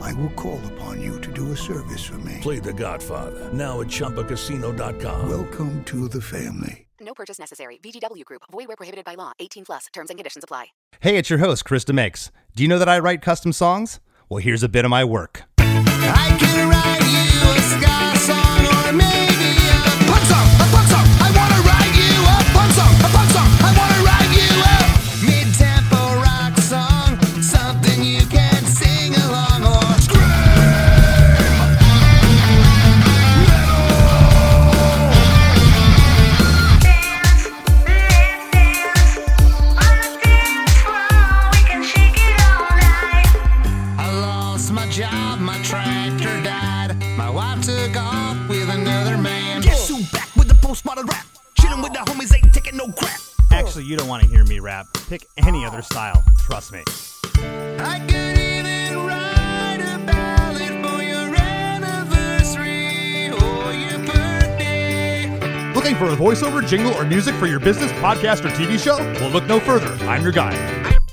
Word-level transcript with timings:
I 0.00 0.12
will 0.14 0.30
call 0.30 0.60
upon 0.74 1.00
you 1.00 1.20
to 1.20 1.32
do 1.32 1.52
a 1.52 1.56
service 1.56 2.04
for 2.04 2.18
me. 2.18 2.38
Play 2.40 2.58
The 2.60 2.72
Godfather 2.72 3.52
now 3.52 3.80
at 3.80 3.88
ChumbaCasino.com. 3.88 5.28
Welcome 5.28 5.84
to 5.84 6.08
the 6.08 6.20
family. 6.20 6.86
No 7.00 7.14
purchase 7.14 7.38
necessary. 7.38 7.78
VGW 7.82 8.24
Group. 8.24 8.42
Void 8.50 8.68
where 8.68 8.76
prohibited 8.76 9.04
by 9.04 9.14
law. 9.14 9.32
18 9.38 9.64
plus. 9.64 9.86
Terms 9.92 10.10
and 10.10 10.18
conditions 10.18 10.44
apply. 10.44 10.66
Hey, 11.00 11.16
it's 11.16 11.30
your 11.30 11.38
host, 11.40 11.64
Chris 11.64 11.84
DeMakes. 11.84 12.30
Do 12.54 12.62
you 12.62 12.68
know 12.68 12.78
that 12.78 12.88
I 12.88 12.98
write 12.98 13.22
custom 13.22 13.52
songs? 13.52 14.00
Well, 14.28 14.38
here's 14.38 14.62
a 14.62 14.68
bit 14.68 14.84
of 14.84 14.90
my 14.90 15.04
work. 15.04 15.44
Actually, 53.76 53.90
you 53.90 53.98
don't 53.98 54.08
want 54.08 54.22
to 54.22 54.28
hear 54.30 54.42
me 54.42 54.58
rap. 54.58 54.86
Pick 55.06 55.26
any 55.46 55.62
other 55.66 55.82
style. 55.82 56.24
Trust 56.38 56.72
me. 56.72 56.82
I 57.78 57.98
could 58.08 58.38
even 58.38 59.06
write 59.06 59.80
a 59.82 59.98
ballad 60.06 60.82
for 60.82 61.02
your 61.02 61.36
anniversary 61.38 63.28
or 63.28 63.74
your 63.74 63.98
birthday. 64.06 65.28
Looking 65.74 65.94
for 65.96 66.06
a 66.06 66.16
voiceover, 66.16 66.66
jingle, 66.66 66.94
or 66.94 67.04
music 67.04 67.34
for 67.34 67.46
your 67.46 67.60
business, 67.60 67.92
podcast, 68.00 68.46
or 68.46 68.48
TV 68.48 68.82
show? 68.82 68.96
Well, 69.20 69.28
look 69.28 69.44
no 69.46 69.60
further. 69.60 69.92
I'm 70.06 70.22
your 70.22 70.32
guy. 70.32 70.54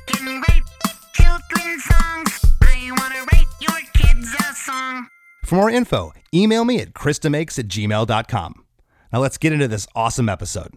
can 0.08 0.42
write 0.48 0.64
children's 1.12 1.84
songs. 1.84 2.46
I 2.62 2.92
wanna 2.98 3.26
write 3.34 3.48
your 3.60 3.82
kids 3.94 4.34
a 4.40 4.54
song. 4.56 5.10
For 5.44 5.56
more 5.56 5.70
info, 5.70 6.14
email 6.34 6.64
me 6.64 6.80
at 6.80 6.94
kristamakes 6.94 7.60
at 7.60 7.68
gmail.com. 7.68 8.64
Now 9.12 9.20
let's 9.20 9.38
get 9.38 9.52
into 9.52 9.68
this 9.68 9.86
awesome 9.96 10.30
episode. 10.30 10.72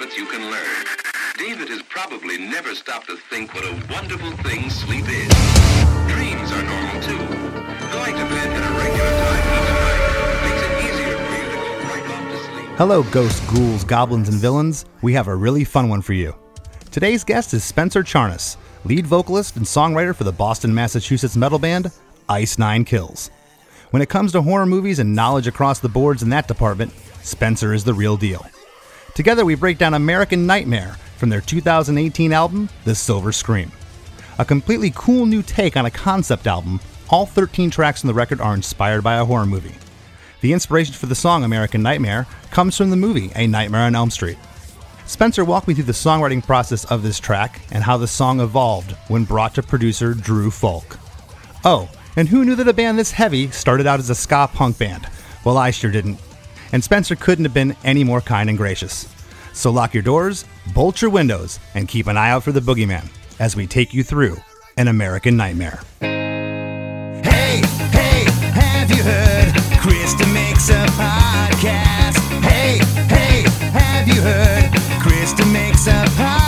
Habits 0.00 0.16
you 0.16 0.24
can 0.24 0.50
learn. 0.50 0.86
David 1.36 1.68
has 1.68 1.82
probably 1.82 2.38
never 2.38 2.74
stopped 2.74 3.08
to 3.08 3.16
think 3.16 3.52
what 3.54 3.64
a 3.64 3.72
wonderful 3.92 4.30
thing 4.42 4.70
sleep 4.70 5.04
is. 5.08 5.28
Dreams 6.08 6.50
are 6.52 6.62
normal 6.62 7.02
too. 7.02 7.18
Going 7.92 8.14
to 8.16 8.24
bed 8.32 8.48
at 8.48 8.64
a 8.64 8.72
regular 8.80 9.12
time 9.20 9.44
each 9.52 9.74
night 9.76 10.40
makes 10.48 10.62
it 10.64 10.72
easier 10.88 11.16
for 11.18 11.32
you 11.36 11.44
to 11.44 11.56
go 11.56 11.78
right 11.88 12.10
off 12.12 12.30
to 12.30 12.38
sleep. 12.38 12.78
Hello, 12.78 13.02
ghosts, 13.04 13.40
ghouls, 13.52 13.84
goblins, 13.84 14.28
and 14.30 14.38
villains. 14.38 14.86
We 15.02 15.12
have 15.12 15.28
a 15.28 15.36
really 15.36 15.64
fun 15.64 15.90
one 15.90 16.00
for 16.00 16.14
you. 16.14 16.34
Today's 16.90 17.22
guest 17.22 17.52
is 17.52 17.62
Spencer 17.62 18.02
Charnas, 18.02 18.56
lead 18.84 19.06
vocalist 19.06 19.56
and 19.56 19.66
songwriter 19.66 20.14
for 20.14 20.24
the 20.24 20.32
Boston, 20.32 20.74
Massachusetts 20.74 21.36
metal 21.36 21.58
band 21.58 21.92
Ice 22.28 22.58
Nine 22.58 22.86
Kills. 22.86 23.30
When 23.90 24.00
it 24.00 24.08
comes 24.08 24.32
to 24.32 24.40
horror 24.40 24.66
movies 24.66 24.98
and 24.98 25.14
knowledge 25.14 25.46
across 25.46 25.80
the 25.80 25.88
boards 25.90 26.22
in 26.22 26.30
that 26.30 26.48
department, 26.48 26.92
Spencer 27.22 27.74
is 27.74 27.84
the 27.84 27.92
real 27.92 28.16
deal. 28.16 28.46
Together, 29.14 29.44
we 29.44 29.54
break 29.54 29.76
down 29.76 29.94
American 29.94 30.46
Nightmare 30.46 30.96
from 31.16 31.28
their 31.28 31.40
2018 31.40 32.32
album, 32.32 32.68
The 32.84 32.94
Silver 32.94 33.32
Scream. 33.32 33.72
A 34.38 34.44
completely 34.44 34.92
cool 34.94 35.26
new 35.26 35.42
take 35.42 35.76
on 35.76 35.84
a 35.84 35.90
concept 35.90 36.46
album, 36.46 36.80
all 37.10 37.26
13 37.26 37.70
tracks 37.70 38.04
on 38.04 38.08
the 38.08 38.14
record 38.14 38.40
are 38.40 38.54
inspired 38.54 39.02
by 39.02 39.16
a 39.16 39.24
horror 39.24 39.46
movie. 39.46 39.74
The 40.40 40.52
inspiration 40.52 40.94
for 40.94 41.06
the 41.06 41.14
song 41.14 41.44
American 41.44 41.82
Nightmare 41.82 42.26
comes 42.50 42.76
from 42.76 42.90
the 42.90 42.96
movie 42.96 43.30
A 43.34 43.46
Nightmare 43.46 43.82
on 43.82 43.94
Elm 43.94 44.10
Street. 44.10 44.38
Spencer 45.06 45.44
walked 45.44 45.66
me 45.66 45.74
through 45.74 45.84
the 45.84 45.92
songwriting 45.92 46.46
process 46.46 46.84
of 46.84 47.02
this 47.02 47.18
track 47.18 47.60
and 47.72 47.82
how 47.82 47.96
the 47.96 48.06
song 48.06 48.40
evolved 48.40 48.92
when 49.08 49.24
brought 49.24 49.56
to 49.56 49.62
producer 49.62 50.14
Drew 50.14 50.52
Fulk. 50.52 50.98
Oh, 51.64 51.90
and 52.16 52.28
who 52.28 52.44
knew 52.44 52.54
that 52.54 52.68
a 52.68 52.72
band 52.72 52.98
this 52.98 53.10
heavy 53.10 53.50
started 53.50 53.86
out 53.86 53.98
as 53.98 54.08
a 54.08 54.14
ska 54.14 54.48
punk 54.54 54.78
band? 54.78 55.08
Well, 55.44 55.58
I 55.58 55.72
sure 55.72 55.90
didn't. 55.90 56.20
And 56.72 56.82
Spencer 56.82 57.16
couldn't 57.16 57.44
have 57.44 57.54
been 57.54 57.76
any 57.84 58.04
more 58.04 58.20
kind 58.20 58.48
and 58.48 58.58
gracious. 58.58 59.08
So 59.52 59.70
lock 59.70 59.94
your 59.94 60.02
doors, 60.02 60.44
bolt 60.74 61.02
your 61.02 61.10
windows, 61.10 61.58
and 61.74 61.88
keep 61.88 62.06
an 62.06 62.16
eye 62.16 62.30
out 62.30 62.42
for 62.42 62.52
the 62.52 62.60
boogeyman 62.60 63.08
as 63.38 63.56
we 63.56 63.66
take 63.66 63.92
you 63.92 64.02
through 64.04 64.36
an 64.76 64.88
American 64.88 65.36
Nightmare. 65.36 65.80
Hey, 66.00 67.62
hey, 67.90 68.24
have 68.54 68.90
you 68.90 69.02
heard? 69.02 69.52
Chris 69.80 70.14
DeMakes 70.14 70.70
a 70.70 70.86
podcast. 70.92 72.18
Hey, 72.42 72.78
hey, 73.08 73.42
have 73.70 74.06
you 74.06 74.20
heard? 74.20 74.70
Chris 75.02 75.32
DeMakes 75.34 75.86
a 75.88 76.08
podcast. 76.10 76.39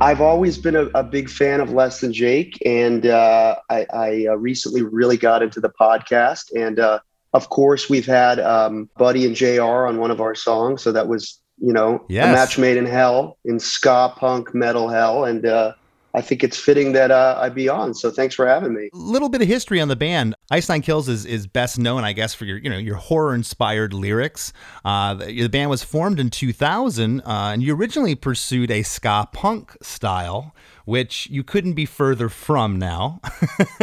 I've 0.00 0.20
always 0.20 0.56
been 0.58 0.76
a, 0.76 0.86
a 0.94 1.02
big 1.02 1.28
fan 1.28 1.60
of 1.60 1.72
Less 1.72 2.00
Than 2.00 2.12
Jake, 2.12 2.58
and 2.64 3.06
uh, 3.06 3.56
I, 3.68 3.86
I 3.92 4.26
uh, 4.30 4.36
recently 4.36 4.82
really 4.82 5.16
got 5.16 5.42
into 5.42 5.60
the 5.60 5.68
podcast. 5.70 6.44
And 6.56 6.78
uh, 6.78 7.00
of 7.34 7.50
course, 7.50 7.90
we've 7.90 8.06
had 8.06 8.40
um, 8.40 8.88
Buddy 8.96 9.26
and 9.26 9.36
Jr. 9.36 9.62
on 9.86 9.98
one 9.98 10.10
of 10.10 10.20
our 10.20 10.34
songs, 10.34 10.82
so 10.82 10.92
that 10.92 11.06
was 11.08 11.40
you 11.58 11.72
know 11.72 12.04
Yes. 12.08 12.26
a 12.28 12.32
match 12.32 12.58
made 12.58 12.78
in 12.78 12.86
hell 12.86 13.36
in 13.44 13.60
ska 13.60 14.14
punk 14.16 14.54
metal 14.54 14.88
hell, 14.88 15.24
and 15.24 15.44
uh, 15.44 15.74
I 16.12 16.20
think 16.20 16.42
it's 16.42 16.58
fitting 16.58 16.92
that 16.92 17.10
uh, 17.10 17.38
I 17.40 17.48
be 17.48 17.68
on. 17.68 17.94
So 17.94 18.10
thanks 18.10 18.34
for 18.34 18.46
having 18.46 18.74
me. 18.74 18.90
A 18.92 18.96
little 18.96 19.28
bit 19.28 19.42
of 19.42 19.48
history 19.48 19.80
on 19.80 19.88
the 19.88 19.96
band. 19.96 20.34
Nine 20.50 20.82
Kills 20.82 21.08
is, 21.08 21.24
is 21.24 21.46
best 21.46 21.78
known, 21.78 22.04
I 22.04 22.12
guess, 22.12 22.34
for 22.34 22.44
your 22.44 22.58
you 22.58 22.68
know 22.68 22.78
your 22.78 22.96
horror 22.96 23.34
inspired 23.34 23.92
lyrics. 23.92 24.52
Uh, 24.84 25.14
the, 25.14 25.42
the 25.42 25.48
band 25.48 25.70
was 25.70 25.84
formed 25.84 26.18
in 26.18 26.30
2000, 26.30 27.20
uh, 27.20 27.24
and 27.26 27.62
you 27.62 27.74
originally 27.74 28.14
pursued 28.14 28.70
a 28.70 28.82
ska 28.82 29.28
punk 29.32 29.76
style, 29.82 30.54
which 30.84 31.28
you 31.30 31.44
couldn't 31.44 31.74
be 31.74 31.86
further 31.86 32.28
from 32.28 32.78
now. 32.78 33.20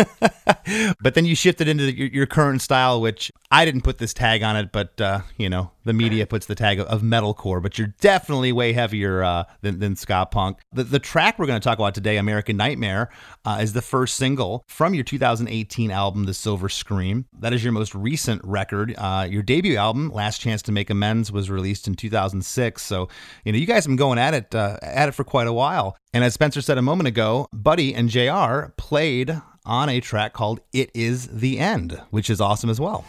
but 1.02 1.14
then 1.14 1.26
you 1.26 1.36
shifted 1.36 1.68
into 1.68 1.94
your, 1.94 2.08
your 2.08 2.26
current 2.26 2.62
style, 2.62 3.00
which 3.00 3.32
I 3.50 3.64
didn't 3.64 3.82
put 3.82 3.98
this 3.98 4.14
tag 4.14 4.44
on 4.44 4.58
it, 4.58 4.72
but 4.72 5.00
uh, 5.00 5.22
you 5.38 5.50
know 5.50 5.72
the 5.88 5.94
media 5.94 6.28
puts 6.28 6.46
the 6.46 6.56
tag 6.56 6.80
of, 6.80 6.88
of 6.88 7.02
metalcore. 7.02 7.62
But 7.62 7.78
you're 7.78 7.94
definitely 8.00 8.52
way 8.52 8.74
heavier 8.74 9.24
uh, 9.24 9.46
than, 9.62 9.80
than 9.80 9.96
ska 9.96 10.28
punk. 10.30 10.60
The, 10.72 10.84
the 10.84 11.00
track 11.00 11.40
we're 11.40 11.48
going 11.48 11.60
to 11.60 11.64
talk 11.64 11.80
about 11.80 11.96
today, 11.96 12.18
American 12.18 12.58
Nightmare, 12.58 13.10
uh, 13.46 13.60
is 13.62 13.74
the 13.74 13.82
first 13.82 14.18
single 14.18 14.64
from 14.68 14.94
your 14.94 15.04
2018 15.04 15.90
album, 15.90 16.26
The 16.26 16.34
Silver 16.34 16.70
Scream. 16.70 17.26
That 17.40 17.54
is 17.54 17.64
your 17.64 17.74
most 17.74 17.96
recent 17.96 18.42
record. 18.44 18.94
Uh, 18.98 19.28
your 19.30 19.42
debut 19.42 19.78
album, 19.78 20.12
Last 20.12 20.40
Chance 20.40 20.62
to 20.64 20.72
Make 20.72 20.90
Amends, 20.90 21.32
was 21.32 21.50
released 21.50 21.88
in 21.88 21.96
2006. 21.96 22.82
So 22.82 23.08
you 23.46 23.52
know 23.52 23.58
you 23.58 23.66
guys 23.66 23.86
have 23.86 23.90
been 23.90 23.96
going 23.96 24.20
at 24.20 24.34
it 24.34 24.54
uh, 24.54 24.78
at 24.82 25.10
it 25.10 25.14
for 25.14 25.24
quite 25.24 25.48
a 25.48 25.54
while. 25.54 25.98
And 26.14 26.24
as 26.24 26.34
Spencer 26.34 26.62
said 26.62 26.78
a 26.78 26.82
moment 26.82 27.08
ago, 27.08 27.48
Buddy 27.54 27.94
and 27.96 28.10
Jr. 28.10 28.72
played 28.78 29.42
on 29.66 29.90
a 29.90 30.00
track 30.02 30.34
called 30.34 30.60
"It 30.74 30.92
Is 30.94 31.28
the 31.28 31.60
End," 31.60 32.02
which 32.10 32.30
is 32.30 32.42
awesome 32.42 32.70
as 32.70 32.80
well. 32.80 33.06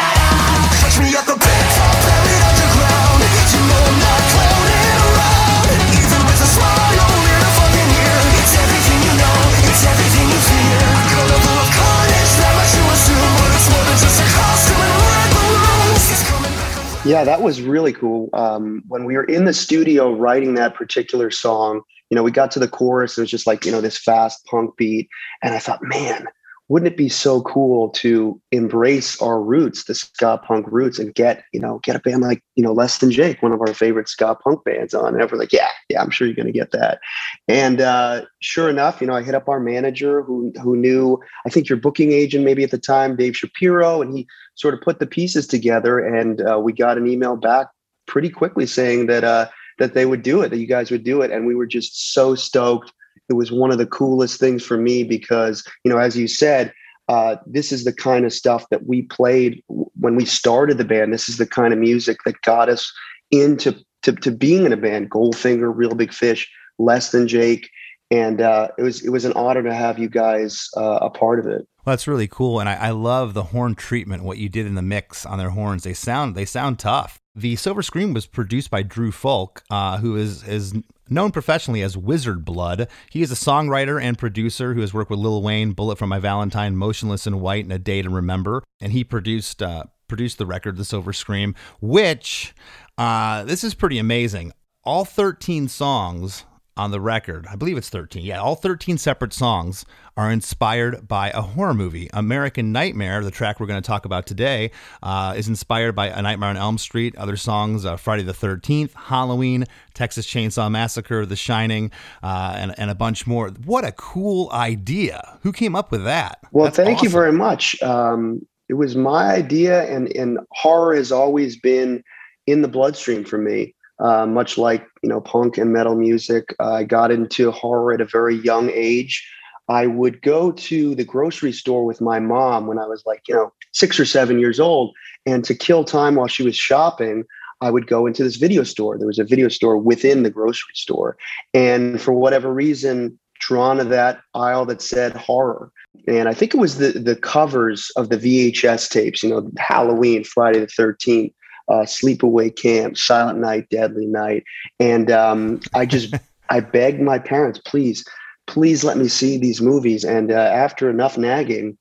Yeah, 17.07 17.23
that 17.23 17.41
was 17.41 17.61
really 17.61 17.93
cool. 17.93 18.29
Um, 18.33 18.83
when 18.89 19.05
we 19.05 19.15
were 19.15 19.23
in 19.23 19.45
the 19.45 19.53
studio 19.53 20.11
writing 20.11 20.55
that 20.55 20.75
particular 20.75 21.31
song, 21.31 21.81
you 22.09 22.15
know, 22.15 22.23
we 22.23 22.31
got 22.31 22.51
to 22.51 22.59
the 22.59 22.67
chorus. 22.67 23.17
It 23.17 23.21
was 23.21 23.31
just 23.31 23.47
like, 23.47 23.65
you 23.65 23.71
know, 23.71 23.79
this 23.79 23.97
fast 23.97 24.45
punk 24.45 24.75
beat. 24.75 25.07
And 25.41 25.55
I 25.55 25.59
thought, 25.59 25.81
man, 25.81 26.27
wouldn't 26.69 26.91
it 26.91 26.97
be 26.97 27.07
so 27.07 27.41
cool 27.43 27.89
to 27.89 28.39
embrace 28.51 29.21
our 29.21 29.41
roots, 29.41 29.85
the 29.85 29.95
ska 29.95 30.37
punk 30.45 30.65
roots, 30.69 30.99
and 30.99 31.15
get 31.15 31.43
you 31.53 31.59
know 31.59 31.79
get 31.83 31.95
a 31.95 31.99
band 31.99 32.21
like 32.21 32.43
you 32.55 32.63
know 32.63 32.73
Less 32.73 32.97
Than 32.97 33.11
Jake, 33.11 33.41
one 33.41 33.53
of 33.53 33.61
our 33.61 33.73
favorite 33.73 34.09
ska 34.09 34.35
punk 34.35 34.63
bands, 34.65 34.93
on? 34.93 35.19
And 35.19 35.31
we're 35.31 35.37
like, 35.37 35.53
yeah, 35.53 35.69
yeah, 35.89 36.01
I'm 36.01 36.09
sure 36.09 36.27
you're 36.27 36.35
to 36.45 36.51
get 36.51 36.71
that. 36.71 36.99
And 37.47 37.79
uh, 37.79 38.25
sure 38.39 38.69
enough, 38.69 38.99
you 38.99 39.07
know, 39.07 39.13
I 39.13 39.23
hit 39.23 39.35
up 39.35 39.47
our 39.47 39.59
manager 39.59 40.21
who 40.23 40.51
who 40.61 40.75
knew 40.75 41.19
I 41.45 41.49
think 41.49 41.69
your 41.69 41.77
booking 41.77 42.11
agent 42.11 42.43
maybe 42.43 42.63
at 42.63 42.71
the 42.71 42.77
time, 42.77 43.15
Dave 43.15 43.37
Shapiro, 43.37 44.01
and 44.01 44.15
he 44.15 44.27
sort 44.55 44.73
of 44.73 44.81
put 44.81 44.99
the 44.99 45.07
pieces 45.07 45.47
together, 45.47 45.99
and 45.99 46.41
uh, 46.41 46.59
we 46.59 46.73
got 46.73 46.97
an 46.97 47.07
email 47.07 47.37
back 47.37 47.67
pretty 48.07 48.29
quickly 48.29 48.65
saying 48.65 49.07
that 49.07 49.23
uh, 49.23 49.47
that 49.79 49.93
they 49.93 50.05
would 50.05 50.21
do 50.21 50.41
it, 50.41 50.49
that 50.49 50.59
you 50.59 50.67
guys 50.67 50.91
would 50.91 51.05
do 51.05 51.21
it, 51.21 51.31
and 51.31 51.47
we 51.47 51.55
were 51.55 51.67
just 51.67 52.13
so 52.13 52.35
stoked 52.35 52.91
it 53.29 53.33
was 53.33 53.51
one 53.51 53.71
of 53.71 53.77
the 53.77 53.85
coolest 53.85 54.39
things 54.39 54.63
for 54.63 54.77
me 54.77 55.03
because 55.03 55.63
you 55.83 55.91
know 55.91 55.97
as 55.97 56.17
you 56.17 56.27
said 56.27 56.73
uh, 57.09 57.37
this 57.45 57.71
is 57.71 57.85
the 57.85 57.93
kind 57.93 58.25
of 58.25 58.33
stuff 58.33 58.65
that 58.69 58.85
we 58.85 59.03
played 59.03 59.63
when 59.67 60.15
we 60.15 60.25
started 60.25 60.77
the 60.77 60.85
band 60.85 61.13
this 61.13 61.29
is 61.29 61.37
the 61.37 61.47
kind 61.47 61.73
of 61.73 61.79
music 61.79 62.17
that 62.25 62.41
got 62.41 62.69
us 62.69 62.91
into 63.31 63.73
to, 64.01 64.13
to 64.13 64.31
being 64.31 64.65
in 64.65 64.73
a 64.73 64.77
band 64.77 65.09
goldfinger 65.09 65.71
real 65.73 65.95
big 65.95 66.13
fish 66.13 66.49
less 66.79 67.11
than 67.11 67.27
jake 67.27 67.69
and 68.09 68.39
uh, 68.39 68.69
it 68.77 68.83
was 68.83 69.03
it 69.03 69.09
was 69.09 69.25
an 69.25 69.33
honor 69.33 69.63
to 69.63 69.73
have 69.73 69.99
you 69.99 70.09
guys 70.09 70.69
uh, 70.77 70.99
a 71.01 71.09
part 71.09 71.39
of 71.39 71.45
it 71.47 71.67
Well, 71.85 71.93
that's 71.93 72.07
really 72.07 72.27
cool, 72.27 72.59
and 72.59 72.69
I, 72.69 72.75
I 72.75 72.89
love 72.91 73.33
the 73.33 73.43
horn 73.43 73.75
treatment. 73.75 74.23
What 74.23 74.37
you 74.37 74.49
did 74.49 74.65
in 74.65 74.75
the 74.75 74.81
mix 74.81 75.25
on 75.25 75.37
their 75.37 75.49
horns, 75.49 75.83
they 75.83 75.93
sound 75.93 76.35
they 76.35 76.45
sound 76.45 76.79
tough. 76.79 77.19
The 77.37 77.55
Silver 77.55 77.83
Scream 77.83 78.15
was 78.15 78.25
produced 78.25 78.71
by 78.71 78.81
Drew 78.81 79.11
Fulk, 79.11 79.61
uh, 79.69 79.99
who 79.99 80.15
is 80.15 80.41
is 80.47 80.73
known 81.07 81.31
professionally 81.31 81.83
as 81.83 81.95
Wizard 81.95 82.43
Blood. 82.43 82.87
He 83.11 83.21
is 83.21 83.31
a 83.31 83.35
songwriter 83.35 84.01
and 84.01 84.17
producer 84.17 84.73
who 84.73 84.81
has 84.81 84.91
worked 84.91 85.11
with 85.11 85.19
Lil 85.19 85.43
Wayne, 85.43 85.73
Bullet 85.73 85.99
for 85.99 86.07
My 86.07 86.17
Valentine, 86.17 86.75
Motionless 86.75 87.27
in 87.27 87.39
White, 87.39 87.65
and 87.65 87.71
A 87.71 87.77
Day 87.77 88.01
to 88.01 88.09
Remember. 88.09 88.63
And 88.81 88.91
he 88.91 89.03
produced 89.03 89.61
uh, 89.61 89.83
produced 90.07 90.39
the 90.39 90.47
record, 90.47 90.77
The 90.77 90.85
Silver 90.85 91.13
Scream, 91.13 91.53
which 91.79 92.55
uh, 92.97 93.43
this 93.43 93.63
is 93.63 93.75
pretty 93.75 93.99
amazing. 93.99 94.51
All 94.83 95.05
13 95.05 95.67
songs 95.67 96.43
on 96.77 96.91
the 96.91 97.01
record, 97.01 97.47
I 97.49 97.55
believe 97.55 97.77
it's 97.77 97.89
13. 97.89 98.23
Yeah, 98.23 98.39
all 98.39 98.55
13 98.55 98.97
separate 98.97 99.33
songs 99.33 99.85
are 100.15 100.31
inspired 100.31 101.07
by 101.07 101.29
a 101.29 101.41
horror 101.41 101.73
movie. 101.73 102.09
American 102.13 102.71
Nightmare, 102.71 103.23
the 103.23 103.31
track 103.31 103.59
we're 103.59 103.67
going 103.67 103.81
to 103.81 103.87
talk 103.87 104.05
about 104.05 104.25
today, 104.25 104.71
uh, 105.03 105.33
is 105.37 105.47
inspired 105.47 105.95
by 105.95 106.07
A 106.07 106.21
Nightmare 106.21 106.49
on 106.49 106.57
Elm 106.57 106.77
Street. 106.77 107.15
Other 107.17 107.37
songs, 107.37 107.85
uh, 107.85 107.97
Friday 107.97 108.23
the 108.23 108.33
13th, 108.33 108.93
Halloween, 108.93 109.65
Texas 109.93 110.25
Chainsaw 110.25 110.71
Massacre, 110.71 111.25
The 111.25 111.35
Shining, 111.35 111.91
uh, 112.23 112.53
and, 112.55 112.73
and 112.77 112.89
a 112.89 112.95
bunch 112.95 113.27
more. 113.27 113.49
What 113.49 113.85
a 113.85 113.91
cool 113.91 114.49
idea. 114.51 115.39
Who 115.43 115.51
came 115.51 115.75
up 115.75 115.91
with 115.91 116.03
that? 116.03 116.39
Well, 116.51 116.65
That's 116.65 116.77
thank 116.77 117.03
you 117.03 117.09
very 117.09 117.33
much. 117.33 117.81
Um, 117.81 118.41
it 118.69 118.73
was 118.73 118.95
my 118.95 119.33
idea, 119.33 119.83
and 119.83 120.13
and 120.15 120.39
horror 120.51 120.95
has 120.95 121.11
always 121.11 121.57
been 121.57 122.03
in 122.47 122.61
the 122.61 122.67
bloodstream 122.67 123.23
for 123.23 123.37
me. 123.37 123.73
Uh, 123.99 124.27
much 124.27 124.57
like 124.57 124.85
you 125.01 125.09
know 125.09 125.19
punk 125.19 125.57
and 125.57 125.73
metal 125.73 125.95
music, 125.95 126.55
I 126.59 126.83
got 126.83 127.11
into 127.11 127.51
horror 127.51 127.93
at 127.93 128.01
a 128.01 128.05
very 128.05 128.35
young 128.35 128.69
age. 128.71 129.27
I 129.69 129.87
would 129.87 130.21
go 130.21 130.51
to 130.51 130.95
the 130.95 131.03
grocery 131.03 131.51
store 131.51 131.83
with 131.83 131.99
my 131.99 132.19
mom 132.19 132.67
when 132.67 132.79
I 132.79 132.85
was 132.85 133.03
like 133.05 133.21
you 133.27 133.35
know 133.35 133.51
six 133.73 133.99
or 133.99 134.05
seven 134.05 134.39
years 134.39 134.59
old, 134.59 134.93
and 135.25 135.43
to 135.45 135.55
kill 135.55 135.83
time 135.83 136.15
while 136.15 136.27
she 136.27 136.43
was 136.43 136.55
shopping, 136.55 137.23
I 137.61 137.71
would 137.71 137.87
go 137.87 138.05
into 138.05 138.23
this 138.23 138.35
video 138.35 138.63
store. 138.63 138.97
There 138.97 139.07
was 139.07 139.19
a 139.19 139.23
video 139.23 139.49
store 139.49 139.77
within 139.77 140.23
the 140.23 140.29
grocery 140.29 140.75
store, 140.75 141.17
and 141.53 141.99
for 141.99 142.11
whatever 142.11 142.53
reason, 142.53 143.17
drawn 143.39 143.77
to 143.77 143.83
that 143.85 144.21
aisle 144.35 144.65
that 144.67 144.81
said 144.81 145.15
horror 145.15 145.71
and 146.07 146.29
I 146.29 146.33
think 146.33 146.53
it 146.53 146.57
was 146.57 146.77
the 146.77 146.91
the 146.91 147.15
covers 147.15 147.91
of 147.95 148.09
the 148.09 148.17
VHS 148.17 148.89
tapes. 148.89 149.23
You 149.23 149.29
know, 149.29 149.51
Halloween, 149.57 150.23
Friday 150.23 150.59
the 150.59 150.67
Thirteenth, 150.67 151.33
uh, 151.69 151.85
Sleepaway 151.85 152.55
Camp, 152.55 152.97
Silent 152.97 153.39
Night, 153.39 153.69
Deadly 153.69 154.05
Night, 154.05 154.43
and 154.79 155.11
um, 155.11 155.59
I 155.73 155.85
just 155.85 156.13
I 156.49 156.59
begged 156.59 157.01
my 157.01 157.19
parents, 157.19 157.59
please, 157.65 158.05
please 158.47 158.83
let 158.83 158.97
me 158.97 159.07
see 159.07 159.37
these 159.37 159.61
movies. 159.61 160.03
And 160.03 160.31
uh, 160.31 160.35
after 160.35 160.89
enough 160.89 161.17
nagging, 161.17 161.77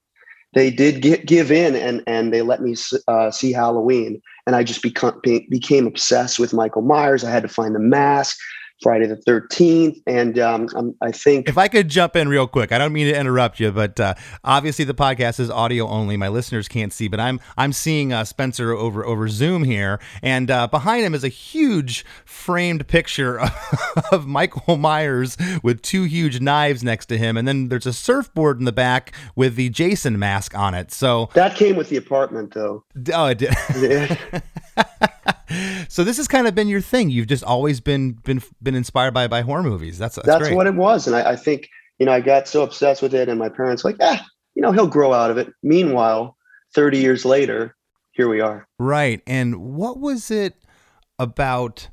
they 0.55 0.71
did 0.71 1.03
get, 1.03 1.27
give 1.27 1.53
in 1.53 1.77
and 1.77 2.03
and 2.07 2.33
they 2.33 2.43
let 2.43 2.63
me 2.63 2.75
uh, 3.09 3.31
see 3.31 3.53
Halloween. 3.53 4.21
And 4.47 4.57
I 4.57 4.63
just 4.63 4.83
become, 4.83 5.21
be, 5.23 5.47
became 5.51 5.87
obsessed 5.87 6.39
with 6.39 6.55
Michael 6.55 6.83
Myers. 6.83 7.25
I 7.25 7.31
had 7.31 7.43
to 7.43 7.49
find 7.49 7.75
the 7.75 7.81
mask. 7.81 8.37
Friday 8.83 9.07
the 9.07 9.17
Thirteenth, 9.17 9.99
and 10.07 10.39
um, 10.39 10.69
I'm- 10.75 11.13
think 11.13 11.49
If 11.49 11.57
I 11.57 11.69
could 11.69 11.89
jump 11.89 12.15
in 12.15 12.29
real 12.29 12.47
quick, 12.47 12.73
I 12.73 12.79
don't 12.79 12.93
mean 12.93 13.07
to 13.07 13.19
interrupt 13.19 13.59
you, 13.59 13.73
but 13.73 13.99
uh, 13.99 14.15
obviously 14.45 14.85
the 14.85 14.95
podcast 14.95 15.41
is 15.41 15.51
audio 15.51 15.87
only. 15.89 16.17
My 16.17 16.29
listeners 16.29 16.69
can't 16.69 16.93
see, 16.93 17.09
but 17.09 17.19
I'm 17.21 17.41
I'm 17.57 17.73
seeing 17.73 18.13
uh, 18.13 18.25
Spencer 18.25 18.73
over 18.73 19.05
over 19.05 19.29
Zoom 19.29 19.65
here, 19.65 19.99
and 20.23 20.51
uh, 20.51 20.67
behind 20.67 21.05
him 21.05 21.15
is 21.15 21.25
a 21.25 21.29
huge 21.29 22.05
framed 22.25 22.87
picture 22.87 23.41
of 24.13 24.27
Michael 24.27 24.77
Myers 24.77 25.37
with 25.63 25.81
two 25.83 26.05
huge 26.05 26.41
knives 26.41 26.85
next 26.85 27.07
to 27.07 27.19
him, 27.19 27.37
and 27.37 27.49
then 27.49 27.69
there's 27.69 27.87
a 27.87 27.93
surfboard 27.93 28.59
in 28.59 28.65
the 28.65 28.73
back 28.73 29.15
with 29.35 29.57
the 29.57 29.69
Jason 29.71 30.19
mask 30.19 30.57
on 30.57 30.75
it. 30.75 30.93
So, 30.93 31.31
that 31.35 31.57
came 31.57 31.77
with 31.77 31.89
the 31.89 31.97
apartment, 31.97 32.55
though. 32.55 32.85
oh, 33.15 33.27
it 33.27 33.39
did. 33.39 34.19
so 35.89 36.05
this 36.05 36.17
has 36.17 36.29
kind 36.29 36.47
of 36.47 36.55
been 36.55 36.69
your 36.69 36.81
thing. 36.81 37.11
You've 37.11 37.27
just 37.27 37.45
always 37.45 37.81
been 37.81 38.13
been 38.25 38.43
been 38.63 38.75
inspired 38.75 39.15
by 39.15 39.29
by 39.29 39.43
horror 39.43 39.63
movies. 39.63 39.99
That's 39.99 40.17
that's, 40.17 40.27
that's 40.27 40.51
what 40.51 40.67
it 40.67 40.75
was. 40.75 41.07
And 41.07 41.17
I, 41.17 41.33
I 41.33 41.37
think, 41.37 41.69
you 41.99 42.07
know, 42.07 42.13
I 42.13 42.21
got 42.21 42.49
so 42.49 42.63
obsessed 42.63 43.03
with 43.03 43.15
it, 43.15 43.29
and 43.29 43.39
my 43.39 43.49
parents 43.49 43.85
were 43.85 43.91
like, 43.91 44.01
ah, 44.01 44.25
you 44.55 44.63
know, 44.63 44.73
he'll 44.73 44.87
grow 44.87 45.13
out 45.13 45.31
of 45.31 45.39
it. 45.39 45.53
Meanwhile, 45.63 46.37
30 46.75 46.99
years 46.99 47.25
later, 47.25 47.77
here 48.13 48.29
we 48.29 48.41
are. 48.41 48.67
Right. 48.79 49.23
And 49.27 49.77
what 49.77 50.01
was 50.01 50.31
it 50.31 50.55
about, 51.19 51.89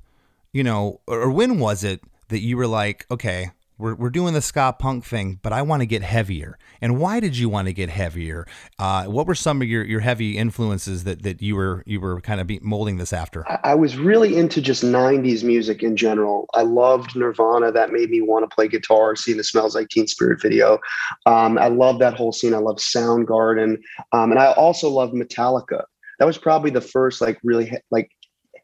you 0.51 0.63
know, 0.63 1.01
or 1.07 1.29
when 1.29 1.59
was 1.59 1.83
it 1.83 2.01
that 2.29 2.39
you 2.39 2.57
were 2.57 2.67
like, 2.67 3.05
okay, 3.11 3.51
we're, 3.77 3.95
we're 3.95 4.09
doing 4.09 4.33
the 4.33 4.41
ska 4.41 4.75
punk 4.77 5.03
thing, 5.05 5.39
but 5.41 5.51
I 5.51 5.61
want 5.61 5.81
to 5.81 5.85
get 5.85 6.01
heavier. 6.01 6.57
And 6.81 6.99
why 6.99 7.19
did 7.19 7.37
you 7.37 7.49
want 7.49 7.67
to 7.67 7.73
get 7.73 7.89
heavier? 7.89 8.45
Uh, 8.77 9.05
what 9.05 9.27
were 9.27 9.35
some 9.35 9.61
of 9.61 9.67
your, 9.67 9.83
your 9.83 9.99
heavy 9.99 10.37
influences 10.37 11.03
that, 11.05 11.23
that 11.23 11.41
you 11.41 11.55
were 11.55 11.83
you 11.85 11.99
were 11.99 12.21
kind 12.21 12.39
of 12.39 12.61
molding 12.61 12.97
this 12.97 13.13
after? 13.13 13.47
I, 13.49 13.59
I 13.63 13.75
was 13.75 13.97
really 13.97 14.37
into 14.37 14.61
just 14.61 14.83
90s 14.83 15.43
music 15.43 15.83
in 15.83 15.95
general. 15.95 16.47
I 16.53 16.63
loved 16.63 17.15
Nirvana. 17.15 17.71
That 17.71 17.91
made 17.91 18.09
me 18.09 18.21
want 18.21 18.49
to 18.49 18.53
play 18.53 18.67
guitar, 18.67 19.15
seeing 19.15 19.37
the 19.37 19.43
Smells 19.43 19.75
Like 19.75 19.89
Teen 19.89 20.07
Spirit 20.07 20.41
video. 20.41 20.79
Um, 21.25 21.57
I 21.57 21.67
love 21.67 21.99
that 21.99 22.13
whole 22.13 22.31
scene. 22.31 22.53
I 22.53 22.57
love 22.57 22.77
Soundgarden. 22.77 23.77
Um, 24.11 24.31
and 24.31 24.39
I 24.39 24.51
also 24.53 24.89
love 24.89 25.11
Metallica. 25.11 25.83
That 26.19 26.25
was 26.25 26.37
probably 26.37 26.69
the 26.69 26.81
first 26.81 27.21
like 27.21 27.39
really 27.43 27.65
he- 27.65 27.77
like 27.91 28.11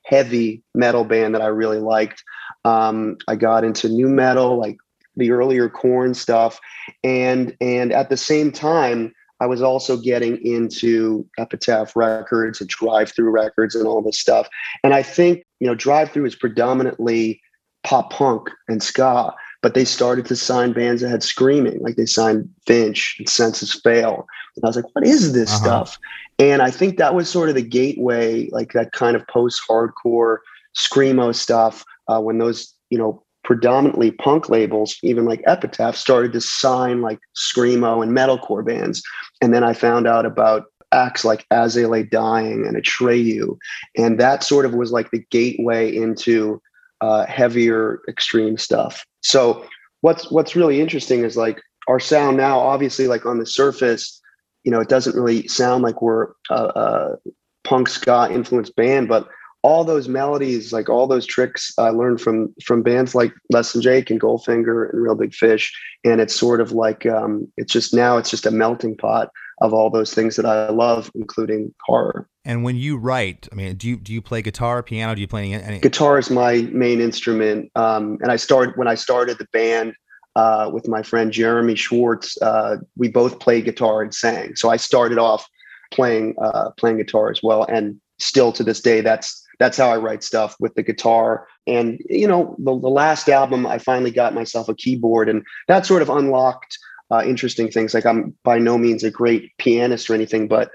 heavy 0.05 0.63
metal 0.73 1.03
band 1.03 1.35
that 1.35 1.41
I 1.41 1.47
really 1.47 1.79
liked. 1.79 2.23
Um, 2.65 3.17
I 3.27 3.35
got 3.35 3.63
into 3.63 3.89
nu 3.89 4.07
metal, 4.07 4.57
like 4.57 4.77
the 5.19 5.31
earlier 5.31 5.69
Korn 5.69 6.13
stuff. 6.13 6.59
And 7.03 7.55
and 7.61 7.91
at 7.93 8.09
the 8.09 8.17
same 8.17 8.51
time, 8.51 9.13
I 9.39 9.45
was 9.45 9.61
also 9.61 9.95
getting 9.95 10.43
into 10.45 11.25
Epitaph 11.37 11.95
Records 11.95 12.59
and 12.59 12.69
Drive-Thru 12.69 13.29
Records 13.29 13.75
and 13.75 13.87
all 13.87 14.01
this 14.01 14.19
stuff. 14.19 14.49
And 14.83 14.93
I 14.93 15.01
think, 15.03 15.45
you 15.59 15.67
know, 15.67 15.75
Drive 15.75 16.11
Through 16.11 16.25
is 16.25 16.35
predominantly 16.35 17.41
pop 17.85 18.11
punk 18.11 18.49
and 18.67 18.83
ska, 18.83 19.33
but 19.61 19.73
they 19.73 19.85
started 19.85 20.25
to 20.25 20.35
sign 20.35 20.73
bands 20.73 21.01
that 21.01 21.09
had 21.09 21.23
screaming, 21.23 21.79
like 21.79 21.95
they 21.95 22.05
signed 22.05 22.49
Finch 22.67 23.15
and 23.17 23.29
Senses 23.29 23.79
Fail. 23.81 24.27
And 24.55 24.65
I 24.65 24.67
was 24.67 24.75
like, 24.75 24.93
what 24.93 25.07
is 25.07 25.31
this 25.31 25.49
Uh-huh. 25.49 25.63
stuff? 25.63 25.97
And 26.39 26.61
I 26.61 26.71
think 26.71 26.97
that 26.97 27.15
was 27.15 27.29
sort 27.29 27.47
of 27.47 27.55
the 27.55 27.61
gateway, 27.61 28.49
like 28.51 28.73
that 28.73 28.91
kind 28.91 29.15
of 29.15 29.25
post 29.27 29.61
hardcore 29.69 30.37
screamo 30.77 31.33
stuff 31.33 31.85
uh, 32.09 32.19
when 32.19 32.37
those, 32.37 32.73
you 32.89 32.97
know, 32.97 33.23
predominantly 33.49 34.11
punk 34.11 34.47
labels, 34.47 34.95
even 35.01 35.25
like 35.25 35.41
Epitaph, 35.47 35.95
started 35.95 36.31
to 36.31 36.39
sign 36.39 37.01
like 37.01 37.17
screamo 37.35 38.03
and 38.03 38.15
metalcore 38.15 38.63
bands. 38.63 39.01
And 39.41 39.55
then 39.55 39.63
I 39.63 39.73
found 39.73 40.05
out 40.05 40.23
about 40.23 40.65
acts 40.91 41.25
like 41.25 41.47
As 41.49 41.73
They 41.73 41.87
Lay 41.87 42.03
Dying 42.03 42.67
and 42.67 42.77
Atreyu. 42.77 43.57
And 43.97 44.19
that 44.19 44.43
sort 44.43 44.67
of 44.67 44.75
was 44.75 44.91
like 44.91 45.09
the 45.09 45.25
gateway 45.31 45.95
into 45.95 46.61
uh, 47.01 47.25
heavier 47.25 48.01
extreme 48.07 48.55
stuff. 48.55 49.03
So 49.21 49.65
what's 50.01 50.29
what's 50.29 50.55
really 50.55 50.79
interesting 50.79 51.23
is 51.23 51.35
like 51.35 51.59
our 51.87 51.99
sound 51.99 52.37
now, 52.37 52.59
obviously, 52.59 53.07
like 53.07 53.25
on 53.25 53.39
the 53.39 53.47
surface, 53.47 54.21
you 54.63 54.71
know, 54.71 54.79
it 54.79 54.89
doesn't 54.89 55.15
really 55.15 55.47
sound 55.47 55.83
like 55.83 56.03
we're 56.03 56.33
a, 56.51 56.53
a 56.53 57.17
punk 57.63 57.89
ska 57.89 58.29
influenced 58.31 58.75
band, 58.75 59.07
but 59.07 59.27
all 59.61 59.83
those 59.83 60.07
melodies, 60.07 60.71
like 60.71 60.89
all 60.89 61.07
those 61.07 61.25
tricks, 61.25 61.73
I 61.77 61.89
learned 61.89 62.21
from 62.21 62.53
from 62.63 62.81
bands 62.81 63.13
like 63.13 63.33
Less 63.49 63.73
Than 63.73 63.81
Jake 63.81 64.09
and 64.09 64.19
Goldfinger 64.19 64.91
and 64.91 65.01
Real 65.01 65.15
Big 65.15 65.33
Fish, 65.33 65.73
and 66.03 66.21
it's 66.21 66.35
sort 66.35 66.61
of 66.61 66.71
like 66.71 67.05
um, 67.05 67.51
it's 67.57 67.73
just 67.73 67.93
now 67.93 68.17
it's 68.17 68.29
just 68.29 68.45
a 68.45 68.51
melting 68.51 68.95
pot 68.95 69.29
of 69.61 69.73
all 69.73 69.89
those 69.89 70.13
things 70.13 70.37
that 70.37 70.45
I 70.45 70.69
love, 70.69 71.11
including 71.15 71.73
horror. 71.85 72.29
And 72.45 72.63
when 72.63 72.77
you 72.77 72.97
write, 72.97 73.49
I 73.51 73.55
mean, 73.55 73.75
do 73.75 73.89
you 73.89 73.97
do 73.97 74.13
you 74.13 74.21
play 74.21 74.41
guitar, 74.41 74.81
piano? 74.81 75.13
Do 75.13 75.21
you 75.21 75.27
play 75.27 75.51
any? 75.51 75.61
any 75.61 75.79
Guitar 75.79 76.17
is 76.17 76.29
my 76.29 76.61
main 76.71 77.01
instrument, 77.01 77.69
um, 77.75 78.17
and 78.21 78.31
I 78.31 78.37
started 78.37 78.77
when 78.77 78.87
I 78.87 78.95
started 78.95 79.37
the 79.37 79.47
band. 79.51 79.93
uh, 80.35 80.69
with 80.71 80.87
my 80.87 81.03
friend 81.03 81.31
Jeremy 81.33 81.75
Schwartz. 81.75 82.41
Uh, 82.41 82.77
we 82.95 83.09
both 83.09 83.39
played 83.39 83.65
guitar 83.65 84.01
and 84.01 84.13
sang. 84.13 84.55
So 84.55 84.69
I 84.69 84.77
started 84.77 85.17
off 85.17 85.45
playing 85.91 86.35
uh, 86.41 86.69
playing 86.77 86.97
guitar 86.97 87.29
as 87.29 87.41
well, 87.43 87.63
and 87.63 87.99
still 88.19 88.51
to 88.53 88.63
this 88.63 88.79
day, 88.79 89.01
that's 89.01 89.45
that's 89.59 89.77
how 89.77 89.89
I 89.89 89.97
write 89.97 90.23
stuff 90.23 90.55
with 90.59 90.73
the 90.75 90.83
guitar. 90.83 91.47
And 91.67 91.99
you 92.09 92.27
know, 92.27 92.55
the, 92.59 92.77
the 92.79 92.89
last 92.89 93.29
album, 93.29 93.67
I 93.67 93.77
finally 93.77 94.11
got 94.11 94.33
myself 94.33 94.69
a 94.69 94.75
keyboard, 94.75 95.29
and 95.29 95.43
that 95.67 95.85
sort 95.85 96.01
of 96.01 96.09
unlocked 96.09 96.77
uh, 97.11 97.23
interesting 97.25 97.69
things. 97.69 97.93
Like 97.93 98.05
I'm 98.05 98.35
by 98.43 98.59
no 98.59 98.77
means 98.77 99.03
a 99.03 99.11
great 99.11 99.51
pianist 99.57 100.09
or 100.09 100.15
anything, 100.15 100.47
but 100.47 100.71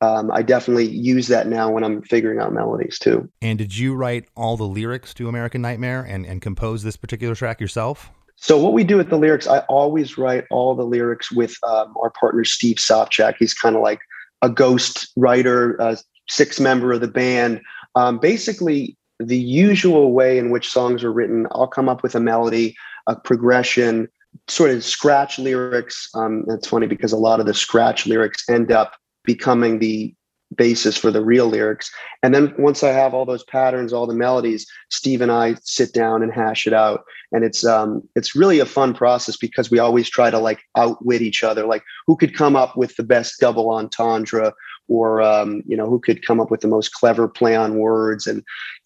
um, 0.00 0.30
I 0.30 0.42
definitely 0.42 0.88
use 0.88 1.28
that 1.28 1.46
now 1.46 1.70
when 1.70 1.84
I'm 1.84 2.02
figuring 2.02 2.38
out 2.38 2.52
melodies 2.52 2.98
too. 2.98 3.30
And 3.40 3.58
did 3.58 3.76
you 3.76 3.94
write 3.94 4.26
all 4.36 4.56
the 4.56 4.66
lyrics 4.66 5.14
to 5.14 5.28
American 5.28 5.62
Nightmare 5.62 6.02
and, 6.02 6.26
and 6.26 6.42
compose 6.42 6.82
this 6.82 6.96
particular 6.96 7.34
track 7.34 7.60
yourself? 7.60 8.10
So 8.36 8.58
what 8.58 8.72
we 8.72 8.84
do 8.84 8.96
with 8.96 9.08
the 9.08 9.16
lyrics, 9.16 9.46
I 9.46 9.60
always 9.60 10.18
write 10.18 10.44
all 10.50 10.74
the 10.74 10.84
lyrics 10.84 11.30
with 11.30 11.54
um, 11.66 11.94
our 12.02 12.10
partner 12.10 12.44
Steve 12.44 12.76
Sopchak. 12.76 13.36
He's 13.38 13.54
kind 13.54 13.76
of 13.76 13.82
like 13.82 14.00
a 14.42 14.50
ghost 14.50 15.12
writer, 15.16 15.76
a 15.76 15.96
six 16.28 16.60
member 16.60 16.92
of 16.92 17.00
the 17.00 17.08
band. 17.08 17.60
Um, 17.94 18.18
basically, 18.18 18.96
the 19.20 19.38
usual 19.38 20.12
way 20.12 20.38
in 20.38 20.50
which 20.50 20.70
songs 20.70 21.04
are 21.04 21.12
written, 21.12 21.46
I'll 21.52 21.68
come 21.68 21.88
up 21.88 22.02
with 22.02 22.14
a 22.14 22.20
melody, 22.20 22.76
a 23.06 23.16
progression, 23.16 24.08
sort 24.48 24.70
of 24.70 24.84
scratch 24.84 25.38
lyrics. 25.38 26.08
Um, 26.14 26.44
it's 26.48 26.68
funny 26.68 26.86
because 26.86 27.12
a 27.12 27.16
lot 27.16 27.40
of 27.40 27.46
the 27.46 27.54
scratch 27.54 28.06
lyrics 28.06 28.48
end 28.48 28.72
up 28.72 28.96
becoming 29.24 29.78
the 29.78 30.14
basis 30.56 30.96
for 30.96 31.10
the 31.10 31.24
real 31.24 31.46
lyrics. 31.46 31.90
And 32.22 32.34
then 32.34 32.54
once 32.58 32.82
I 32.82 32.90
have 32.90 33.14
all 33.14 33.24
those 33.24 33.44
patterns, 33.44 33.92
all 33.92 34.06
the 34.06 34.14
melodies, 34.14 34.66
Steve 34.90 35.20
and 35.20 35.32
I 35.32 35.56
sit 35.62 35.92
down 35.92 36.22
and 36.22 36.32
hash 36.32 36.66
it 36.66 36.72
out. 36.72 37.04
And 37.32 37.44
it's 37.44 37.64
um 37.64 38.02
it's 38.14 38.36
really 38.36 38.60
a 38.60 38.66
fun 38.66 38.94
process 38.94 39.36
because 39.36 39.70
we 39.70 39.78
always 39.78 40.08
try 40.08 40.30
to 40.30 40.38
like 40.38 40.60
outwit 40.76 41.22
each 41.22 41.42
other. 41.42 41.66
Like 41.66 41.82
who 42.06 42.16
could 42.16 42.36
come 42.36 42.56
up 42.56 42.76
with 42.76 42.94
the 42.96 43.02
best 43.02 43.40
double 43.40 43.70
entendre 43.70 44.52
or 44.88 45.22
um, 45.22 45.62
you 45.66 45.76
know, 45.76 45.88
who 45.88 45.98
could 45.98 46.24
come 46.26 46.40
up 46.40 46.50
with 46.50 46.60
the 46.60 46.68
most 46.68 46.92
clever 46.92 47.26
play 47.28 47.56
on 47.56 47.76
words 47.76 48.26
and 48.26 48.42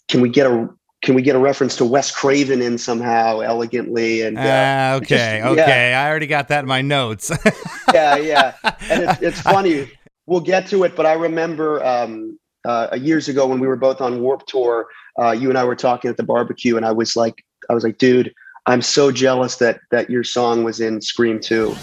can 0.09 0.21
we 0.21 0.29
get 0.29 0.47
a 0.47 0.69
can 1.03 1.15
we 1.15 1.23
get 1.23 1.37
a 1.37 1.39
reference 1.39 1.77
to 1.77 1.85
Wes 1.85 2.11
Craven 2.11 2.61
in 2.61 2.77
somehow 2.77 3.39
elegantly? 3.41 4.23
And 4.23 4.37
uh, 4.37 4.43
Ah, 4.45 4.93
okay, 4.95 5.41
just- 5.43 5.53
okay. 5.53 5.95
I 5.95 6.09
already 6.09 6.27
got 6.27 6.49
that 6.49 6.61
in 6.61 6.67
my 6.67 6.83
notes. 6.83 7.31
yeah, 7.95 8.17
yeah. 8.17 8.55
And 8.91 9.05
it's, 9.05 9.23
it's 9.23 9.41
funny. 9.41 9.89
We'll 10.27 10.41
get 10.41 10.67
to 10.69 10.83
it, 10.85 10.97
but 10.97 11.07
I 11.07 11.13
remember 11.13 11.85
um, 11.85 12.39
uh, 12.65 12.99
years 13.01 13.29
ago 13.29 13.47
when 13.47 13.61
we 13.61 13.69
were 13.69 13.77
both 13.77 14.01
on 14.01 14.21
Warp 14.21 14.47
Tour, 14.47 14.89
uh, 15.21 15.31
you 15.31 15.49
and 15.51 15.57
I 15.57 15.63
were 15.65 15.77
talking 15.77 16.11
at 16.11 16.17
the 16.17 16.25
barbecue, 16.25 16.77
and 16.77 16.85
I 16.85 16.91
was 16.93 17.15
like, 17.17 17.45
I 17.71 17.75
was 17.75 17.85
like, 17.85 17.99
dude, 17.99 18.35
I'm 18.67 18.83
so 18.83 19.11
jealous 19.13 19.57
that 19.57 19.81
that 19.93 20.11
your 20.11 20.25
song 20.25 20.65
was 20.65 20.81
in 20.81 21.01
Scream 21.01 21.39
2. 21.41 21.75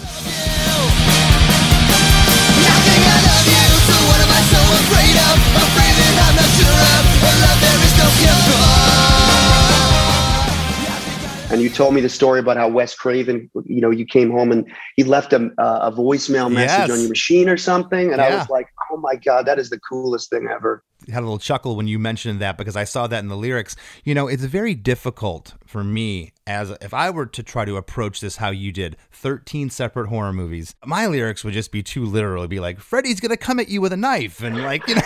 And 11.56 11.62
you 11.64 11.70
told 11.70 11.94
me 11.94 12.02
the 12.02 12.10
story 12.10 12.38
about 12.38 12.58
how 12.58 12.68
Wes 12.68 12.94
Craven, 12.94 13.50
you 13.64 13.80
know, 13.80 13.90
you 13.90 14.04
came 14.04 14.30
home 14.30 14.52
and 14.52 14.70
he 14.94 15.04
left 15.04 15.32
a, 15.32 15.50
a 15.56 15.90
voicemail 15.90 16.52
message 16.52 16.80
Yes. 16.80 16.90
on 16.90 17.00
your 17.00 17.08
machine 17.08 17.48
or 17.48 17.56
something. 17.56 18.12
And 18.12 18.20
I 18.20 18.28
was 18.36 18.50
like, 18.50 18.66
oh 18.90 18.98
my 18.98 19.14
God, 19.16 19.46
that 19.46 19.58
is 19.58 19.70
the 19.70 19.80
coolest 19.80 20.28
thing 20.28 20.48
ever. 20.54 20.84
Had 21.12 21.20
a 21.20 21.26
little 21.26 21.38
chuckle 21.38 21.76
when 21.76 21.86
you 21.86 21.98
mentioned 21.98 22.40
that 22.40 22.56
because 22.56 22.76
I 22.76 22.84
saw 22.84 23.06
that 23.06 23.20
in 23.20 23.28
the 23.28 23.36
lyrics. 23.36 23.76
You 24.04 24.14
know, 24.14 24.28
it's 24.28 24.44
very 24.44 24.74
difficult 24.74 25.54
for 25.66 25.82
me 25.84 26.32
as 26.46 26.70
if 26.80 26.94
I 26.94 27.10
were 27.10 27.26
to 27.26 27.42
try 27.42 27.64
to 27.64 27.76
approach 27.76 28.20
this 28.20 28.36
how 28.36 28.50
you 28.50 28.70
did, 28.70 28.96
13 29.10 29.68
separate 29.70 30.08
horror 30.08 30.32
movies. 30.32 30.74
My 30.84 31.06
lyrics 31.06 31.42
would 31.42 31.54
just 31.54 31.72
be 31.72 31.82
too 31.82 32.04
literal. 32.04 32.42
It'd 32.42 32.50
be 32.50 32.60
like, 32.60 32.78
Freddy's 32.78 33.18
going 33.18 33.30
to 33.30 33.36
come 33.36 33.58
at 33.58 33.68
you 33.68 33.80
with 33.80 33.92
a 33.92 33.96
knife 33.96 34.42
and 34.42 34.62
like, 34.62 34.86
you 34.86 34.94
know, 34.94 35.02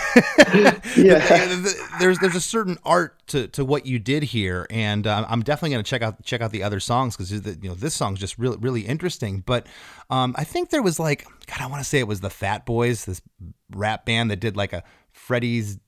Yeah. 0.97 1.57
there's 1.99 2.19
there's 2.19 2.35
a 2.35 2.41
certain 2.41 2.77
art 2.85 3.27
to, 3.29 3.49
to 3.49 3.65
what 3.65 3.87
you 3.87 3.99
did 3.99 4.23
here 4.23 4.67
and 4.71 5.07
uh, 5.07 5.25
I'm 5.29 5.43
definitely 5.43 5.71
going 5.71 5.85
to 5.85 5.89
check 5.89 6.03
out 6.03 6.23
check 6.25 6.41
out 6.41 6.51
the 6.51 6.63
other 6.63 6.81
songs 6.81 7.17
cuz 7.17 7.31
you 7.33 7.41
know 7.63 7.75
this 7.75 7.95
song's 7.95 8.19
just 8.19 8.39
really 8.39 8.57
really 8.59 8.83
interesting, 8.83 9.41
but 9.41 9.67
um, 10.11 10.35
I 10.37 10.45
think 10.45 10.71
there 10.71 10.83
was 10.83 10.99
like 10.99 11.25
god 11.47 11.61
I 11.61 11.67
want 11.67 11.83
to 11.83 11.89
say 11.89 11.99
it 12.01 12.09
was 12.09 12.21
the 12.21 12.31
Fat 12.31 12.67
Boys, 12.67 13.05
this 13.05 13.23
rap 13.71 14.05
band 14.05 14.31
that 14.31 14.41
did 14.41 14.57
like 14.57 14.73
a 14.73 14.83
Freddy's 15.13 15.79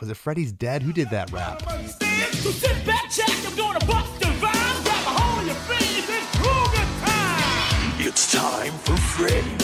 was 0.00 0.10
it 0.10 0.16
Freddy's 0.16 0.52
Dead? 0.52 0.82
Who 0.82 0.92
did 0.92 1.10
that 1.10 1.30
rap? 1.32 1.62
It's 8.02 8.32
time 8.32 8.72
for 8.72 8.96
Freddy. 8.96 9.58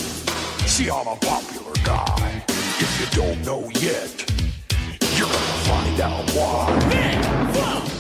See, 0.67 0.91
I'm 0.91 1.07
a 1.07 1.17
popular 1.17 1.73
guy. 1.85 2.45
If 2.49 3.01
you 3.01 3.23
don't 3.23 3.45
know 3.45 3.69
yet, 3.81 4.31
you're 5.17 5.27
gonna 5.27 5.65
find 5.65 6.01
out 6.01 6.31
why. 6.31 7.96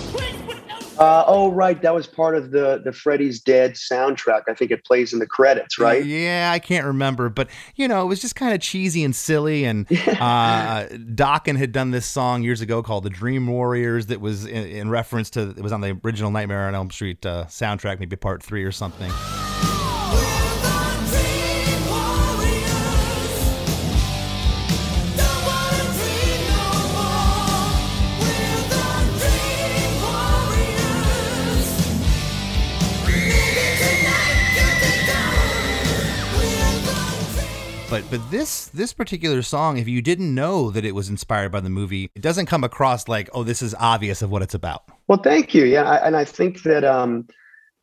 Uh, 0.98 1.24
oh, 1.26 1.50
right. 1.50 1.80
That 1.82 1.94
was 1.94 2.06
part 2.06 2.36
of 2.36 2.50
the, 2.50 2.80
the 2.84 2.92
Freddy's 2.92 3.40
Dead 3.40 3.74
soundtrack. 3.74 4.42
I 4.48 4.54
think 4.54 4.70
it 4.70 4.84
plays 4.84 5.12
in 5.12 5.18
the 5.18 5.26
credits, 5.26 5.78
right? 5.78 6.04
Yeah, 6.04 6.50
I 6.52 6.58
can't 6.58 6.86
remember, 6.86 7.28
but 7.28 7.48
you 7.74 7.86
know, 7.86 8.02
it 8.02 8.06
was 8.06 8.20
just 8.20 8.34
kind 8.34 8.54
of 8.54 8.60
cheesy 8.60 9.04
and 9.04 9.14
silly. 9.14 9.64
And 9.64 9.86
uh, 9.90 10.86
Dokken 10.90 11.56
had 11.56 11.72
done 11.72 11.90
this 11.90 12.06
song 12.06 12.42
years 12.42 12.60
ago 12.60 12.82
called 12.82 13.04
"The 13.04 13.10
Dream 13.10 13.46
Warriors" 13.46 14.06
that 14.06 14.20
was 14.20 14.46
in, 14.46 14.66
in 14.66 14.88
reference 14.88 15.30
to 15.30 15.50
it 15.50 15.62
was 15.62 15.72
on 15.72 15.80
the 15.80 15.98
original 16.04 16.30
Nightmare 16.30 16.66
on 16.66 16.74
Elm 16.74 16.90
Street 16.90 17.24
uh, 17.26 17.44
soundtrack, 17.46 18.00
maybe 18.00 18.16
part 18.16 18.42
three 18.42 18.64
or 18.64 18.72
something. 18.72 19.12
But 37.96 38.10
but 38.10 38.30
this 38.30 38.66
this 38.66 38.92
particular 38.92 39.40
song, 39.40 39.78
if 39.78 39.88
you 39.88 40.02
didn't 40.02 40.34
know 40.34 40.70
that 40.70 40.84
it 40.84 40.94
was 40.94 41.08
inspired 41.08 41.50
by 41.50 41.60
the 41.60 41.70
movie, 41.70 42.10
it 42.14 42.20
doesn't 42.20 42.44
come 42.44 42.62
across 42.62 43.08
like 43.08 43.30
oh 43.32 43.42
this 43.42 43.62
is 43.62 43.74
obvious 43.80 44.20
of 44.20 44.30
what 44.30 44.42
it's 44.42 44.52
about. 44.52 44.82
Well, 45.08 45.22
thank 45.22 45.54
you. 45.54 45.64
Yeah, 45.64 45.84
I, 45.84 46.06
and 46.06 46.14
I 46.14 46.26
think 46.26 46.62
that 46.64 46.84
um, 46.84 47.26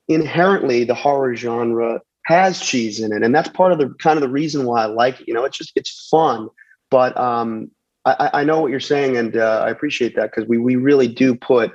inherently 0.07 0.83
the 0.83 0.93
horror 0.93 1.35
genre 1.35 1.99
has 2.27 2.61
cheese 2.61 2.99
in 2.99 3.11
it, 3.11 3.23
and 3.23 3.33
that's 3.33 3.49
part 3.49 3.71
of 3.71 3.79
the 3.79 3.89
kind 3.97 4.17
of 4.17 4.21
the 4.21 4.29
reason 4.29 4.67
why 4.67 4.83
I 4.83 4.85
like 4.85 5.19
it. 5.19 5.27
You 5.27 5.33
know, 5.33 5.45
it's 5.45 5.57
just 5.57 5.71
it's 5.75 6.07
fun, 6.11 6.47
but 6.91 7.17
um, 7.17 7.71
I, 8.05 8.29
I 8.33 8.43
know 8.43 8.61
what 8.61 8.69
you're 8.69 8.79
saying, 8.79 9.17
and 9.17 9.35
uh, 9.35 9.63
I 9.65 9.71
appreciate 9.71 10.15
that 10.15 10.29
because 10.29 10.47
we 10.47 10.59
we 10.59 10.75
really 10.75 11.07
do 11.07 11.33
put 11.33 11.71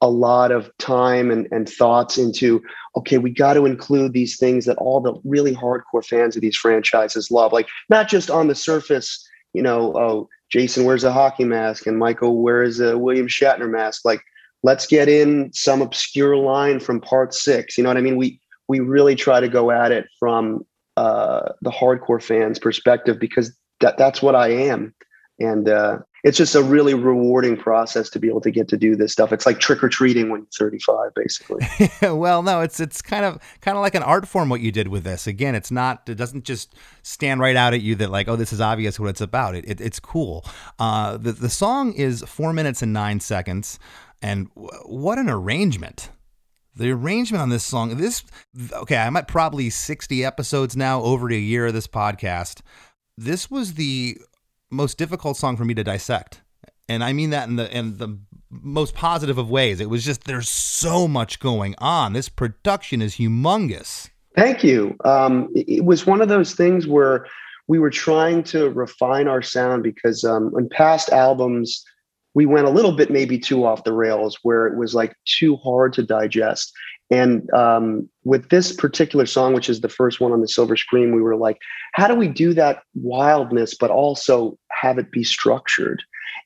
a 0.00 0.10
lot 0.10 0.50
of 0.50 0.76
time 0.78 1.30
and, 1.30 1.46
and 1.52 1.68
thoughts 1.68 2.18
into 2.18 2.62
okay 2.96 3.18
we 3.18 3.30
got 3.30 3.54
to 3.54 3.66
include 3.66 4.12
these 4.12 4.36
things 4.36 4.64
that 4.64 4.78
all 4.78 5.00
the 5.00 5.14
really 5.24 5.54
hardcore 5.54 6.04
fans 6.04 6.36
of 6.36 6.42
these 6.42 6.56
franchises 6.56 7.30
love 7.30 7.52
like 7.52 7.68
not 7.88 8.08
just 8.08 8.30
on 8.30 8.48
the 8.48 8.54
surface 8.54 9.26
you 9.52 9.62
know 9.62 9.94
oh 9.96 10.28
jason 10.50 10.84
wears 10.84 11.04
a 11.04 11.12
hockey 11.12 11.44
mask 11.44 11.86
and 11.86 11.98
michael 11.98 12.42
wears 12.42 12.80
a 12.80 12.96
william 12.98 13.28
shatner 13.28 13.70
mask. 13.70 14.04
Like 14.04 14.22
let's 14.62 14.86
get 14.86 15.08
in 15.08 15.52
some 15.52 15.82
obscure 15.82 16.36
line 16.36 16.80
from 16.80 17.00
part 17.00 17.34
six 17.34 17.76
you 17.76 17.84
know 17.84 17.90
what 17.90 17.96
i 17.96 18.02
mean? 18.02 18.16
We 18.16 18.40
we 18.68 18.80
really 18.80 19.14
try 19.14 19.40
to 19.40 19.48
go 19.48 19.70
at 19.70 19.92
it 19.92 20.06
from 20.18 20.66
uh, 20.96 21.52
the 21.62 21.70
hardcore 21.70 22.22
fans 22.22 22.58
perspective 22.58 23.18
because 23.18 23.54
that, 23.80 23.98
that's 23.98 24.22
what 24.22 24.34
i 24.34 24.48
am. 24.48 24.94
And 25.38 25.68
uh, 25.68 25.98
it's 26.24 26.38
just 26.38 26.54
a 26.54 26.62
really 26.62 26.94
rewarding 26.94 27.56
process 27.56 28.10
to 28.10 28.18
be 28.18 28.28
able 28.28 28.40
to 28.40 28.50
get 28.50 28.68
to 28.68 28.76
do 28.76 28.96
this 28.96 29.12
stuff 29.12 29.32
it's 29.32 29.46
like 29.46 29.58
trick-or-treating 29.58 30.30
when 30.30 30.40
you're 30.40 30.70
35 30.70 31.14
basically 31.14 31.66
well, 32.02 32.42
no, 32.42 32.60
it's 32.60 32.80
it's 32.80 33.02
kind 33.02 33.24
of 33.24 33.40
kind 33.60 33.76
of 33.76 33.82
like 33.82 33.94
an 33.94 34.02
art 34.02 34.26
form 34.26 34.48
what 34.48 34.60
you 34.60 34.72
did 34.72 34.88
with 34.88 35.04
this. 35.04 35.26
Again, 35.26 35.54
it's 35.54 35.70
not 35.70 36.08
it 36.08 36.14
doesn't 36.14 36.44
just 36.44 36.74
stand 37.02 37.40
right 37.40 37.56
out 37.56 37.74
at 37.74 37.82
you 37.82 37.94
that 37.96 38.10
like 38.10 38.28
oh 38.28 38.36
this 38.36 38.52
is 38.52 38.60
obvious 38.60 38.98
what 38.98 39.10
it's 39.10 39.20
about. 39.20 39.54
It, 39.54 39.64
it 39.68 39.80
it's 39.80 40.00
cool. 40.00 40.44
Uh, 40.78 41.16
the 41.16 41.32
the 41.32 41.50
song 41.50 41.92
is 41.92 42.22
four 42.26 42.52
minutes 42.52 42.82
and 42.82 42.92
nine 42.92 43.20
seconds, 43.20 43.78
and 44.22 44.48
w- 44.54 44.70
what 44.86 45.18
an 45.18 45.28
arrangement. 45.28 46.10
The 46.74 46.90
arrangement 46.90 47.40
on 47.40 47.48
this 47.48 47.64
song, 47.64 47.96
this 47.96 48.22
okay, 48.72 48.98
I'm 48.98 49.16
at 49.16 49.28
probably 49.28 49.70
60 49.70 50.24
episodes 50.24 50.76
now, 50.76 51.00
over 51.00 51.30
a 51.30 51.34
year 51.34 51.66
of 51.66 51.72
this 51.72 51.86
podcast. 51.86 52.60
This 53.16 53.50
was 53.50 53.74
the 53.74 54.18
most 54.70 54.98
difficult 54.98 55.36
song 55.36 55.56
for 55.56 55.64
me 55.64 55.74
to 55.74 55.84
dissect. 55.84 56.42
And 56.88 57.02
I 57.02 57.12
mean 57.12 57.30
that 57.30 57.48
in 57.48 57.56
the 57.56 57.76
in 57.76 57.96
the 57.98 58.18
most 58.50 58.94
positive 58.94 59.38
of 59.38 59.50
ways. 59.50 59.80
It 59.80 59.90
was 59.90 60.04
just 60.04 60.24
there's 60.24 60.48
so 60.48 61.08
much 61.08 61.40
going 61.40 61.74
on. 61.78 62.12
This 62.12 62.28
production 62.28 63.02
is 63.02 63.16
humongous. 63.16 64.10
Thank 64.36 64.62
you. 64.62 64.96
Um, 65.04 65.48
it, 65.54 65.84
was 65.84 66.06
one 66.06 66.20
of 66.20 66.28
those 66.28 66.54
things 66.54 66.86
where 66.86 67.26
we 67.68 67.78
were 67.78 67.90
trying 67.90 68.42
to 68.44 68.70
refine 68.70 69.28
our 69.28 69.42
sound 69.42 69.82
because 69.82 70.24
um, 70.24 70.52
in 70.56 70.68
past 70.68 71.08
albums, 71.08 71.82
we 72.34 72.44
went 72.44 72.66
a 72.66 72.70
little 72.70 72.92
bit 72.92 73.10
maybe 73.10 73.38
too 73.38 73.64
off 73.64 73.84
the 73.84 73.94
rails 73.94 74.38
where 74.42 74.66
it 74.66 74.76
was 74.76 74.94
like 74.94 75.16
too 75.24 75.56
hard 75.56 75.94
to 75.94 76.02
digest. 76.02 76.72
And 77.10 77.48
um, 77.52 78.08
with 78.24 78.48
this 78.48 78.72
particular 78.72 79.26
song, 79.26 79.54
which 79.54 79.68
is 79.68 79.80
the 79.80 79.88
first 79.88 80.20
one 80.20 80.32
on 80.32 80.40
the 80.40 80.48
Silver 80.48 80.76
Scream, 80.76 81.12
we 81.12 81.22
were 81.22 81.36
like, 81.36 81.58
how 81.92 82.08
do 82.08 82.14
we 82.14 82.28
do 82.28 82.52
that 82.54 82.82
wildness, 82.94 83.74
but 83.74 83.90
also 83.90 84.58
have 84.72 84.98
it 84.98 85.12
be 85.12 85.22
structured? 85.22 86.02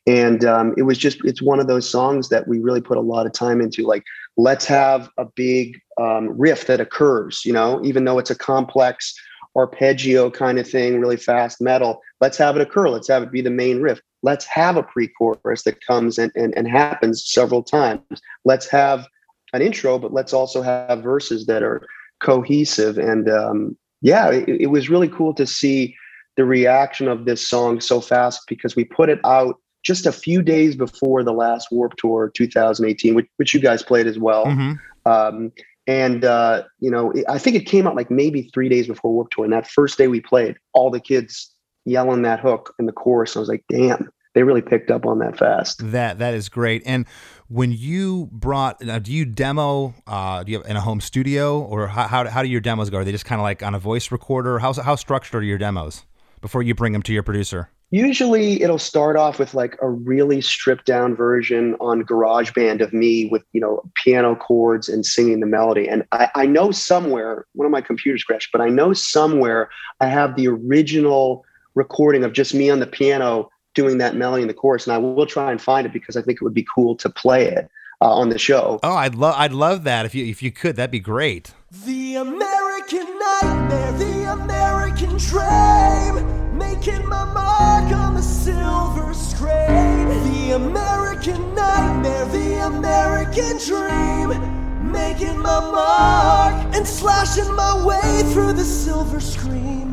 And 0.06 0.44
um, 0.44 0.74
it 0.76 0.82
was 0.82 0.98
just, 0.98 1.18
it's 1.24 1.42
one 1.42 1.60
of 1.60 1.66
those 1.66 1.88
songs 1.88 2.28
that 2.28 2.46
we 2.46 2.58
really 2.58 2.80
put 2.80 2.98
a 2.98 3.02
lot 3.02 3.26
of 3.26 3.32
time 3.32 3.60
into. 3.60 3.86
Like, 3.86 4.04
let's 4.36 4.66
have 4.66 5.08
a 5.18 5.24
big 5.24 5.80
um, 5.98 6.38
riff 6.38 6.66
that 6.66 6.80
occurs, 6.80 7.42
you 7.44 7.52
know, 7.52 7.80
even 7.84 8.04
though 8.04 8.18
it's 8.18 8.30
a 8.30 8.36
complex 8.36 9.14
arpeggio 9.56 10.30
kind 10.30 10.58
of 10.58 10.68
thing, 10.68 11.00
really 11.00 11.16
fast 11.16 11.60
metal. 11.60 12.00
Let's 12.20 12.38
have 12.38 12.56
it 12.56 12.62
occur. 12.62 12.88
Let's 12.88 13.08
have 13.08 13.22
it 13.22 13.32
be 13.32 13.40
the 13.40 13.50
main 13.50 13.80
riff. 13.80 14.00
Let's 14.22 14.44
have 14.46 14.76
a 14.76 14.82
pre 14.82 15.08
chorus 15.08 15.62
that 15.64 15.84
comes 15.84 16.18
and, 16.18 16.30
and, 16.34 16.56
and 16.56 16.68
happens 16.68 17.24
several 17.26 17.62
times. 17.62 18.02
Let's 18.44 18.68
have 18.70 19.06
an 19.52 19.62
intro, 19.62 19.98
but 19.98 20.12
let's 20.12 20.32
also 20.32 20.62
have 20.62 21.02
verses 21.02 21.46
that 21.46 21.62
are 21.62 21.86
cohesive. 22.20 22.98
And 22.98 23.28
um, 23.28 23.76
yeah, 24.02 24.30
it, 24.30 24.48
it 24.48 24.66
was 24.66 24.88
really 24.88 25.08
cool 25.08 25.34
to 25.34 25.46
see 25.46 25.96
the 26.36 26.44
reaction 26.44 27.08
of 27.08 27.24
this 27.24 27.46
song 27.46 27.80
so 27.80 28.00
fast 28.00 28.42
because 28.48 28.76
we 28.76 28.84
put 28.84 29.08
it 29.08 29.20
out 29.24 29.56
just 29.82 30.06
a 30.06 30.12
few 30.12 30.42
days 30.42 30.76
before 30.76 31.22
the 31.22 31.32
last 31.32 31.68
Warp 31.70 31.96
Tour 31.96 32.30
2018, 32.34 33.14
which, 33.14 33.26
which 33.36 33.54
you 33.54 33.60
guys 33.60 33.82
played 33.82 34.06
as 34.06 34.18
well. 34.18 34.46
Mm-hmm. 34.46 35.10
Um, 35.10 35.52
and 35.86 36.24
uh, 36.24 36.64
you 36.78 36.90
know, 36.90 37.12
I 37.28 37.38
think 37.38 37.56
it 37.56 37.66
came 37.66 37.86
out 37.86 37.96
like 37.96 38.10
maybe 38.10 38.42
three 38.54 38.68
days 38.68 38.86
before 38.86 39.12
Warp 39.12 39.30
Tour. 39.30 39.44
And 39.44 39.52
that 39.52 39.66
first 39.66 39.98
day 39.98 40.08
we 40.08 40.20
played, 40.20 40.56
all 40.72 40.90
the 40.90 41.00
kids 41.00 41.52
yelling 41.84 42.22
that 42.22 42.40
hook 42.40 42.74
in 42.78 42.86
the 42.86 42.92
chorus. 42.92 43.36
I 43.36 43.40
was 43.40 43.48
like, 43.48 43.64
damn, 43.68 44.10
they 44.34 44.42
really 44.42 44.62
picked 44.62 44.90
up 44.90 45.06
on 45.06 45.18
that 45.18 45.38
fast. 45.38 45.90
That 45.90 46.18
that 46.18 46.34
is 46.34 46.48
great. 46.48 46.82
And 46.84 47.06
when 47.50 47.72
you 47.72 48.28
brought, 48.30 48.80
now, 48.80 49.00
do 49.00 49.12
you 49.12 49.24
demo? 49.24 49.92
Uh, 50.06 50.44
do 50.44 50.52
you 50.52 50.58
have 50.58 50.70
in 50.70 50.76
a 50.76 50.80
home 50.80 51.00
studio, 51.00 51.60
or 51.60 51.88
how 51.88 52.06
how, 52.06 52.28
how 52.28 52.42
do 52.42 52.48
your 52.48 52.60
demos 52.60 52.90
go? 52.90 52.98
Are 52.98 53.04
they 53.04 53.10
just 53.10 53.24
kind 53.24 53.40
of 53.40 53.42
like 53.42 53.62
on 53.62 53.74
a 53.74 53.78
voice 53.78 54.12
recorder? 54.12 54.60
How 54.60 54.72
how 54.72 54.94
structured 54.94 55.42
are 55.42 55.44
your 55.44 55.58
demos 55.58 56.04
before 56.40 56.62
you 56.62 56.76
bring 56.76 56.92
them 56.92 57.02
to 57.02 57.12
your 57.12 57.24
producer? 57.24 57.68
Usually 57.90 58.62
it'll 58.62 58.78
start 58.78 59.16
off 59.16 59.40
with 59.40 59.52
like 59.52 59.76
a 59.82 59.90
really 59.90 60.40
stripped 60.40 60.86
down 60.86 61.16
version 61.16 61.74
on 61.80 62.04
GarageBand 62.04 62.80
of 62.82 62.92
me 62.92 63.28
with, 63.32 63.42
you 63.52 63.60
know, 63.60 63.82
piano 63.96 64.36
chords 64.36 64.88
and 64.88 65.04
singing 65.04 65.40
the 65.40 65.46
melody. 65.46 65.88
And 65.88 66.04
I, 66.12 66.28
I 66.36 66.46
know 66.46 66.70
somewhere, 66.70 67.46
one 67.54 67.66
of 67.66 67.72
my 67.72 67.80
computers 67.80 68.22
crashed, 68.22 68.50
but 68.52 68.60
I 68.60 68.68
know 68.68 68.92
somewhere 68.92 69.70
I 69.98 70.06
have 70.06 70.36
the 70.36 70.46
original 70.46 71.44
recording 71.74 72.22
of 72.22 72.32
just 72.32 72.54
me 72.54 72.70
on 72.70 72.78
the 72.78 72.86
piano 72.86 73.50
doing 73.74 73.98
that 73.98 74.16
melody 74.16 74.42
in 74.42 74.48
the 74.48 74.54
chorus. 74.54 74.86
And 74.86 74.94
I 74.94 74.98
will 74.98 75.26
try 75.26 75.50
and 75.50 75.60
find 75.60 75.86
it 75.86 75.92
because 75.92 76.16
I 76.16 76.22
think 76.22 76.36
it 76.36 76.42
would 76.42 76.54
be 76.54 76.66
cool 76.74 76.96
to 76.96 77.10
play 77.10 77.46
it 77.46 77.70
uh, 78.00 78.12
on 78.12 78.28
the 78.30 78.38
show. 78.38 78.80
Oh, 78.82 78.94
I'd 78.94 79.14
love 79.14 79.34
I'd 79.36 79.52
love 79.52 79.84
that 79.84 80.06
if 80.06 80.14
you 80.14 80.24
if 80.24 80.42
you 80.42 80.50
could, 80.50 80.76
that'd 80.76 80.90
be 80.90 81.00
great. 81.00 81.52
The 81.84 82.16
American 82.16 83.06
nightmare, 83.18 83.92
the 83.92 84.32
American 84.32 85.16
dream, 85.18 86.58
making 86.58 87.06
my 87.08 87.24
mark 87.24 87.92
on 87.92 88.14
the 88.14 88.22
silver 88.22 89.14
screen. 89.14 90.08
The 90.32 90.56
American 90.56 91.54
nightmare, 91.54 92.24
the 92.26 92.66
American 92.66 93.58
dream, 93.58 94.90
making 94.90 95.38
my 95.38 95.60
mark 95.60 96.74
and 96.74 96.86
slashing 96.86 97.52
my 97.54 97.84
way 97.84 98.22
through 98.32 98.54
the 98.54 98.64
silver 98.64 99.20
screen. 99.20 99.89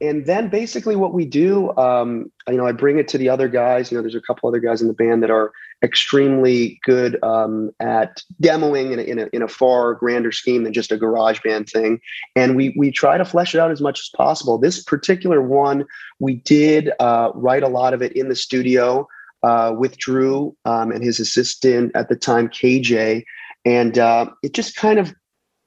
And 0.00 0.26
then 0.26 0.48
basically 0.48 0.96
what 0.96 1.12
we 1.12 1.24
do 1.24 1.76
um, 1.76 2.30
you 2.48 2.56
know 2.56 2.66
i 2.66 2.72
bring 2.72 2.98
it 2.98 3.08
to 3.08 3.18
the 3.18 3.28
other 3.28 3.48
guys. 3.48 3.90
You 3.90 3.96
know 3.96 4.02
there's 4.02 4.14
a 4.14 4.20
couple 4.20 4.48
other 4.48 4.60
guys 4.60 4.80
in 4.80 4.88
the 4.88 4.94
band 4.94 5.22
that 5.22 5.30
are 5.30 5.52
extremely 5.82 6.78
good 6.84 7.22
um, 7.22 7.70
at 7.80 8.22
demoing 8.42 8.92
in 8.92 8.98
a, 8.98 9.02
in, 9.02 9.18
a, 9.18 9.28
in 9.32 9.42
a 9.42 9.48
far 9.48 9.94
grander 9.94 10.32
scheme 10.32 10.64
than 10.64 10.72
just 10.72 10.92
a 10.92 10.96
garage 10.96 11.40
band 11.42 11.68
thing. 11.68 12.00
And 12.34 12.56
we 12.56 12.74
we 12.76 12.90
try 12.90 13.18
to 13.18 13.24
flesh 13.24 13.54
it 13.54 13.60
out 13.60 13.70
as 13.70 13.80
much 13.80 14.00
as 14.00 14.10
possible. 14.16 14.58
This 14.58 14.82
particular 14.82 15.42
one 15.42 15.84
we 16.18 16.36
did 16.36 16.90
uh, 17.00 17.30
write 17.34 17.62
a 17.62 17.68
lot 17.68 17.94
of 17.94 18.02
it 18.02 18.12
in 18.12 18.28
the 18.28 18.36
studio 18.36 19.06
uh, 19.42 19.74
with 19.76 19.98
drew 19.98 20.56
um, 20.64 20.90
and 20.90 21.02
his 21.02 21.20
assistant 21.20 21.92
at 21.94 22.08
the 22.08 22.16
time 22.16 22.48
kj 22.48 23.22
and 23.64 23.98
uh, 23.98 24.26
it 24.42 24.54
just 24.54 24.76
kind 24.76 24.98
of 24.98 25.14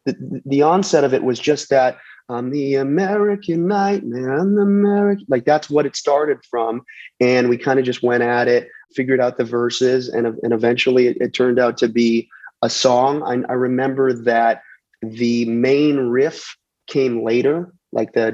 the, 0.05 0.41
the 0.45 0.61
onset 0.61 1.03
of 1.03 1.13
it 1.13 1.23
was 1.23 1.39
just 1.39 1.69
that 1.69 1.97
I'm 2.29 2.51
the 2.51 2.75
American 2.75 3.67
nightmare. 3.67 4.37
I'm 4.37 4.55
the 4.55 4.61
American. 4.61 5.25
Like 5.29 5.45
that's 5.45 5.69
what 5.69 5.85
it 5.85 5.95
started 5.95 6.37
from, 6.49 6.83
and 7.19 7.49
we 7.49 7.57
kind 7.57 7.79
of 7.79 7.85
just 7.85 8.03
went 8.03 8.23
at 8.23 8.47
it, 8.47 8.69
figured 8.95 9.19
out 9.19 9.37
the 9.37 9.43
verses, 9.43 10.09
and 10.09 10.27
and 10.43 10.53
eventually 10.53 11.07
it, 11.07 11.17
it 11.19 11.33
turned 11.33 11.59
out 11.59 11.77
to 11.77 11.89
be 11.89 12.29
a 12.61 12.69
song. 12.69 13.23
I, 13.23 13.51
I 13.51 13.55
remember 13.55 14.13
that 14.13 14.61
the 15.01 15.45
main 15.45 15.97
riff 15.97 16.55
came 16.87 17.23
later, 17.23 17.73
like 17.91 18.13
the 18.13 18.31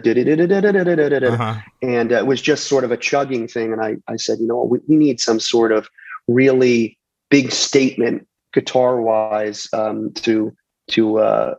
Uh-huh. 1.33 1.59
and 1.81 2.11
uh, 2.11 2.17
it 2.17 2.27
was 2.27 2.41
just 2.41 2.65
sort 2.67 2.83
of 2.83 2.91
a 2.91 2.97
chugging 2.97 3.47
thing. 3.47 3.71
And 3.71 3.81
I 3.81 3.95
I 4.07 4.17
said, 4.17 4.39
you 4.39 4.47
know, 4.47 4.63
we, 4.63 4.79
we 4.87 4.97
need 4.97 5.19
some 5.19 5.39
sort 5.39 5.71
of 5.71 5.87
really 6.27 6.97
big 7.29 7.51
statement 7.51 8.27
guitar 8.53 9.01
wise 9.01 9.67
um, 9.73 10.11
to 10.13 10.55
to 10.91 11.19
uh, 11.19 11.55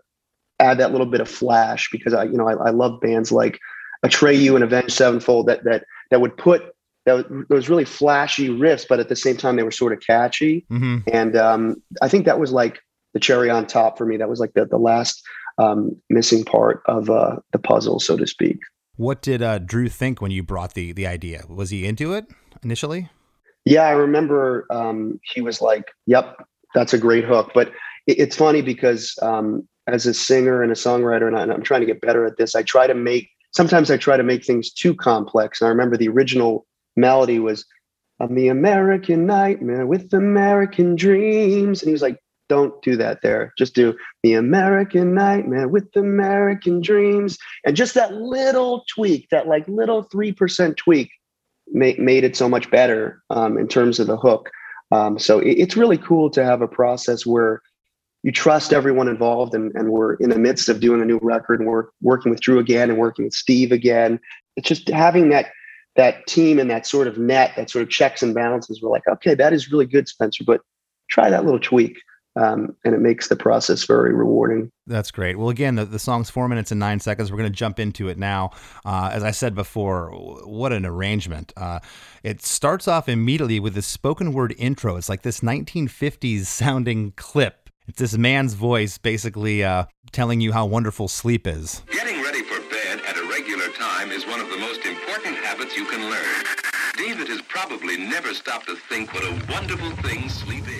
add 0.61 0.79
that 0.79 0.93
little 0.93 1.07
bit 1.07 1.21
of 1.21 1.29
flash 1.29 1.89
because 1.91 2.15
I, 2.15 2.25
you 2.25 2.37
know, 2.37 2.49
I, 2.49 2.55
I 2.69 2.71
love 2.71 3.01
bands 3.01 3.31
like 3.33 3.59
Atreyu 4.05 4.55
and 4.55 4.65
Avenged 4.65 4.93
Sevenfold 4.93 5.47
that 5.47 5.65
that 5.65 5.85
that 6.11 6.21
would 6.21 6.37
put 6.37 6.75
that 7.05 7.27
those 7.49 7.69
really 7.69 7.85
flashy 7.85 8.49
riffs, 8.49 8.87
but 8.89 9.01
at 9.01 9.09
the 9.09 9.17
same 9.17 9.37
time 9.37 9.57
they 9.57 9.63
were 9.63 9.71
sort 9.71 9.93
of 9.93 10.01
catchy. 10.01 10.67
hmm 10.69 10.99
And 11.13 11.37
um, 11.37 11.77
I 12.03 12.09
think 12.09 12.27
that 12.27 12.39
was 12.39 12.53
like 12.53 12.81
the 13.15 13.21
cherry 13.21 13.49
on 13.49 13.67
top 13.67 13.97
for 13.97 14.05
me. 14.05 14.17
That 14.17 14.29
was 14.29 14.41
like 14.41 14.53
the 14.55 14.67
the 14.67 14.79
last 14.79 15.23
um, 15.59 15.97
missing 16.11 16.45
part 16.45 16.83
of 16.87 17.09
uh, 17.09 17.37
the 17.53 17.59
puzzle, 17.59 18.01
so 18.01 18.17
to 18.17 18.27
speak. 18.27 18.59
What 18.97 19.23
did 19.23 19.43
uh, 19.43 19.59
Drew 19.59 19.89
think 19.89 20.21
when 20.21 20.31
you 20.31 20.43
brought 20.43 20.75
the 20.75 20.93
the 20.93 21.07
idea? 21.07 21.45
Was 21.49 21.71
he 21.71 21.87
into 21.87 22.13
it 22.13 22.27
initially? 22.63 23.09
Yeah, 23.65 23.83
I 23.83 23.91
remember 23.93 24.67
um, 24.71 25.21
he 25.35 25.41
was 25.41 25.61
like, 25.61 25.93
"Yep, 26.07 26.37
that's 26.75 26.93
a 26.93 26.99
great 26.99 27.25
hook." 27.25 27.53
But 27.55 27.69
it, 28.07 28.19
it's 28.19 28.37
funny 28.37 28.63
because 28.63 29.19
um, 29.23 29.67
as 29.87 30.07
a 30.07 30.15
singer 30.15 30.63
and 30.63 30.73
a 30.73 30.75
songwriter, 30.75 31.27
and, 31.27 31.37
I, 31.37 31.43
and 31.43 31.53
I'm 31.53 31.63
trying 31.63 31.81
to 31.81 31.87
get 31.87 32.01
better 32.01 32.25
at 32.27 32.37
this, 32.37 32.55
I 32.55 32.63
try 32.63 32.87
to 32.87 32.95
make. 32.95 33.29
Sometimes 33.53 33.91
I 33.91 33.97
try 33.97 34.17
to 34.17 34.23
make 34.23 34.45
things 34.45 34.71
too 34.71 34.95
complex. 34.95 35.61
And 35.61 35.67
I 35.67 35.71
remember 35.71 35.97
the 35.97 36.09
original 36.09 36.67
melody 36.97 37.39
was, 37.39 37.65
"I'm 38.21 38.35
the 38.35 38.49
American 38.49 39.27
nightmare 39.27 39.87
with 39.87 40.13
American 40.13 40.97
dreams," 40.97 41.83
and 41.83 41.89
he 41.89 41.93
was 41.93 42.03
like, 42.03 42.19
"Don't 42.49 42.81
do 42.83 42.97
that. 42.97 43.23
There, 43.23 43.53
just 43.57 43.75
do 43.75 43.97
the 44.23 44.35
American 44.35 45.15
nightmare 45.15 45.69
with 45.69 45.89
American 45.97 46.81
dreams." 46.81 47.39
And 47.65 47.77
just 47.77 47.95
that 47.95 48.13
little 48.15 48.85
tweak, 48.95 49.29
that 49.31 49.47
like 49.47 49.67
little 49.69 50.03
three 50.03 50.33
percent 50.33 50.77
tweak, 50.77 51.11
made 51.69 51.99
made 51.99 52.25
it 52.25 52.37
so 52.37 52.49
much 52.49 52.71
better 52.71 53.23
um, 53.31 53.57
in 53.57 53.69
terms 53.69 53.99
of 54.01 54.07
the 54.07 54.17
hook. 54.17 54.51
Um, 54.93 55.19
so 55.19 55.39
it, 55.39 55.53
it's 55.53 55.77
really 55.77 55.99
cool 55.99 56.31
to 56.31 56.45
have 56.45 56.63
a 56.63 56.69
process 56.69 57.25
where 57.25 57.63
you 58.27 58.33
trust 58.33 58.73
everyone 58.73 59.07
involved, 59.07 59.55
and, 59.55 59.73
and 59.77 59.91
we're 59.91 60.15
in 60.15 60.31
the 60.31 60.39
midst 60.39 60.69
of 60.69 60.81
doing 60.81 61.01
a 61.01 61.05
new 61.05 61.21
record, 61.23 61.61
and 61.61 61.69
we're 61.69 61.85
working 62.03 62.33
with 62.33 62.41
Drew 62.41 62.59
again, 62.59 62.91
and 62.91 62.99
working 62.99 63.25
with 63.25 63.35
Steve 63.35 63.71
again. 63.71 64.19
It's 64.57 64.67
just 64.67 64.89
having 64.89 65.29
that 65.29 65.53
that 65.95 66.27
team 66.27 66.59
and 66.59 66.69
that 66.69 66.89
sort 66.89 67.07
of 67.07 67.19
net, 67.19 67.53
that 67.57 67.71
sort 67.71 67.85
of 67.85 67.89
checks 67.89 68.25
and 68.25 68.35
balances. 68.35 68.83
We're 68.83 68.91
like, 68.91 69.07
okay, 69.09 69.37
that 69.37 69.53
is 69.53 69.71
really 69.71 69.87
good, 69.87 70.09
Spencer, 70.09 70.43
but 70.45 70.61
try 71.09 71.31
that 71.31 71.45
little 71.45 71.61
tweak, 71.61 71.99
um, 72.35 72.75
and 72.85 72.97
it 72.97 73.01
makes 73.01 73.29
the 73.29 73.37
process 73.37 73.85
very 73.85 74.13
rewarding. 74.13 74.73
That's 74.89 75.13
great. 75.13 75.39
Well, 75.39 75.51
again, 75.51 75.77
the, 75.77 75.85
the 75.85 76.01
song's 76.01 76.29
four 76.29 76.49
minutes 76.49 76.73
and 76.73 76.81
nine 76.81 76.99
seconds. 76.99 77.31
We're 77.31 77.39
going 77.39 77.53
to 77.53 77.57
jump 77.57 77.79
into 77.79 78.09
it 78.09 78.19
now. 78.19 78.51
Uh, 78.85 79.09
as 79.13 79.23
I 79.23 79.31
said 79.31 79.55
before, 79.55 80.11
what 80.45 80.73
an 80.73 80.85
arrangement. 80.85 81.53
Uh, 81.57 81.79
it 82.25 82.43
starts 82.43 82.89
off 82.89 83.09
immediately 83.09 83.61
with 83.61 83.75
this 83.75 83.87
spoken 83.87 84.33
word 84.33 84.53
intro. 84.59 84.97
It's 84.97 85.09
like 85.09 85.23
this 85.23 85.43
1950s 85.43 86.47
sounding 86.47 87.13
clip. 87.13 87.66
It's 87.89 88.01
this 88.01 88.19
man's 88.19 88.55
voice 88.55 88.99
basically 88.99 89.63
uh, 89.63 89.85
telling 90.11 90.41
you 90.41 90.53
how 90.53 90.67
wonderful 90.67 91.07
sleep 91.07 91.47
is. 91.47 91.83
Getting 91.93 92.21
ready 92.21 92.43
for 92.43 92.59
bed 92.69 93.01
at 93.07 93.17
a 93.17 93.29
regular 93.29 93.69
time 93.69 94.11
is 94.11 94.27
one 94.27 94.41
of 94.41 94.51
the 94.51 94.59
most 94.59 94.85
important 94.85 95.37
habits 95.37 95.77
you 95.77 95.85
can 95.85 96.11
learn. 96.11 96.45
David 96.99 97.29
has 97.29 97.43
probably 97.43 97.97
never 97.97 98.35
stopped 98.35 98.67
to 98.67 98.75
think 98.75 99.15
what 99.15 99.23
a 99.23 99.31
wonderful 99.53 99.91
thing 100.03 100.29
sleep 100.29 100.67
is. 100.67 100.76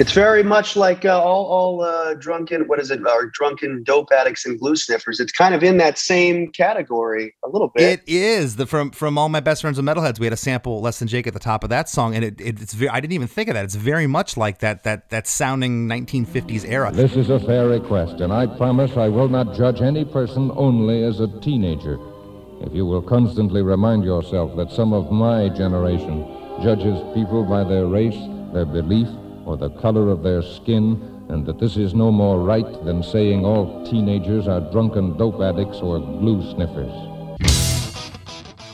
It's 0.00 0.12
very 0.12 0.42
much 0.42 0.76
like 0.76 1.04
uh, 1.04 1.22
all, 1.22 1.44
all 1.44 1.82
uh, 1.82 2.14
drunken, 2.14 2.66
what 2.68 2.80
is 2.80 2.90
it, 2.90 3.06
or 3.06 3.26
drunken 3.26 3.82
dope 3.82 4.08
addicts 4.10 4.46
and 4.46 4.58
glue 4.58 4.74
sniffers. 4.74 5.20
It's 5.20 5.30
kind 5.30 5.54
of 5.54 5.62
in 5.62 5.76
that 5.76 5.98
same 5.98 6.50
category 6.52 7.34
a 7.44 7.50
little 7.50 7.68
bit. 7.68 8.00
It 8.00 8.08
is 8.08 8.56
the 8.56 8.64
from 8.64 8.92
from 8.92 9.18
all 9.18 9.28
my 9.28 9.40
best 9.40 9.60
friends 9.60 9.78
and 9.78 9.86
metalheads. 9.86 10.18
We 10.18 10.24
had 10.24 10.32
a 10.32 10.38
sample 10.38 10.80
less 10.80 11.00
than 11.00 11.08
Jake 11.08 11.26
at 11.26 11.34
the 11.34 11.38
top 11.38 11.64
of 11.64 11.68
that 11.68 11.90
song, 11.90 12.14
and 12.14 12.24
it, 12.24 12.40
it 12.40 12.62
it's 12.62 12.72
very, 12.72 12.88
I 12.88 13.00
didn't 13.00 13.12
even 13.12 13.28
think 13.28 13.50
of 13.50 13.54
that. 13.56 13.64
It's 13.66 13.74
very 13.74 14.06
much 14.06 14.38
like 14.38 14.60
that 14.60 14.84
that 14.84 15.10
that 15.10 15.26
sounding 15.26 15.86
1950s 15.86 16.64
era. 16.66 16.90
This 16.92 17.14
is 17.14 17.28
a 17.28 17.38
fair 17.38 17.68
request, 17.68 18.22
and 18.22 18.32
I 18.32 18.46
promise 18.46 18.96
I 18.96 19.08
will 19.08 19.28
not 19.28 19.54
judge 19.54 19.82
any 19.82 20.06
person 20.06 20.50
only 20.54 21.04
as 21.04 21.20
a 21.20 21.28
teenager. 21.40 21.98
If 22.62 22.72
you 22.72 22.86
will 22.86 23.02
constantly 23.02 23.60
remind 23.60 24.04
yourself 24.04 24.56
that 24.56 24.70
some 24.70 24.94
of 24.94 25.12
my 25.12 25.50
generation 25.50 26.24
judges 26.62 26.98
people 27.12 27.44
by 27.44 27.64
their 27.64 27.84
race, 27.84 28.16
their 28.54 28.64
belief, 28.64 29.08
or 29.50 29.56
the 29.56 29.70
color 29.80 30.10
of 30.10 30.22
their 30.22 30.42
skin, 30.42 30.84
and 31.28 31.44
that 31.44 31.58
this 31.58 31.76
is 31.76 31.92
no 31.92 32.12
more 32.12 32.38
right 32.38 32.84
than 32.84 33.02
saying 33.02 33.44
all 33.44 33.84
teenagers 33.84 34.46
are 34.46 34.60
drunken 34.70 35.16
dope 35.16 35.40
addicts 35.40 35.78
or 35.78 35.98
glue 35.98 36.40
sniffers. 36.52 36.94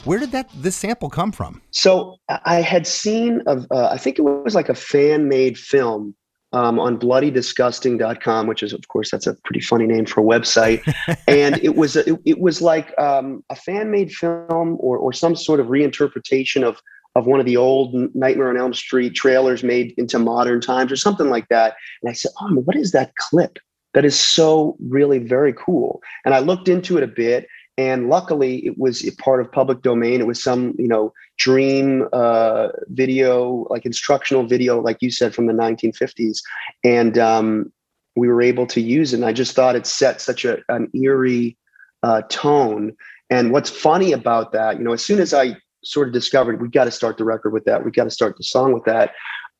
Where 0.05 0.19
did 0.19 0.33
that 0.33 0.51
this 0.55 0.77
sample 0.77 1.09
come 1.09 1.33
from? 1.33 1.63
So 1.71 2.19
I 2.29 2.41
I 2.45 2.61
had 2.61 2.87
seen, 2.87 3.41
of, 3.47 3.67
uh, 3.71 3.89
I 3.89 3.97
think 3.97 4.19
it 4.19 4.23
was 4.23 4.55
like 4.55 4.69
a 4.69 4.75
fan 4.75 5.29
made 5.29 5.57
film 5.57 6.15
um, 6.53 6.79
on 6.79 6.99
bloodydisgusting.com, 6.99 8.47
which 8.47 8.63
is, 8.63 8.73
of 8.75 8.87
course, 8.89 9.11
that's 9.11 9.27
a 9.27 9.35
pretty 9.45 9.61
funny 9.61 9.87
name 9.87 10.05
for 10.05 10.21
a 10.21 10.25
website. 10.25 10.81
and 11.27 11.59
it 11.63 11.75
was, 11.75 11.97
a, 11.97 12.13
it, 12.13 12.21
it 12.25 12.39
was 12.39 12.61
like 12.61 12.97
um, 12.99 13.43
a 13.49 13.57
fan 13.57 13.91
made 13.91 14.13
film 14.13 14.77
or, 14.79 14.99
or 14.99 15.13
some 15.13 15.35
sort 15.35 15.59
of 15.59 15.69
reinterpretation 15.69 16.63
of, 16.63 16.81
of 17.17 17.27
one 17.27 17.41
of 17.41 17.47
the 17.47 17.57
old 17.57 17.95
Nightmare 18.15 18.51
on 18.51 18.59
Elm 18.59 18.75
Street 18.75 19.15
trailers 19.15 19.65
made 19.65 19.95
into 19.97 20.19
modern 20.19 20.61
times 20.61 20.93
or 20.93 20.97
something 20.97 21.31
like 21.31 21.49
that. 21.49 21.75
And 22.03 22.11
I 22.11 22.13
said, 22.13 22.31
Oh, 22.41 22.55
what 22.57 22.77
is 22.77 22.93
that 22.93 23.17
clip? 23.17 23.59
That 23.95 24.05
is 24.05 24.19
so 24.19 24.77
really 24.89 25.19
very 25.19 25.55
cool. 25.55 26.03
And 26.27 26.35
I 26.35 26.41
looked 26.41 26.69
into 26.69 26.99
it 26.99 27.03
a 27.03 27.09
bit 27.09 27.49
and 27.79 28.09
luckily 28.09 28.65
it 28.67 28.79
was 28.79 29.09
part 29.19 29.41
of 29.41 29.53
public 29.53 29.83
domain 29.83 30.21
it 30.21 30.27
was 30.27 30.43
some 30.43 30.75
you 30.79 30.89
know 30.89 31.13
dream 31.39 32.09
uh, 32.13 32.69
video 32.89 33.67
like 33.71 33.85
instructional 33.85 34.47
video 34.47 34.81
like 34.81 34.99
you 35.01 35.11
said 35.11 35.35
from 35.35 35.47
the 35.47 35.53
1950s 35.53 36.39
and 36.85 37.19
um, 37.19 37.73
we 38.17 38.29
were 38.29 38.41
able 38.41 38.67
to 38.67 38.81
use 38.81 39.13
it 39.13 39.17
and 39.17 39.27
i 39.27 39.33
just 39.33 39.55
thought 39.55 39.77
it 39.77 39.87
set 39.87 40.21
such 40.21 40.45
a, 40.45 40.59
an 40.69 40.91
eerie 40.95 41.57
uh, 42.03 42.23
tone 42.29 42.95
and 43.29 43.53
what's 43.53 43.71
funny 43.71 44.13
about 44.13 44.53
that 44.53 44.79
you 44.79 44.85
know 44.85 44.93
as 44.93 45.05
soon 45.05 45.21
as 45.21 45.35
i 45.35 45.55
sort 45.87 46.09
of 46.09 46.15
discovered 46.15 46.61
we 46.61 46.69
got 46.69 46.85
to 46.85 46.91
start 46.91 47.17
the 47.17 47.25
record 47.25 47.53
with 47.53 47.65
that 47.65 47.85
we 47.85 47.91
got 47.91 48.05
to 48.05 48.11
start 48.11 48.37
the 48.37 48.45
song 48.45 48.73
with 48.73 48.85
that 48.85 49.13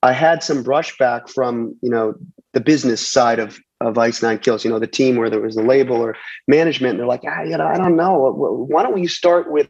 i 0.03 0.13
had 0.13 0.43
some 0.43 0.65
brushback 0.65 1.29
from 1.29 1.75
you 1.83 1.91
know 1.91 2.15
the 2.53 2.61
business 2.61 3.07
side 3.07 3.39
of 3.39 3.59
of 3.81 3.99
Ice 3.99 4.23
Nine 4.23 4.39
Kills, 4.39 4.65
you 4.65 4.71
know, 4.71 4.79
the 4.79 4.87
team 4.87 5.17
where 5.17 5.29
there 5.29 5.41
was 5.41 5.55
the 5.55 5.63
label 5.63 5.97
or 5.97 6.17
management. 6.49 6.97
They're 6.97 7.07
like, 7.07 7.23
ah, 7.27 7.43
you 7.43 7.57
know, 7.57 7.67
I 7.67 7.77
don't 7.77 7.97
know. 7.97 8.67
Why 8.69 8.83
don't 8.83 8.95
we 8.95 9.07
start 9.07 9.51
with 9.51 9.69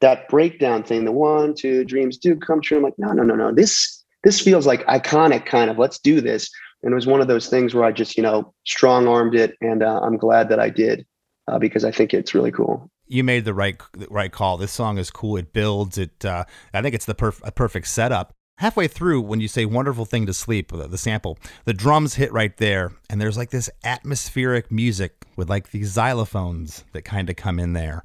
that 0.00 0.28
breakdown 0.28 0.82
thing? 0.82 1.04
The 1.04 1.12
one, 1.12 1.54
two, 1.54 1.84
dreams 1.84 2.18
do 2.18 2.36
come 2.36 2.60
true. 2.60 2.78
I'm 2.78 2.82
like, 2.82 2.98
no, 2.98 3.12
no, 3.12 3.22
no, 3.22 3.34
no. 3.34 3.52
This 3.52 4.04
this 4.24 4.40
feels 4.40 4.66
like 4.66 4.84
iconic 4.86 5.46
kind 5.46 5.70
of. 5.70 5.78
Let's 5.78 5.98
do 5.98 6.20
this. 6.20 6.50
And 6.82 6.92
it 6.92 6.94
was 6.94 7.06
one 7.06 7.20
of 7.20 7.28
those 7.28 7.48
things 7.48 7.74
where 7.74 7.84
I 7.84 7.92
just, 7.92 8.16
you 8.16 8.22
know, 8.22 8.52
strong 8.66 9.06
armed 9.06 9.34
it, 9.34 9.56
and 9.60 9.82
uh, 9.82 10.00
I'm 10.00 10.16
glad 10.16 10.48
that 10.48 10.60
I 10.60 10.68
did 10.68 11.06
uh, 11.48 11.58
because 11.58 11.84
I 11.84 11.90
think 11.90 12.12
it's 12.12 12.34
really 12.34 12.52
cool. 12.52 12.90
You 13.06 13.24
made 13.24 13.44
the 13.44 13.54
right 13.54 13.80
right 14.08 14.32
call. 14.32 14.56
This 14.56 14.72
song 14.72 14.98
is 14.98 15.10
cool. 15.10 15.36
It 15.36 15.52
builds. 15.52 15.98
It. 15.98 16.24
Uh, 16.24 16.44
I 16.72 16.82
think 16.82 16.94
it's 16.94 17.04
the 17.04 17.14
perf- 17.14 17.54
perfect 17.54 17.88
setup. 17.88 18.32
Halfway 18.58 18.86
through, 18.86 19.22
when 19.22 19.40
you 19.40 19.48
say 19.48 19.66
"wonderful 19.66 20.04
thing 20.04 20.26
to 20.26 20.32
sleep," 20.32 20.70
the, 20.70 20.86
the 20.86 20.96
sample, 20.96 21.38
the 21.64 21.74
drums 21.74 22.14
hit 22.14 22.32
right 22.32 22.56
there, 22.56 22.92
and 23.10 23.20
there's 23.20 23.36
like 23.36 23.50
this 23.50 23.68
atmospheric 23.82 24.70
music 24.70 25.24
with 25.36 25.50
like 25.50 25.70
these 25.70 25.94
xylophones 25.94 26.84
that 26.92 27.02
kind 27.02 27.28
of 27.28 27.36
come 27.36 27.58
in 27.58 27.72
there, 27.72 28.04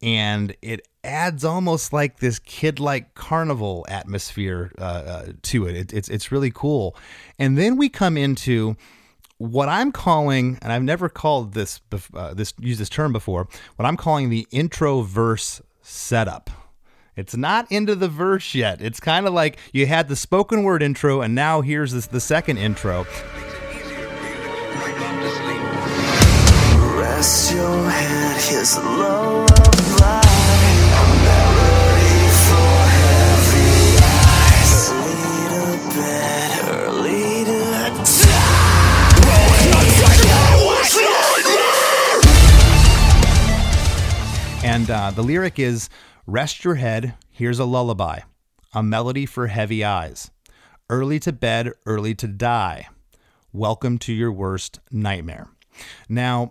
and 0.00 0.56
it 0.62 0.88
adds 1.04 1.44
almost 1.44 1.92
like 1.92 2.20
this 2.20 2.38
kid-like 2.38 3.14
carnival 3.14 3.84
atmosphere 3.88 4.72
uh, 4.78 4.82
uh, 4.82 5.26
to 5.42 5.66
it. 5.66 5.76
it. 5.76 5.92
It's 5.92 6.08
it's 6.08 6.32
really 6.32 6.50
cool, 6.50 6.96
and 7.38 7.58
then 7.58 7.76
we 7.76 7.90
come 7.90 8.16
into 8.16 8.76
what 9.42 9.68
I'm 9.68 9.90
calling, 9.90 10.58
and 10.62 10.72
I've 10.72 10.82
never 10.84 11.08
called 11.08 11.54
this 11.54 11.80
uh, 12.14 12.32
this 12.34 12.54
used 12.60 12.80
this 12.80 12.88
term 12.88 13.12
before. 13.12 13.48
What 13.76 13.86
I'm 13.86 13.96
calling 13.96 14.30
the 14.30 14.46
intro 14.50 15.02
verse 15.02 15.60
setup. 15.80 16.50
It's 17.16 17.36
not 17.36 17.70
into 17.70 17.94
the 17.94 18.08
verse 18.08 18.54
yet. 18.54 18.80
It's 18.80 19.00
kind 19.00 19.26
of 19.26 19.34
like 19.34 19.58
you 19.72 19.86
had 19.86 20.08
the 20.08 20.16
spoken 20.16 20.62
word 20.62 20.82
intro, 20.82 21.20
and 21.20 21.34
now 21.34 21.60
here's 21.60 21.92
this, 21.92 22.06
the 22.06 22.20
second 22.20 22.58
intro. 22.58 23.04
Rest 26.96 27.52
your 27.52 27.90
head, 27.90 28.40
here's 28.42 28.76
a 28.76 29.61
And 44.82 44.90
uh, 44.90 45.12
the 45.12 45.22
lyric 45.22 45.60
is 45.60 45.88
Rest 46.26 46.64
your 46.64 46.74
head, 46.74 47.14
here's 47.30 47.60
a 47.60 47.64
lullaby, 47.64 48.22
a 48.74 48.82
melody 48.82 49.26
for 49.26 49.46
heavy 49.46 49.84
eyes. 49.84 50.32
Early 50.90 51.20
to 51.20 51.32
bed, 51.32 51.70
early 51.86 52.16
to 52.16 52.26
die. 52.26 52.88
Welcome 53.52 53.98
to 53.98 54.12
your 54.12 54.32
worst 54.32 54.80
nightmare. 54.90 55.46
Now, 56.08 56.50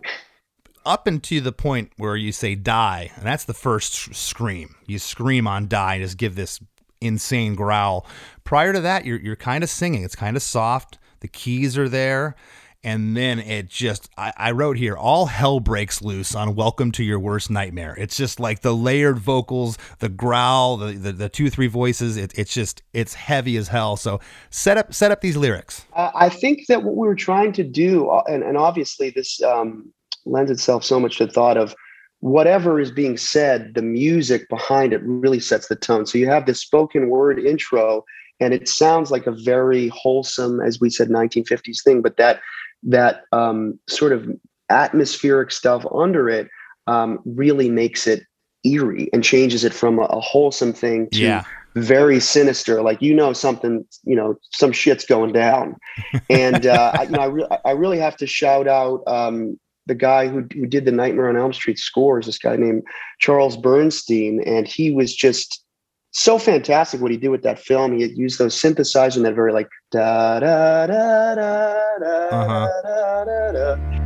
up 0.86 1.10
into 1.10 1.42
the 1.42 1.52
point 1.52 1.92
where 1.98 2.16
you 2.16 2.32
say 2.32 2.56
die, 2.56 3.12
and 3.18 3.26
that's 3.26 3.44
the 3.44 3.54
first 3.54 4.16
scream. 4.16 4.76
You 4.88 4.98
scream 4.98 5.46
on 5.46 5.68
die, 5.68 5.96
and 5.96 6.04
just 6.06 6.16
give 6.16 6.36
this 6.36 6.62
insane 7.02 7.56
growl. 7.56 8.08
Prior 8.46 8.72
to 8.72 8.80
that, 8.80 9.04
you're, 9.04 9.20
you're 9.20 9.36
kind 9.36 9.62
of 9.62 9.70
singing. 9.70 10.04
It's 10.04 10.16
kind 10.16 10.38
of 10.38 10.42
soft. 10.42 11.00
The 11.20 11.28
keys 11.28 11.78
are 11.78 11.90
there. 11.90 12.38
And 12.84 13.16
then 13.16 13.40
it 13.40 13.70
just, 13.70 14.10
I, 14.18 14.34
I 14.36 14.52
wrote 14.52 14.76
here, 14.76 14.98
all 14.98 15.28
hell 15.28 15.60
breaks 15.60 16.02
loose 16.02 16.34
on 16.34 16.56
Welcome 16.56 16.92
to 16.94 17.04
Your 17.04 17.20
Worst 17.20 17.52
Nightmare. 17.52 17.96
It's 17.96 18.18
just 18.18 18.40
like 18.40 18.62
the 18.62 18.74
layered 18.74 19.20
vocals, 19.20 19.78
the 20.00 20.10
growl, 20.10 20.78
the, 20.78 20.94
the, 20.94 21.12
the 21.12 21.30
two, 21.30 21.52
three 21.52 21.68
voices. 21.68 22.18
It, 22.18 22.34
it's 22.36 22.52
just, 22.52 22.82
it's 22.92 23.14
heavy 23.14 23.56
as 23.58 23.68
hell. 23.68 23.98
So 23.98 24.20
set 24.50 24.78
up, 24.78 24.96
set 24.96 25.12
up 25.12 25.22
these 25.22 25.38
lyrics. 25.38 25.86
Uh, 25.94 26.10
I 26.16 26.30
think 26.30 26.66
that 26.70 26.82
what 26.82 26.96
we 26.96 27.08
were 27.08 27.16
trying 27.16 27.54
to 27.54 27.64
do, 27.64 28.10
uh, 28.10 28.24
and, 28.28 28.42
and 28.42 28.58
obviously 28.58 29.12
this 29.12 29.44
um, 29.44 29.94
lends 30.26 30.50
itself 30.50 30.84
so 30.84 31.00
much 31.00 31.20
to 31.20 31.28
thought 31.28 31.58
of 31.58 31.76
whatever 32.22 32.80
is 32.80 32.92
being 32.92 33.16
said, 33.16 33.76
the 33.76 33.84
music 33.84 34.50
behind 34.50 34.92
it 34.92 35.02
really 35.04 35.40
sets 35.40 35.68
the 35.68 35.76
tone. 35.76 36.08
So 36.08 36.18
you 36.18 36.28
have 36.30 36.48
this 36.48 36.62
spoken 36.62 37.10
word 37.10 37.38
intro, 37.38 38.06
and 38.40 38.56
it 38.56 38.68
sounds 38.68 39.12
like 39.12 39.28
a 39.28 39.32
very 39.32 39.90
wholesome, 39.90 40.62
as 40.62 40.80
we 40.80 40.90
said, 40.90 41.10
1950s 41.10 41.84
thing, 41.84 42.02
but 42.02 42.18
that 42.18 42.42
that 42.84 43.24
um, 43.32 43.80
sort 43.88 44.14
of 44.14 44.28
atmospheric 44.70 45.52
stuff 45.52 45.86
under 45.94 46.30
it 46.30 46.48
um, 46.88 47.20
really 47.26 47.70
makes 47.70 48.08
it 48.08 48.24
eerie 48.64 49.10
and 49.14 49.24
changes 49.24 49.64
it 49.64 49.74
from 49.74 50.00
a, 50.00 50.04
a 50.04 50.20
wholesome 50.20 50.74
thing 50.74 51.10
to 51.12 51.20
Yeah. 51.20 51.44
very 51.76 52.20
sinister. 52.20 52.82
Like 52.82 53.02
you 53.02 53.14
know 53.14 53.34
something, 53.34 53.86
you 54.04 54.16
know 54.16 54.36
some 54.52 54.72
shit's 54.72 55.06
going 55.06 55.34
down, 55.34 55.76
and 56.30 56.66
uh, 56.66 56.94
I, 56.98 57.04
you 57.04 57.10
know 57.10 57.20
I, 57.20 57.26
re- 57.26 57.48
I 57.66 57.72
really 57.72 58.00
have 58.00 58.18
to 58.18 58.28
shout 58.28 58.68
out 58.68 59.04
um, 59.08 59.60
the 59.88 59.96
guy 59.96 60.28
who, 60.28 60.46
who 60.54 60.68
did 60.68 60.86
the 60.86 60.92
Nightmare 60.92 61.30
on 61.30 61.38
Elm 61.38 61.54
Street 61.54 61.80
scores. 61.80 62.26
This 62.26 62.38
guy 62.38 62.56
named 62.56 62.84
Charles 63.20 63.58
Bernstein, 63.58 64.42
and 64.46 64.68
he 64.68 64.92
was 64.92 65.16
just 65.16 65.64
so 66.12 66.38
fantastic 66.38 67.02
what 67.02 67.12
he 67.12 67.18
did 67.18 67.30
with 67.30 67.44
that 67.44 67.60
film. 67.60 67.94
He 67.94 68.02
had 68.02 68.12
used 68.18 68.38
those 68.40 68.56
synthesizers 68.56 69.16
and 69.18 69.26
that 69.26 69.34
very 69.36 69.54
like 69.54 69.70
da 69.92 70.40
da 70.40 70.88
da 70.88 71.36
da 71.36 71.98
da 72.00 72.28
Uh-huh. 72.32 72.68
da 72.84 73.26
da 73.26 73.52
da. 73.76 74.01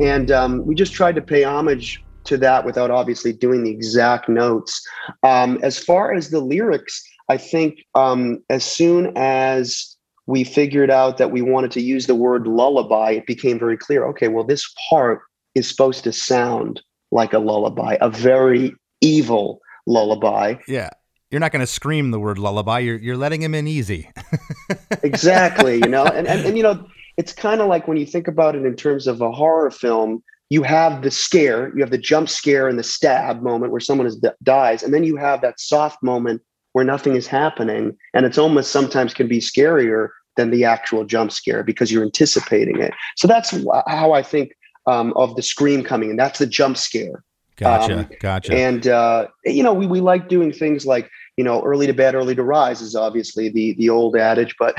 And 0.00 0.30
um, 0.30 0.64
we 0.66 0.74
just 0.74 0.92
tried 0.92 1.14
to 1.16 1.22
pay 1.22 1.44
homage 1.44 2.02
to 2.24 2.36
that 2.38 2.64
without 2.64 2.90
obviously 2.90 3.32
doing 3.32 3.64
the 3.64 3.70
exact 3.70 4.28
notes. 4.28 4.86
Um, 5.22 5.58
as 5.62 5.78
far 5.78 6.12
as 6.12 6.30
the 6.30 6.40
lyrics, 6.40 7.02
I 7.28 7.36
think 7.36 7.80
um, 7.94 8.42
as 8.50 8.64
soon 8.64 9.12
as 9.16 9.96
we 10.26 10.44
figured 10.44 10.90
out 10.90 11.18
that 11.18 11.30
we 11.30 11.42
wanted 11.42 11.70
to 11.72 11.80
use 11.80 12.06
the 12.06 12.14
word 12.14 12.46
lullaby, 12.46 13.12
it 13.12 13.26
became 13.26 13.58
very 13.58 13.76
clear. 13.76 14.06
Okay, 14.08 14.28
well, 14.28 14.44
this 14.44 14.72
part 14.88 15.20
is 15.54 15.68
supposed 15.68 16.04
to 16.04 16.12
sound 16.12 16.80
like 17.10 17.32
a 17.32 17.38
lullaby, 17.38 17.96
a 18.00 18.10
very 18.10 18.72
evil 19.00 19.60
lullaby. 19.86 20.54
Yeah. 20.68 20.90
You're 21.30 21.40
not 21.40 21.52
going 21.52 21.60
to 21.60 21.66
scream 21.66 22.10
the 22.10 22.18
word 22.18 22.38
lullaby. 22.38 22.80
You're, 22.80 22.98
you're 22.98 23.16
letting 23.16 23.40
him 23.40 23.54
in 23.54 23.66
easy. 23.66 24.10
exactly 25.02 25.76
you 25.76 25.88
know 25.88 26.04
and, 26.04 26.26
and 26.26 26.44
and 26.44 26.56
you 26.56 26.62
know 26.62 26.86
it's 27.20 27.34
kind 27.34 27.60
of 27.60 27.68
like 27.68 27.86
when 27.86 27.98
you 27.98 28.06
think 28.06 28.28
about 28.28 28.56
it 28.56 28.64
in 28.64 28.74
terms 28.74 29.06
of 29.06 29.20
a 29.20 29.30
horror 29.30 29.70
film 29.70 30.22
you 30.48 30.62
have 30.62 31.02
the 31.02 31.10
scare 31.10 31.70
you 31.76 31.82
have 31.82 31.90
the 31.90 31.98
jump 31.98 32.30
scare 32.30 32.66
and 32.66 32.78
the 32.78 32.82
stab 32.82 33.42
moment 33.42 33.70
where 33.70 33.80
someone 33.88 34.06
is, 34.06 34.16
dies 34.42 34.82
and 34.82 34.94
then 34.94 35.04
you 35.04 35.16
have 35.16 35.42
that 35.42 35.60
soft 35.60 36.02
moment 36.02 36.40
where 36.72 36.84
nothing 36.84 37.16
is 37.16 37.26
happening 37.26 37.94
and 38.14 38.24
it's 38.24 38.38
almost 38.38 38.72
sometimes 38.72 39.12
can 39.12 39.28
be 39.28 39.38
scarier 39.38 40.08
than 40.38 40.50
the 40.50 40.64
actual 40.64 41.04
jump 41.04 41.30
scare 41.30 41.62
because 41.62 41.92
you're 41.92 42.02
anticipating 42.02 42.80
it 42.80 42.94
so 43.18 43.28
that's 43.28 43.50
how 43.86 44.12
i 44.12 44.22
think 44.22 44.52
um, 44.86 45.12
of 45.14 45.36
the 45.36 45.42
scream 45.42 45.84
coming 45.84 46.08
and 46.08 46.18
that's 46.18 46.38
the 46.38 46.46
jump 46.46 46.78
scare 46.78 47.22
Gotcha. 47.56 47.98
Um, 47.98 48.08
gotcha. 48.20 48.54
and 48.54 48.86
uh, 48.86 49.26
you 49.44 49.62
know, 49.62 49.74
we 49.74 49.86
we 49.86 50.00
like 50.00 50.30
doing 50.30 50.50
things 50.50 50.86
like 50.86 51.10
you 51.36 51.44
know, 51.44 51.62
early 51.62 51.86
to 51.86 51.92
bed, 51.92 52.14
early 52.14 52.34
to 52.34 52.42
rise 52.42 52.80
is 52.80 52.96
obviously 52.96 53.50
the 53.50 53.74
the 53.74 53.90
old 53.90 54.16
adage, 54.16 54.54
but 54.58 54.74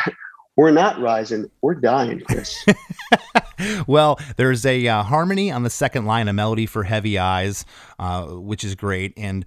we're 0.61 0.69
not 0.69 0.99
rising, 0.99 1.49
we're 1.61 1.73
dying, 1.73 2.21
Chris. 2.21 2.55
well, 3.87 4.19
there's 4.37 4.63
a 4.63 4.87
uh, 4.87 5.01
harmony 5.01 5.51
on 5.51 5.63
the 5.63 5.71
second 5.71 6.05
line, 6.05 6.27
a 6.27 6.33
melody 6.33 6.67
for 6.67 6.83
heavy 6.83 7.17
eyes, 7.17 7.65
uh, 7.97 8.25
which 8.25 8.63
is 8.63 8.75
great. 8.75 9.11
And 9.17 9.43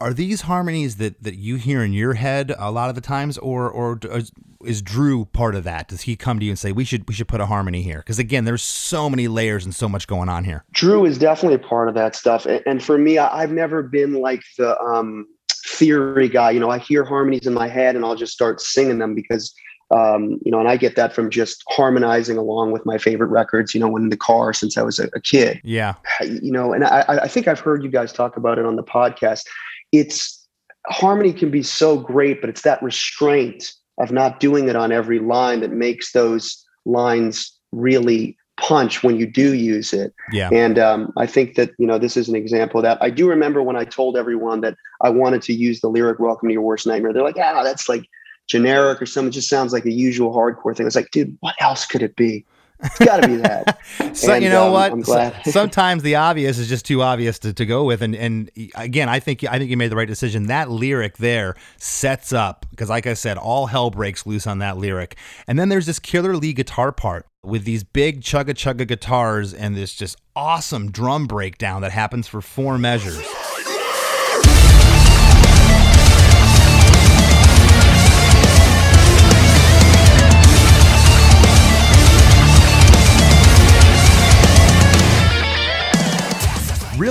are 0.00 0.12
these 0.12 0.40
harmonies 0.40 0.96
that, 0.96 1.22
that 1.22 1.36
you 1.36 1.54
hear 1.54 1.84
in 1.84 1.92
your 1.92 2.14
head 2.14 2.52
a 2.58 2.72
lot 2.72 2.88
of 2.88 2.96
the 2.96 3.00
times, 3.00 3.38
or 3.38 3.70
or 3.70 4.00
is, 4.02 4.32
is 4.64 4.82
Drew 4.82 5.26
part 5.26 5.54
of 5.54 5.62
that? 5.62 5.86
Does 5.86 6.00
he 6.00 6.16
come 6.16 6.40
to 6.40 6.44
you 6.44 6.50
and 6.50 6.58
say 6.58 6.72
we 6.72 6.84
should 6.84 7.06
we 7.06 7.14
should 7.14 7.28
put 7.28 7.40
a 7.40 7.46
harmony 7.46 7.82
here? 7.82 7.98
Because 7.98 8.18
again, 8.18 8.44
there's 8.44 8.64
so 8.64 9.08
many 9.08 9.28
layers 9.28 9.64
and 9.64 9.72
so 9.72 9.88
much 9.88 10.08
going 10.08 10.28
on 10.28 10.42
here. 10.42 10.64
Drew 10.72 11.04
is 11.04 11.18
definitely 11.18 11.64
a 11.64 11.68
part 11.68 11.88
of 11.88 11.94
that 11.94 12.16
stuff, 12.16 12.48
and, 12.66 12.82
for 12.82 12.98
me, 12.98 13.16
I've 13.16 13.52
never 13.52 13.80
been 13.80 14.14
like 14.14 14.42
the 14.58 14.76
um, 14.80 15.28
theory 15.68 16.28
guy. 16.28 16.50
You 16.50 16.58
know, 16.58 16.70
I 16.70 16.78
hear 16.78 17.04
harmonies 17.04 17.46
in 17.46 17.54
my 17.54 17.68
head 17.68 17.94
and 17.94 18.04
I'll 18.04 18.16
just 18.16 18.32
start 18.32 18.60
singing 18.60 18.98
them 18.98 19.14
because 19.14 19.54
um, 19.92 20.38
you 20.44 20.50
know, 20.50 20.58
and 20.58 20.68
I 20.68 20.76
get 20.76 20.96
that 20.96 21.12
from 21.12 21.30
just 21.30 21.62
harmonizing 21.68 22.38
along 22.38 22.72
with 22.72 22.86
my 22.86 22.98
favorite 22.98 23.28
records, 23.28 23.74
you 23.74 23.80
know, 23.80 23.88
when 23.88 24.04
in 24.04 24.08
the 24.08 24.16
car 24.16 24.52
since 24.52 24.78
I 24.78 24.82
was 24.82 24.98
a, 24.98 25.08
a 25.14 25.20
kid. 25.20 25.60
Yeah. 25.64 25.94
You 26.20 26.50
know, 26.50 26.72
and 26.72 26.84
I, 26.84 27.04
I 27.08 27.28
think 27.28 27.46
I've 27.46 27.60
heard 27.60 27.84
you 27.84 27.90
guys 27.90 28.12
talk 28.12 28.36
about 28.36 28.58
it 28.58 28.64
on 28.64 28.76
the 28.76 28.82
podcast. 28.82 29.44
It's 29.92 30.46
harmony 30.86 31.32
can 31.32 31.50
be 31.50 31.62
so 31.62 31.98
great, 31.98 32.40
but 32.40 32.48
it's 32.48 32.62
that 32.62 32.82
restraint 32.82 33.72
of 33.98 34.10
not 34.10 34.40
doing 34.40 34.68
it 34.68 34.76
on 34.76 34.92
every 34.92 35.18
line 35.18 35.60
that 35.60 35.70
makes 35.70 36.12
those 36.12 36.64
lines 36.86 37.56
really 37.72 38.36
punch 38.58 39.02
when 39.02 39.16
you 39.16 39.26
do 39.26 39.54
use 39.54 39.92
it. 39.92 40.14
Yeah. 40.30 40.48
And 40.52 40.78
um, 40.78 41.12
I 41.16 41.26
think 41.26 41.56
that, 41.56 41.72
you 41.78 41.86
know, 41.86 41.98
this 41.98 42.16
is 42.16 42.28
an 42.28 42.36
example 42.36 42.78
of 42.80 42.84
that. 42.84 42.98
I 43.02 43.10
do 43.10 43.28
remember 43.28 43.62
when 43.62 43.76
I 43.76 43.84
told 43.84 44.16
everyone 44.16 44.60
that 44.62 44.76
I 45.02 45.10
wanted 45.10 45.42
to 45.42 45.52
use 45.52 45.80
the 45.80 45.88
lyric 45.88 46.18
Welcome 46.18 46.48
to 46.48 46.52
Your 46.52 46.62
Worst 46.62 46.86
Nightmare. 46.86 47.12
They're 47.12 47.22
like, 47.22 47.36
yeah, 47.36 47.62
that's 47.62 47.88
like 47.88 48.04
generic 48.48 49.00
or 49.00 49.06
something. 49.06 49.28
It 49.28 49.34
just 49.34 49.48
sounds 49.48 49.72
like 49.72 49.84
a 49.84 49.92
usual 49.92 50.34
hardcore 50.34 50.76
thing. 50.76 50.86
It's 50.86 50.96
like, 50.96 51.10
dude, 51.10 51.36
what 51.40 51.54
else 51.60 51.86
could 51.86 52.02
it 52.02 52.16
be? 52.16 52.44
It's 52.84 52.98
got 52.98 53.22
to 53.22 53.28
be 53.28 53.36
that. 53.36 53.78
so 54.16 54.32
And, 54.32 54.42
you 54.42 54.50
know 54.50 54.66
um, 54.66 54.72
what? 54.72 54.92
I'm 54.92 55.02
glad. 55.02 55.36
Sometimes 55.46 56.02
the 56.02 56.16
obvious 56.16 56.58
is 56.58 56.68
just 56.68 56.84
too 56.84 57.02
obvious 57.02 57.38
to, 57.40 57.52
to 57.52 57.64
go 57.64 57.84
with, 57.84 58.02
and 58.02 58.14
and 58.14 58.50
again, 58.74 59.08
I 59.08 59.20
think 59.20 59.44
I 59.44 59.58
think 59.58 59.70
you 59.70 59.76
made 59.76 59.90
the 59.90 59.96
right 59.96 60.08
decision. 60.08 60.46
That 60.48 60.70
lyric 60.70 61.18
there 61.18 61.54
sets 61.76 62.32
up 62.32 62.66
because, 62.70 62.90
like 62.90 63.06
I 63.06 63.14
said, 63.14 63.38
all 63.38 63.66
hell 63.66 63.90
breaks 63.90 64.26
loose 64.26 64.46
on 64.46 64.58
that 64.58 64.78
lyric, 64.78 65.16
and 65.46 65.58
then 65.58 65.68
there's 65.68 65.86
this 65.86 65.98
killer 65.98 66.36
Lee 66.36 66.52
guitar 66.52 66.90
part 66.90 67.26
with 67.44 67.64
these 67.64 67.84
big 67.84 68.20
chugga 68.20 68.50
chugga 68.50 68.86
guitars 68.86 69.52
and 69.52 69.76
this 69.76 69.94
just 69.94 70.16
awesome 70.34 70.90
drum 70.90 71.26
breakdown 71.26 71.82
that 71.82 71.92
happens 71.92 72.26
for 72.26 72.40
four 72.40 72.78
measures. 72.78 73.20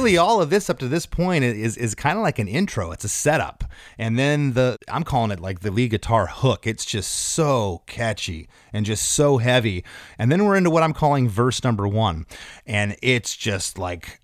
Really 0.02 0.18
all 0.18 0.42
of 0.42 0.50
this 0.50 0.68
up 0.68 0.80
to 0.80 0.88
this 0.88 1.06
point 1.06 1.44
is 1.44 1.78
is 1.78 1.94
kind 1.94 2.18
of 2.18 2.24
like 2.24 2.40
an 2.40 2.48
intro. 2.48 2.92
It's 2.92 3.04
a 3.04 3.10
setup. 3.10 3.64
And 4.00 4.18
then 4.18 4.54
the 4.54 4.78
i'm 4.88 5.04
calling 5.04 5.30
it 5.30 5.40
like 5.40 5.60
the 5.60 5.70
lead 5.70 5.92
guitar 5.92 6.26
hook. 6.26 6.66
It's 6.66 6.86
just 6.86 7.12
so 7.12 7.84
catchy 7.86 8.50
and 8.74 8.84
just 8.84 9.08
so 9.10 9.38
heavy. 9.38 9.84
And 10.18 10.32
then 10.32 10.44
we're 10.44 10.56
into 10.56 10.72
what 10.72 10.82
i'm 10.82 10.94
calling 10.94 11.30
verse 11.30 11.64
number 11.64 11.88
one. 11.88 12.26
And 12.66 12.96
it's 13.04 13.38
just 13.38 13.78
like 13.78 14.22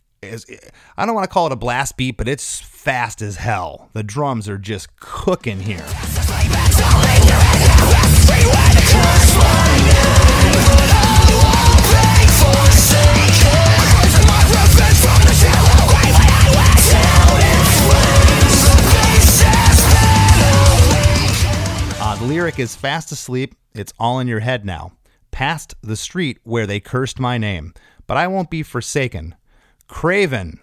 i 0.98 1.06
don't 1.06 1.14
want 1.14 1.26
to 1.26 1.32
call 1.32 1.46
it 1.46 1.52
a 1.52 1.56
blast 1.56 1.96
beat 1.96 2.18
but 2.18 2.28
it's 2.28 2.60
fast 2.60 3.22
as 3.22 3.36
hell. 3.36 3.90
The 3.94 4.04
drums 4.04 4.50
are 4.50 4.58
just 4.58 5.00
cooking 5.00 5.60
here 5.60 5.86
the 22.20 22.26
lyric 22.26 22.58
is 22.58 22.76
fast 22.76 23.12
asleep, 23.12 23.54
it's 23.76 23.94
all 24.00 24.20
in 24.20 24.28
your 24.28 24.40
head 24.40 24.66
now. 24.66 24.92
Past 25.30 25.76
the 25.84 25.96
street 25.96 26.40
where 26.44 26.66
they 26.66 26.80
cursed 26.80 27.20
my 27.20 27.38
name, 27.38 27.76
but 28.08 28.18
I 28.18 28.26
won't 28.28 28.50
be 28.50 28.64
forsaken. 28.64 29.36
Craven, 29.88 30.60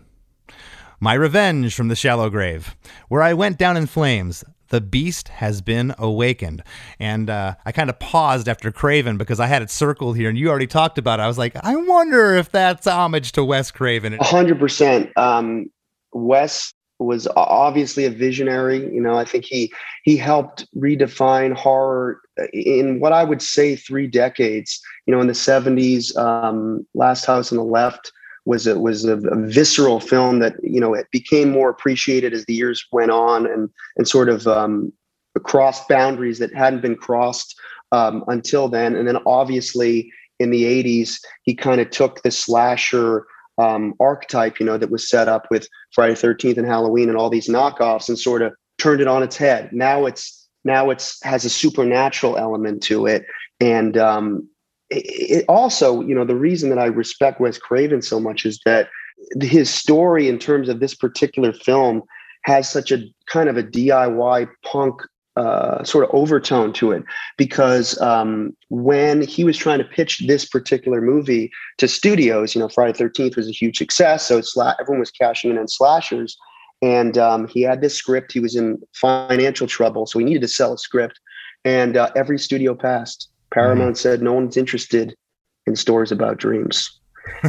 my 0.99 1.15
revenge 1.15 1.77
from 1.77 1.87
the 1.87 1.95
shallow 1.95 2.29
grave, 2.29 2.75
where 3.09 3.23
I 3.23 3.35
went 3.35 3.57
down 3.57 3.77
in 3.77 3.87
flames. 3.87 4.43
The 4.71 4.81
beast 4.81 5.29
has 5.29 5.61
been 5.61 5.95
awakened. 5.97 6.65
And 6.99 7.31
uh, 7.31 7.55
I 7.65 7.71
kind 7.71 7.89
of 7.89 8.01
paused 8.01 8.49
after 8.49 8.73
Craven 8.73 9.17
because 9.17 9.39
I 9.39 9.47
had 9.47 9.63
it 9.63 9.71
circled 9.71 10.17
here 10.17 10.29
and 10.29 10.37
you 10.37 10.49
already 10.49 10.67
talked 10.67 10.99
about 10.99 11.21
it. 11.21 11.23
I 11.23 11.29
was 11.29 11.39
like, 11.39 11.55
I 11.55 11.77
wonder 11.77 12.35
if 12.35 12.51
that's 12.51 12.89
homage 12.89 13.31
to 13.33 13.45
Wes 13.45 13.71
Craven. 13.71 14.15
A 14.15 14.25
hundred 14.25 14.59
percent. 14.59 15.17
Um, 15.17 15.67
Wes 16.13 16.73
was 16.99 17.29
obviously 17.37 18.05
a 18.05 18.11
visionary. 18.11 18.79
You 18.93 19.01
know, 19.01 19.17
I 19.17 19.25
think 19.25 19.45
he 19.45 19.73
he 20.05 20.17
helped 20.17 20.67
redefine 20.77 21.55
horror 21.55 22.21
in 22.53 23.01
what 23.01 23.13
I 23.13 23.25
would 23.25 23.43
say 23.43 23.77
three 23.77 24.07
decades. 24.07 24.81
You 25.07 25.15
know, 25.15 25.21
in 25.21 25.27
the 25.27 25.33
'70s, 25.33 26.17
um, 26.17 26.87
Last 26.95 27.25
House 27.25 27.53
on 27.53 27.59
the 27.59 27.65
Left 27.65 28.13
was 28.47 28.67
it 28.67 28.81
was 28.81 29.05
a, 29.05 29.17
a 29.17 29.47
visceral 29.47 30.01
film 30.01 30.39
that 30.41 30.55
you 30.63 30.81
know 30.81 30.95
it 30.95 31.07
became 31.11 31.51
more 31.51 31.71
appreciated 31.71 32.33
as 32.33 32.45
the 32.45 32.55
years 32.55 32.87
went 32.93 33.11
on 33.11 33.47
and 33.47 33.71
and 33.97 34.07
sort 34.09 34.29
of 34.29 34.47
um, 34.47 34.93
crossed 35.43 35.89
boundaries 35.89 36.39
that 36.39 36.55
hadn't 36.55 36.83
been 36.83 36.97
crossed 36.97 37.55
um, 37.93 38.25
until 38.29 38.69
then. 38.69 38.97
And 38.97 39.07
then 39.07 39.19
obviously 39.27 40.13
in 40.41 40.51
the 40.51 40.65
80s, 40.65 41.21
he 41.43 41.55
kind 41.55 41.81
of 41.81 41.91
took 41.91 42.23
the 42.23 42.31
slasher 42.31 43.27
um, 43.59 43.95
archetype, 44.01 44.59
you 44.59 44.67
know, 44.67 44.79
that 44.79 44.91
was 44.91 45.09
set 45.09 45.29
up 45.29 45.47
with 45.51 45.69
Friday 45.93 46.15
13th 46.15 46.59
and 46.59 46.67
Halloween 46.67 47.09
and 47.09 47.17
all 47.17 47.31
these 47.31 47.49
knockoffs 47.49 48.09
and 48.09 48.19
sort 48.19 48.43
of 48.43 48.53
turned 48.79 49.01
it 49.01 49.09
on 49.09 49.23
its 49.23 49.37
head. 49.37 49.73
Now 49.73 50.07
it's 50.07 50.49
now 50.65 50.91
it's 50.91 51.23
has 51.23 51.45
a 51.45 51.51
supernatural 51.51 52.37
element 52.37 52.83
to 52.85 53.07
it. 53.07 53.27
And 53.61 53.97
um, 53.97 54.49
it, 54.91 55.05
it 55.41 55.45
also, 55.49 56.01
you 56.01 56.15
know, 56.15 56.25
the 56.25 56.37
reason 56.37 56.71
that 56.71 56.79
I 56.79 56.87
respect 56.87 57.41
Wes 57.41 57.59
Craven 57.59 58.03
so 58.03 58.19
much 58.19 58.45
is 58.45 58.61
that 58.65 58.89
his 59.41 59.71
story 59.71 60.29
in 60.29 60.39
terms 60.39 60.69
of 60.69 60.81
this 60.81 60.95
particular 60.95 61.53
film 61.53 62.03
has 62.45 62.71
such 62.71 62.93
a 62.93 63.05
kind 63.27 63.49
of 63.49 63.57
a 63.57 63.63
DIY 63.63 64.49
punk 64.65 65.01
uh, 65.37 65.83
sort 65.83 66.05
of 66.05 66.11
overtone 66.13 66.73
to 66.73 66.93
it 66.93 67.03
because 67.37 68.01
um, 68.01 68.57
when 68.69 69.23
he 69.23 69.43
was 69.45 69.57
trying 69.57 69.79
to 69.79 69.85
pitch 69.85 70.23
this 70.27 70.45
particular 70.45 71.01
movie 71.01 71.51
to 71.79 71.89
studios, 71.89 72.55
you 72.55 72.61
know, 72.61 72.69
Friday 72.69 72.97
Thirteenth 72.97 73.37
was 73.37 73.49
a 73.49 73.53
huge 73.53 73.79
success, 73.79 74.27
so 74.27 74.41
sla- 74.41 74.77
everyone 74.81 75.01
was 75.01 75.11
cashing 75.11 75.51
in 75.51 75.59
on 75.59 75.67
slashers, 75.67 76.37
and 76.83 77.19
um, 77.19 77.49
he 77.49 77.63
had 77.63 77.81
this 77.81 77.97
script. 77.97 78.33
He 78.33 78.41
was 78.41 78.55
in 78.55 78.81
financial 78.93 79.67
trouble, 79.67 80.07
so 80.07 80.19
he 80.19 80.25
needed 80.25 80.43
to 80.43 80.49
sell 80.49 80.73
a 80.73 80.79
script, 80.79 81.19
and 81.65 81.97
uh, 81.97 82.11
every 82.15 82.39
studio 82.39 82.75
passed. 82.75 83.29
Paramount 83.53 83.97
said 83.99 84.23
no 84.23 84.33
one's 84.33 84.57
interested 84.57 85.17
in 85.67 85.77
stories 85.77 86.13
about 86.13 86.39
dreams. 86.39 87.01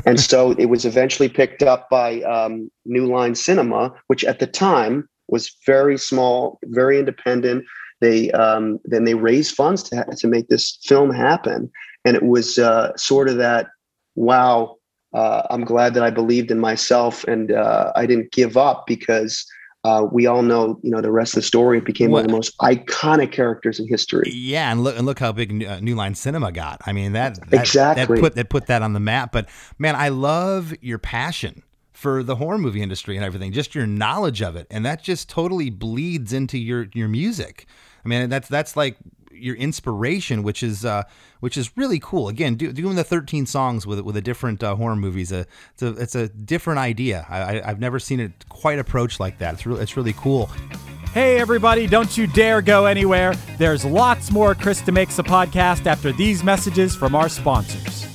and 0.06 0.20
so 0.20 0.52
it 0.58 0.68
was 0.68 0.86
eventually 0.86 1.30
picked 1.30 1.64
up 1.64 1.90
by 1.90 2.22
um, 2.22 2.72
New 2.86 3.06
Line 3.06 3.36
Cinema, 3.36 3.94
which 4.08 4.24
at 4.24 4.40
the 4.40 4.48
time 4.48 5.08
was 5.28 5.56
very 5.66 5.98
small, 5.98 6.60
very 6.66 7.00
independent. 7.00 7.66
They 8.02 8.32
um, 8.32 8.80
then 8.86 9.06
they 9.06 9.16
raised 9.16 9.56
funds 9.56 9.84
to 9.84 9.98
ha- 9.98 10.14
to 10.18 10.28
make 10.28 10.48
this 10.48 10.78
film 10.84 11.12
happen, 11.12 11.72
and 12.04 12.16
it 12.16 12.24
was 12.24 12.60
uh, 12.60 12.96
sort 12.98 13.30
of 13.30 13.38
that. 13.38 13.68
Wow, 14.16 14.78
uh, 15.16 15.44
I'm 15.50 15.64
glad 15.64 15.94
that 15.94 16.04
I 16.04 16.10
believed 16.10 16.52
in 16.52 16.60
myself 16.60 17.24
and 17.24 17.52
uh, 17.52 17.94
I 17.96 18.06
didn't 18.06 18.32
give 18.32 18.58
up 18.58 18.86
because 18.86 19.46
uh, 19.86 20.06
we 20.12 20.26
all 20.26 20.42
know, 20.42 20.80
you 20.84 20.92
know, 20.92 21.00
the 21.00 21.12
rest 21.12 21.34
of 21.34 21.38
the 21.38 21.42
story. 21.44 21.78
It 21.78 21.86
became 21.86 22.12
one 22.12 22.22
of 22.22 22.28
the 22.28 22.34
most 22.34 22.58
iconic 22.58 23.32
characters 23.32 23.80
in 23.80 23.88
history. 23.88 24.30
Yeah, 24.34 24.72
and 24.72 24.84
look 24.84 24.98
and 24.98 25.06
look 25.06 25.20
how 25.20 25.32
big 25.32 25.64
uh, 25.64 25.80
New 25.80 25.96
Line 25.96 26.16
Cinema 26.16 26.52
got. 26.52 26.82
I 26.86 26.92
mean 26.92 27.14
that, 27.14 27.36
that 27.50 27.62
Exactly. 27.62 28.18
that 28.18 28.22
put 28.22 28.36
that 28.36 28.50
put 28.50 28.66
that 28.68 28.82
on 28.82 28.94
the 28.94 29.00
map. 29.00 29.32
But 29.32 29.48
man, 29.80 29.96
I 29.96 30.10
love 30.10 30.74
your 30.82 30.98
passion 30.98 31.64
for 31.96 32.24
the 32.24 32.36
horror 32.36 32.58
movie 32.58 32.82
industry 32.82 33.16
and 33.16 33.26
everything. 33.26 33.52
Just 33.52 33.74
your 33.74 33.88
knowledge 33.88 34.42
of 34.42 34.56
it, 34.56 34.68
and 34.70 34.86
that 34.86 35.02
just 35.02 35.30
totally 35.30 35.70
bleeds 35.70 36.34
into 36.34 36.58
your 36.58 36.88
your 36.94 37.08
music. 37.08 37.66
I 38.04 38.08
mean, 38.08 38.30
that's 38.30 38.48
that's 38.48 38.76
like 38.76 38.98
your 39.32 39.56
inspiration, 39.56 40.44
which 40.44 40.62
is 40.62 40.86
uh, 40.86 41.04
which 41.40 41.58
is 41.58 41.76
really 41.76 42.00
cool. 42.00 42.28
Again, 42.28 42.56
do, 42.56 42.72
doing 42.72 42.96
the 42.96 43.04
thirteen 43.04 43.46
songs 43.46 43.88
with 43.88 44.02
with 44.02 44.18
a 44.18 44.22
different 44.22 44.62
uh, 44.62 44.76
horror 44.76 44.96
movies, 44.96 45.32
uh, 45.32 45.46
it's 45.74 45.82
a 45.82 45.88
it's 45.88 46.16
a 46.16 46.28
different 46.28 46.80
idea. 46.80 47.26
I, 47.30 47.40
I, 47.40 47.70
I've 47.70 47.80
never 47.80 48.00
seen 48.00 48.20
it 48.20 48.48
quite 48.50 48.78
approached 48.78 49.20
like 49.20 49.38
that. 49.40 49.54
It's 49.56 49.66
really 49.66 49.82
it's 49.82 49.98
really 49.98 50.14
cool. 50.14 50.48
Hey, 51.14 51.40
everybody, 51.40 51.88
don't 51.88 52.18
you 52.18 52.28
dare 52.28 52.62
go 52.62 52.88
anywhere. 52.88 53.36
There's 53.58 53.86
lots 53.86 54.32
more 54.32 54.54
Chris 54.54 54.82
DeMakes 54.82 55.18
a 55.18 55.24
Podcast 55.24 55.86
after 55.86 56.12
these 56.12 56.44
messages 56.44 56.94
from 56.94 57.16
our 57.16 57.30
sponsors. 57.30 58.06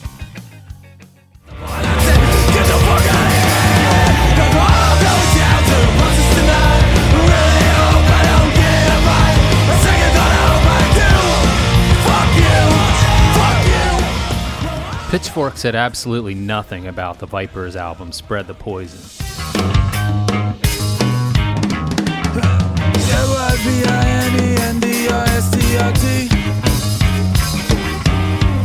Pitchfork 15.10 15.56
said 15.56 15.74
absolutely 15.74 16.36
nothing 16.36 16.86
about 16.86 17.18
the 17.18 17.26
Vipers 17.26 17.74
album 17.74 18.12
Spread 18.12 18.46
the 18.46 18.54
Poison. 18.54 19.00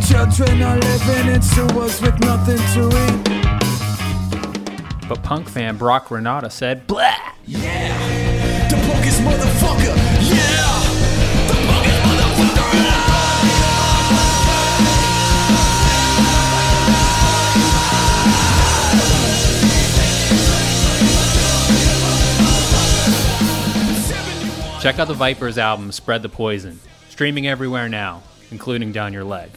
Children 0.07 0.61
are 0.61 0.77
living 0.77 1.33
in 1.33 1.41
sewers 1.41 1.99
with 1.99 2.19
nothing 2.19 2.61
to 2.75 2.89
eat. 3.07 3.23
But 5.09 5.23
punk 5.23 5.49
fan 5.49 5.77
Brock 5.77 6.11
Renata 6.11 6.51
said, 6.51 6.85
Blah! 6.85 7.15
The 7.47 7.57
punkest 8.85 9.19
motherfucker, 9.25 9.95
yeah! 10.29 10.83
The 11.47 11.53
punkest 11.55 12.01
motherfucker 12.03 13.14
Check 24.85 24.99
out 24.99 25.07
the 25.07 25.15
Vipers 25.15 25.57
album 25.57 25.91
Spread 25.91 26.21
the 26.21 26.29
Poison, 26.29 26.79
streaming 27.09 27.47
everywhere 27.47 27.89
now, 27.89 28.21
including 28.51 28.91
Down 28.91 29.13
Your 29.13 29.23
Leg. 29.23 29.49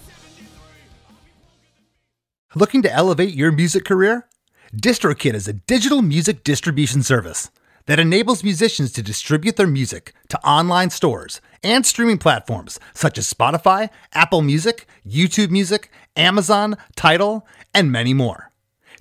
Looking 2.54 2.80
to 2.80 2.90
elevate 2.90 3.34
your 3.34 3.52
music 3.52 3.84
career? 3.84 4.26
DistroKid 4.74 5.34
is 5.34 5.46
a 5.46 5.52
digital 5.52 6.00
music 6.00 6.44
distribution 6.44 7.02
service 7.02 7.50
that 7.84 8.00
enables 8.00 8.42
musicians 8.42 8.90
to 8.92 9.02
distribute 9.02 9.56
their 9.56 9.66
music 9.66 10.14
to 10.30 10.42
online 10.42 10.88
stores 10.88 11.42
and 11.62 11.84
streaming 11.84 12.16
platforms 12.16 12.80
such 12.94 13.18
as 13.18 13.30
Spotify, 13.30 13.90
Apple 14.14 14.40
Music, 14.40 14.86
YouTube 15.06 15.50
Music, 15.50 15.90
Amazon, 16.16 16.74
Tidal, 16.96 17.46
and 17.74 17.92
many 17.92 18.14
more. 18.14 18.50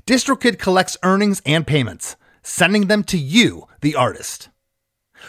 DistroKid 0.05 0.59
collects 0.59 0.97
earnings 1.03 1.41
and 1.45 1.65
payments, 1.65 2.17
sending 2.43 2.87
them 2.87 3.05
to 3.05 3.17
you, 3.17 3.69
the 3.79 3.95
artist. 3.95 4.49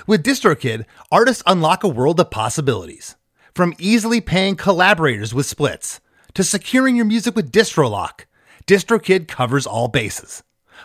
With 0.06 0.22
DistroKid, 0.22 0.84
artists 1.10 1.42
unlock 1.46 1.84
a 1.84 1.88
world 1.88 2.20
of 2.20 2.30
possibilities. 2.30 3.16
From 3.54 3.74
easily 3.78 4.20
paying 4.20 4.56
collaborators 4.56 5.34
with 5.34 5.46
splits 5.46 6.00
to 6.34 6.44
securing 6.44 6.96
your 6.96 7.04
music 7.04 7.34
with 7.34 7.50
DistroLock, 7.50 8.24
DistroKid 8.66 9.26
covers 9.26 9.66
all 9.66 9.88
bases. 9.88 10.42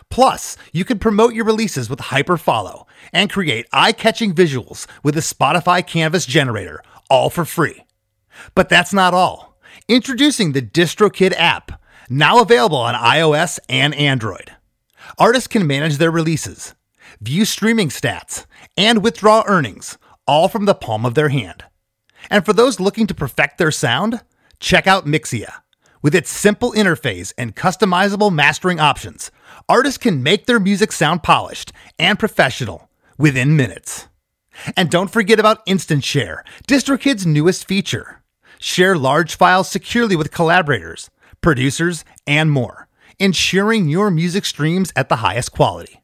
Plus, 0.10 0.58
you 0.71 0.84
can 0.84 0.97
promote 0.97 1.36
your 1.36 1.45
releases 1.45 1.89
with 1.89 1.99
Hyperfollow 1.99 2.86
and 3.12 3.30
create 3.30 3.67
eye-catching 3.71 4.34
visuals 4.34 4.88
with 5.04 5.15
a 5.17 5.21
Spotify 5.21 5.86
Canvas 5.86 6.26
generator, 6.26 6.82
all 7.10 7.30
for 7.30 7.45
free. 7.45 7.84
But 8.56 8.69
that's 8.69 8.93
not 8.93 9.13
all. 9.13 9.60
Introducing 9.88 10.54
the 10.54 10.62
DistroKid 10.62 11.34
app, 11.38 11.80
now 12.10 12.41
available 12.41 12.78
on 12.78 12.95
iOS 12.95 13.60
and 13.69 13.93
Android. 13.93 14.52
Artists 15.19 15.47
can 15.47 15.67
manage 15.67 15.97
their 15.97 16.12
releases, 16.12 16.73
view 17.21 17.45
streaming 17.45 17.89
stats, 17.89 18.45
and 18.78 19.04
withdraw 19.04 19.43
earnings, 19.47 19.97
all 20.28 20.47
from 20.47 20.65
the 20.65 20.76
palm 20.76 21.06
of 21.06 21.15
their 21.15 21.30
hand. 21.30 21.63
And 22.30 22.45
for 22.45 22.54
those 22.54 22.80
looking 22.80 23.08
to 23.08 23.13
perfect 23.13 23.58
their 23.58 23.71
sound, 23.71 24.21
check 24.60 24.88
out 24.88 25.06
Mixea. 25.06 25.62
With 26.02 26.15
its 26.15 26.30
simple 26.30 26.73
interface 26.73 27.34
and 27.38 27.56
customizable 27.56 28.34
mastering 28.34 28.80
options, 28.80 29.32
artists 29.69 29.97
can 29.97 30.21
make 30.21 30.45
their 30.45 30.60
music 30.60 30.91
sound 30.91 31.23
polished 31.23 31.71
and 31.97 32.19
professional 32.19 32.89
within 33.17 33.56
minutes. 33.56 34.08
And 34.76 34.89
don't 34.89 35.12
forget 35.12 35.39
about 35.39 35.62
Instant 35.65 36.04
Share, 36.04 36.43
DistroKid's 36.67 37.26
newest 37.26 37.67
feature. 37.67 38.21
Share 38.60 38.97
large 38.97 39.36
files 39.36 39.69
securely 39.69 40.15
with 40.15 40.32
collaborators, 40.32 41.10
producers, 41.41 42.06
and 42.28 42.52
more, 42.52 42.88
ensuring 43.19 43.89
your 43.89 44.12
music 44.12 44.45
streams 44.45 44.91
at 44.95 45.10
the 45.10 45.17
highest 45.17 45.52
quality. 45.52 46.03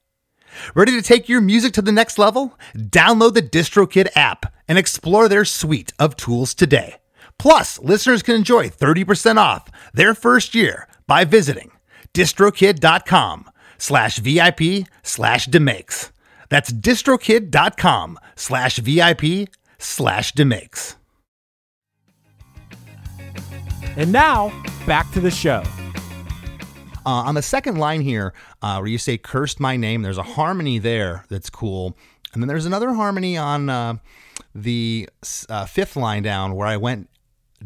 Ready 0.75 0.91
to 0.91 1.01
take 1.01 1.29
your 1.29 1.41
music 1.41 1.73
to 1.73 1.81
the 1.81 1.91
next 1.91 2.17
level? 2.17 2.57
Download 2.75 3.33
the 3.33 3.41
DistroKid 3.41 4.09
app 4.15 4.53
and 4.67 4.77
explore 4.77 5.27
their 5.27 5.45
suite 5.45 5.93
of 5.97 6.15
tools 6.15 6.53
today. 6.53 6.95
Plus, 7.37 7.79
listeners 7.79 8.21
can 8.21 8.35
enjoy 8.35 8.69
30% 8.69 9.37
off 9.37 9.69
their 9.93 10.13
first 10.13 10.53
year 10.53 10.87
by 11.07 11.23
visiting 11.23 11.71
distrokid.com 12.13 13.49
slash 13.77 14.19
VIP 14.19 14.87
slash 15.03 15.45
demakes. 15.45 16.11
That's 16.49 16.71
distrokid.com 16.71 18.19
slash 18.35 18.77
VIP 18.77 19.49
slash 19.77 20.31
demakes. 20.33 20.97
And 23.95 24.11
now, 24.11 24.51
back 24.85 25.11
to 25.11 25.19
the 25.19 25.31
show. 25.31 25.63
Uh, 27.05 27.23
on 27.25 27.35
the 27.35 27.41
second 27.41 27.77
line 27.77 28.01
here, 28.01 28.33
uh, 28.61 28.77
where 28.77 28.87
you 28.87 28.97
say 28.97 29.17
"cursed 29.17 29.59
my 29.59 29.77
name," 29.77 30.01
there's 30.01 30.17
a 30.17 30.23
harmony 30.23 30.79
there 30.79 31.25
that's 31.29 31.49
cool, 31.49 31.97
and 32.33 32.43
then 32.43 32.47
there's 32.47 32.65
another 32.65 32.93
harmony 32.93 33.37
on 33.37 33.69
uh, 33.69 33.95
the 34.53 35.09
uh, 35.49 35.65
fifth 35.65 35.95
line 35.95 36.23
down 36.23 36.55
where 36.55 36.67
I 36.67 36.77
went 36.77 37.09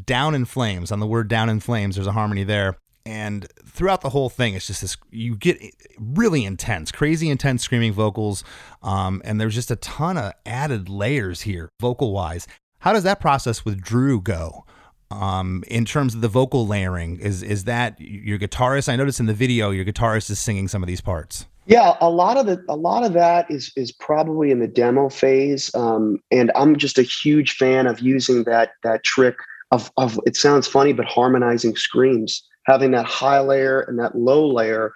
down 0.05 0.35
in 0.35 0.45
flames 0.45 0.91
on 0.91 0.99
the 0.99 1.07
word 1.07 1.27
"down 1.27 1.49
in 1.49 1.59
flames." 1.59 1.95
There's 1.95 2.07
a 2.07 2.11
harmony 2.11 2.43
there, 2.43 2.77
and 3.05 3.47
throughout 3.65 4.01
the 4.01 4.09
whole 4.09 4.29
thing, 4.29 4.53
it's 4.53 4.67
just 4.67 4.81
this 4.81 4.97
you 5.11 5.35
get 5.35 5.59
really 5.99 6.45
intense, 6.45 6.91
crazy 6.91 7.29
intense 7.29 7.63
screaming 7.63 7.93
vocals, 7.93 8.43
um, 8.81 9.21
and 9.25 9.41
there's 9.41 9.55
just 9.55 9.71
a 9.71 9.75
ton 9.77 10.17
of 10.17 10.33
added 10.45 10.89
layers 10.89 11.41
here, 11.41 11.69
vocal 11.81 12.13
wise. 12.13 12.47
How 12.79 12.93
does 12.93 13.03
that 13.03 13.19
process 13.19 13.63
with 13.65 13.81
Drew 13.81 14.21
go? 14.21 14.65
Um, 15.13 15.63
in 15.67 15.85
terms 15.85 16.15
of 16.15 16.21
the 16.21 16.27
vocal 16.27 16.67
layering 16.67 17.19
is 17.19 17.43
is 17.43 17.65
that 17.65 17.99
your 17.99 18.39
guitarist? 18.39 18.89
I 18.89 18.95
noticed 18.95 19.19
in 19.19 19.25
the 19.25 19.33
video 19.33 19.71
your 19.71 19.85
guitarist 19.85 20.29
is 20.29 20.39
singing 20.39 20.67
some 20.67 20.83
of 20.83 20.87
these 20.87 21.01
parts. 21.01 21.45
Yeah, 21.65 21.95
a 22.01 22.09
lot 22.09 22.35
of 22.37 22.45
the 22.45 22.63
a 22.67 22.75
lot 22.75 23.03
of 23.03 23.13
that 23.13 23.49
is 23.49 23.71
is 23.77 23.91
probably 23.91 24.51
in 24.51 24.59
the 24.59 24.67
demo 24.67 25.09
phase, 25.09 25.73
um, 25.75 26.21
and 26.31 26.51
I'm 26.55 26.75
just 26.75 26.97
a 26.97 27.03
huge 27.03 27.53
fan 27.53 27.87
of 27.87 27.99
using 28.01 28.43
that 28.43 28.71
that 28.83 29.03
trick 29.03 29.35
of 29.71 29.91
of 29.97 30.19
it 30.25 30.35
sounds 30.35 30.67
funny, 30.67 30.91
but 30.91 31.05
harmonizing 31.05 31.77
screams, 31.77 32.43
having 32.65 32.91
that 32.91 33.05
high 33.05 33.39
layer 33.39 33.81
and 33.81 33.97
that 33.99 34.17
low 34.17 34.45
layer, 34.45 34.91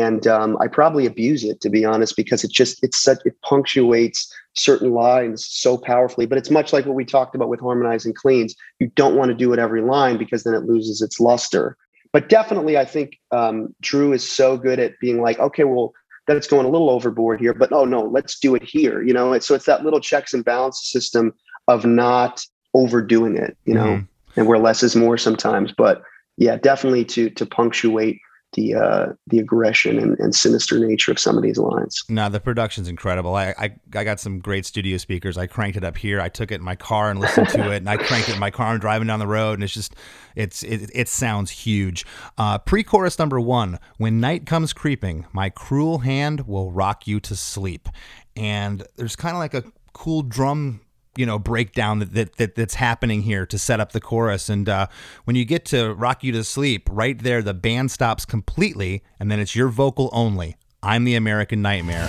and 0.00 0.26
um, 0.26 0.56
I 0.60 0.66
probably 0.68 1.04
abuse 1.06 1.44
it 1.44 1.60
to 1.60 1.70
be 1.70 1.84
honest 1.84 2.16
because 2.16 2.44
it 2.44 2.50
just 2.50 2.82
it's 2.82 2.98
such 2.98 3.18
it 3.24 3.40
punctuates 3.42 4.32
certain 4.54 4.90
lines 4.92 5.46
so 5.46 5.76
powerfully. 5.76 6.26
But 6.26 6.38
it's 6.38 6.50
much 6.50 6.72
like 6.72 6.86
what 6.86 6.94
we 6.94 7.04
talked 7.04 7.34
about 7.34 7.48
with 7.48 7.60
harmonizing 7.60 8.14
cleans. 8.14 8.54
You 8.80 8.90
don't 8.94 9.16
want 9.16 9.28
to 9.30 9.34
do 9.34 9.52
it 9.52 9.58
every 9.58 9.82
line 9.82 10.16
because 10.18 10.44
then 10.44 10.54
it 10.54 10.64
loses 10.64 11.02
its 11.02 11.20
luster. 11.20 11.76
But 12.12 12.28
definitely, 12.28 12.76
I 12.76 12.84
think 12.84 13.18
um, 13.30 13.74
Drew 13.80 14.12
is 14.12 14.28
so 14.28 14.56
good 14.56 14.78
at 14.78 14.98
being 15.00 15.22
like, 15.22 15.38
okay, 15.38 15.64
well, 15.64 15.92
that's 16.26 16.46
going 16.46 16.66
a 16.66 16.70
little 16.70 16.90
overboard 16.90 17.40
here, 17.40 17.54
but 17.54 17.72
oh 17.72 17.84
no, 17.84 18.02
let's 18.02 18.38
do 18.38 18.54
it 18.54 18.62
here. 18.62 19.02
You 19.02 19.12
know, 19.12 19.32
it's, 19.32 19.46
so 19.46 19.54
it's 19.54 19.66
that 19.66 19.84
little 19.84 20.00
checks 20.00 20.32
and 20.34 20.44
balance 20.44 20.80
system 20.90 21.32
of 21.68 21.84
not 21.84 22.40
overdoing 22.74 23.36
it. 23.36 23.56
You 23.64 23.74
know, 23.74 23.86
Mhm. 23.86 24.06
and 24.36 24.46
where 24.46 24.58
less 24.58 24.82
is 24.82 24.94
more 24.94 25.18
sometimes. 25.18 25.72
But 25.76 26.02
yeah, 26.36 26.56
definitely 26.56 27.04
to 27.06 27.30
to 27.30 27.46
punctuate 27.46 28.18
the 28.52 28.74
uh, 28.74 29.06
the 29.28 29.38
aggression 29.38 29.98
and, 29.98 30.18
and 30.18 30.34
sinister 30.34 30.78
nature 30.78 31.10
of 31.10 31.18
some 31.18 31.36
of 31.36 31.42
these 31.42 31.58
lines. 31.58 32.04
no 32.08 32.28
the 32.28 32.40
production's 32.40 32.88
incredible. 32.88 33.34
I, 33.34 33.54
I 33.58 33.74
i 33.94 34.04
got 34.04 34.20
some 34.20 34.38
great 34.38 34.66
studio 34.66 34.96
speakers. 34.98 35.38
I 35.38 35.46
cranked 35.46 35.76
it 35.76 35.84
up 35.84 35.96
here. 35.96 36.20
I 36.20 36.28
took 36.28 36.52
it 36.52 36.56
in 36.56 36.62
my 36.62 36.76
car 36.76 37.10
and 37.10 37.20
listened 37.20 37.48
to 37.50 37.72
it 37.72 37.76
and 37.76 37.88
i 37.88 37.96
cranked 37.96 38.28
it 38.28 38.34
in 38.34 38.40
my 38.40 38.50
car 38.50 38.72
and 38.72 38.80
driving 38.80 39.08
down 39.08 39.18
the 39.18 39.26
road 39.26 39.54
and 39.54 39.64
it's 39.64 39.74
just 39.74 39.94
it's 40.36 40.62
it, 40.62 40.90
it 40.94 41.08
sounds 41.08 41.50
huge. 41.50 42.04
Uh, 42.38 42.58
pre-chorus 42.58 43.18
number 43.18 43.40
one 43.40 43.78
when 43.96 44.20
night 44.20 44.46
comes 44.46 44.72
creeping 44.72 45.26
my 45.32 45.50
cruel 45.50 45.98
hand 45.98 46.46
will 46.46 46.70
rock 46.70 47.06
you 47.06 47.20
to 47.20 47.36
sleep. 47.36 47.88
And 48.36 48.86
there's 48.96 49.16
kind 49.16 49.34
of 49.34 49.40
like 49.40 49.54
a 49.54 49.64
cool 49.92 50.22
drum 50.22 50.80
you 51.16 51.26
know 51.26 51.38
breakdown 51.38 51.98
that, 51.98 52.14
that, 52.14 52.36
that 52.36 52.54
that's 52.54 52.74
happening 52.74 53.22
here 53.22 53.46
to 53.46 53.58
set 53.58 53.80
up 53.80 53.92
the 53.92 54.00
chorus. 54.00 54.48
And 54.48 54.68
uh, 54.68 54.86
when 55.24 55.36
you 55.36 55.44
get 55.44 55.64
to 55.66 55.92
rock 55.94 56.24
you 56.24 56.32
to 56.32 56.44
sleep 56.44 56.88
right 56.90 57.18
there 57.18 57.42
the 57.42 57.54
band 57.54 57.90
stops 57.90 58.24
completely 58.24 59.02
and 59.18 59.30
then 59.30 59.40
it's 59.40 59.56
your 59.56 59.68
vocal 59.68 60.10
only 60.12 60.56
i'm 60.82 61.04
the 61.04 61.14
american 61.14 61.62
nightmare 61.62 62.08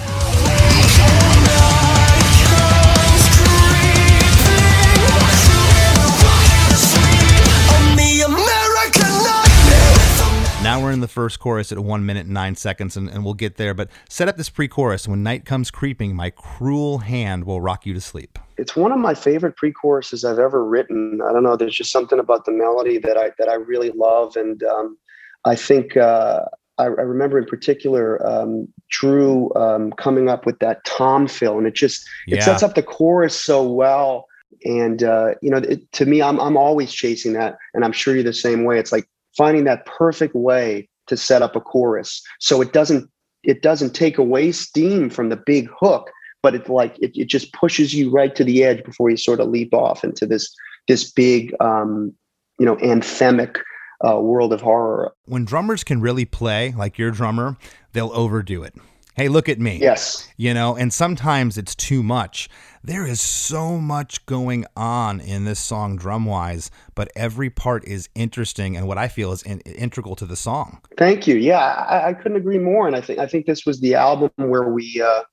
now 10.73 10.81
we're 10.81 10.91
in 10.91 11.01
the 11.01 11.07
first 11.07 11.39
chorus 11.39 11.71
at 11.71 11.77
one 11.77 12.03
minute 12.03 12.25
and 12.25 12.33
nine 12.33 12.55
seconds 12.55 12.97
and, 12.97 13.07
and 13.07 13.23
we'll 13.23 13.35
get 13.35 13.57
there 13.57 13.75
but 13.75 13.89
set 14.09 14.27
up 14.27 14.37
this 14.37 14.49
pre-chorus 14.49 15.07
when 15.07 15.21
night 15.21 15.45
comes 15.45 15.69
creeping 15.69 16.15
my 16.15 16.31
cruel 16.31 16.97
hand 16.97 17.43
will 17.43 17.61
rock 17.61 17.85
you 17.85 17.93
to 17.93 18.01
sleep 18.01 18.39
it's 18.57 18.75
one 18.75 18.91
of 18.91 18.97
my 18.97 19.13
favorite 19.13 19.55
pre-choruses 19.55 20.25
I've 20.25 20.39
ever 20.39 20.63
written. 20.63 21.21
I 21.27 21.31
don't 21.33 21.41
know. 21.43 21.55
There's 21.55 21.75
just 21.75 21.91
something 21.91 22.19
about 22.19 22.45
the 22.45 22.51
melody 22.51 22.99
that 22.99 23.17
I 23.17 23.31
that 23.39 23.49
I 23.49 23.55
really 23.55 23.89
love, 23.89 24.35
and 24.35 24.61
um, 24.63 24.95
I 25.43 25.55
think 25.55 25.97
uh, 25.97 26.45
I, 26.77 26.83
I 26.83 26.87
remember 26.87 27.39
in 27.39 27.45
particular 27.45 28.23
um, 28.25 28.67
Drew 28.91 29.51
um, 29.55 29.91
coming 29.93 30.29
up 30.29 30.45
with 30.45 30.59
that 30.59 30.85
tom 30.85 31.27
fill, 31.27 31.57
and 31.57 31.65
it 31.65 31.73
just 31.73 32.07
it 32.27 32.35
Yeah. 32.37 32.45
sets 32.45 32.61
up 32.61 32.75
the 32.75 32.83
chorus 32.83 33.35
so 33.35 33.67
well. 33.67 34.27
And 34.65 35.01
uh, 35.03 35.33
you 35.41 35.49
know, 35.49 35.57
it, 35.57 35.91
to 35.93 36.05
me, 36.05 36.21
I'm 36.21 36.39
I'm 36.39 36.55
always 36.55 36.93
chasing 36.93 37.33
that, 37.33 37.57
and 37.73 37.83
I'm 37.83 37.91
sure 37.91 38.13
you're 38.13 38.23
the 38.23 38.33
same 38.33 38.65
way. 38.65 38.77
It's 38.77 38.91
like 38.91 39.07
finding 39.35 39.63
that 39.63 39.85
perfect 39.85 40.35
way 40.35 40.87
to 41.07 41.17
set 41.17 41.41
up 41.41 41.55
a 41.55 41.61
chorus 41.61 42.21
so 42.39 42.61
it 42.61 42.73
doesn't 42.73 43.09
it 43.43 43.61
doesn't 43.61 43.93
take 43.93 44.17
away 44.17 44.51
steam 44.51 45.09
from 45.09 45.29
the 45.29 45.35
big 45.35 45.69
hook 45.77 46.09
but 46.41 46.55
it 46.55 46.69
like 46.69 46.97
it, 46.99 47.11
it 47.15 47.27
just 47.27 47.51
pushes 47.53 47.93
you 47.93 48.09
right 48.09 48.35
to 48.35 48.43
the 48.43 48.63
edge 48.63 48.83
before 48.83 49.09
you 49.09 49.17
sort 49.17 49.39
of 49.39 49.49
leap 49.49 49.73
off 49.73 50.03
into 50.03 50.25
this 50.25 50.53
this 50.87 51.11
big 51.11 51.53
um 51.59 52.13
you 52.59 52.65
know 52.65 52.75
anthemic 52.77 53.57
uh, 54.05 54.19
world 54.19 54.51
of 54.51 54.61
horror 54.61 55.13
When 55.25 55.45
drummers 55.45 55.83
can 55.83 56.01
really 56.01 56.25
play, 56.25 56.73
like 56.75 56.97
your 56.97 57.11
drummer, 57.11 57.57
they'll 57.93 58.11
overdo 58.11 58.63
it. 58.63 58.75
Hey, 59.15 59.29
look 59.29 59.47
at 59.47 59.59
me. 59.59 59.77
Yes. 59.79 60.27
You 60.37 60.53
know, 60.53 60.75
and 60.75 60.91
sometimes 60.91 61.57
it's 61.57 61.75
too 61.75 62.01
much. 62.01 62.49
There 62.85 63.07
is 63.07 63.21
so 63.21 63.77
much 63.77 64.25
going 64.25 64.65
on 64.75 65.21
in 65.21 65.45
this 65.45 65.59
song 65.59 65.95
drum 65.95 66.25
wise, 66.25 66.69
but 66.95 67.09
every 67.15 67.49
part 67.49 67.87
is 67.87 68.09
interesting 68.13 68.75
and 68.75 68.89
what 68.89 68.97
I 68.97 69.07
feel 69.07 69.31
is 69.31 69.41
in- 69.43 69.61
integral 69.61 70.17
to 70.17 70.25
the 70.25 70.35
song. 70.35 70.81
Thank 70.97 71.25
you. 71.25 71.35
Yeah, 71.35 71.59
I, 71.59 72.09
I 72.09 72.13
couldn't 72.13 72.35
agree 72.35 72.59
more. 72.59 72.85
And 72.85 72.95
I 72.95 72.99
think 72.99 73.19
I 73.19 73.27
think 73.27 73.45
this 73.45 73.65
was 73.65 73.79
the 73.79 73.95
album 73.95 74.31
where 74.35 74.67
we 74.67 75.01
uh, 75.01 75.23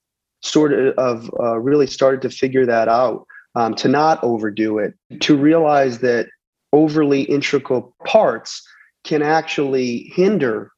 sort 0.42 0.72
of 0.72 1.28
uh, 1.40 1.59
really 1.59 1.88
started 1.88 2.22
to 2.22 2.30
figure 2.30 2.66
that 2.66 2.88
out. 2.88 3.26
Um, 3.57 3.74
to 3.74 3.88
not 3.88 4.22
overdo 4.22 4.78
it, 4.78 4.94
to 5.22 5.36
realize 5.36 5.98
that 5.98 6.28
overly 6.72 7.22
integral 7.22 7.96
parts 8.07 8.62
can 9.03 9.22
actually 9.22 10.12
hinder 10.14 10.70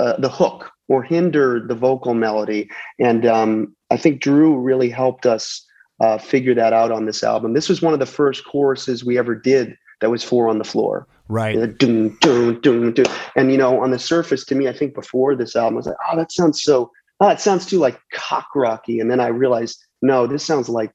uh, 0.00 0.16
the 0.18 0.30
hook 0.30 0.70
or 0.88 1.02
hinder 1.02 1.60
the 1.66 1.74
vocal 1.74 2.14
melody. 2.14 2.70
And 2.98 3.26
um, 3.26 3.76
I 3.90 3.98
think 3.98 4.22
Drew 4.22 4.58
really 4.58 4.88
helped 4.88 5.26
us 5.26 5.66
uh, 6.00 6.18
figure 6.18 6.54
that 6.54 6.72
out 6.72 6.92
on 6.92 7.06
this 7.06 7.22
album. 7.22 7.54
This 7.54 7.68
was 7.68 7.82
one 7.82 7.92
of 7.92 7.98
the 7.98 8.06
first 8.06 8.44
choruses 8.44 9.04
we 9.04 9.18
ever 9.18 9.34
did 9.34 9.76
that 10.00 10.10
was 10.10 10.22
four 10.22 10.48
on 10.48 10.58
the 10.58 10.64
floor. 10.64 11.06
Right. 11.28 11.58
The 11.58 11.66
doom, 11.66 12.16
doom, 12.20 12.60
doom, 12.60 12.92
doom. 12.92 13.06
And, 13.36 13.50
you 13.50 13.58
know, 13.58 13.82
on 13.82 13.90
the 13.90 13.98
surface, 13.98 14.44
to 14.46 14.54
me, 14.54 14.68
I 14.68 14.72
think 14.72 14.94
before 14.94 15.34
this 15.34 15.56
album, 15.56 15.74
I 15.74 15.76
was 15.76 15.86
like, 15.86 15.96
oh, 16.10 16.16
that 16.16 16.32
sounds 16.32 16.62
so, 16.62 16.90
oh, 17.20 17.28
it 17.28 17.40
sounds 17.40 17.66
too 17.66 17.78
like 17.78 18.00
cock 18.12 18.48
rocky. 18.54 19.00
And 19.00 19.10
then 19.10 19.20
I 19.20 19.26
realized, 19.26 19.84
no, 20.00 20.26
this 20.26 20.44
sounds 20.44 20.68
like, 20.68 20.92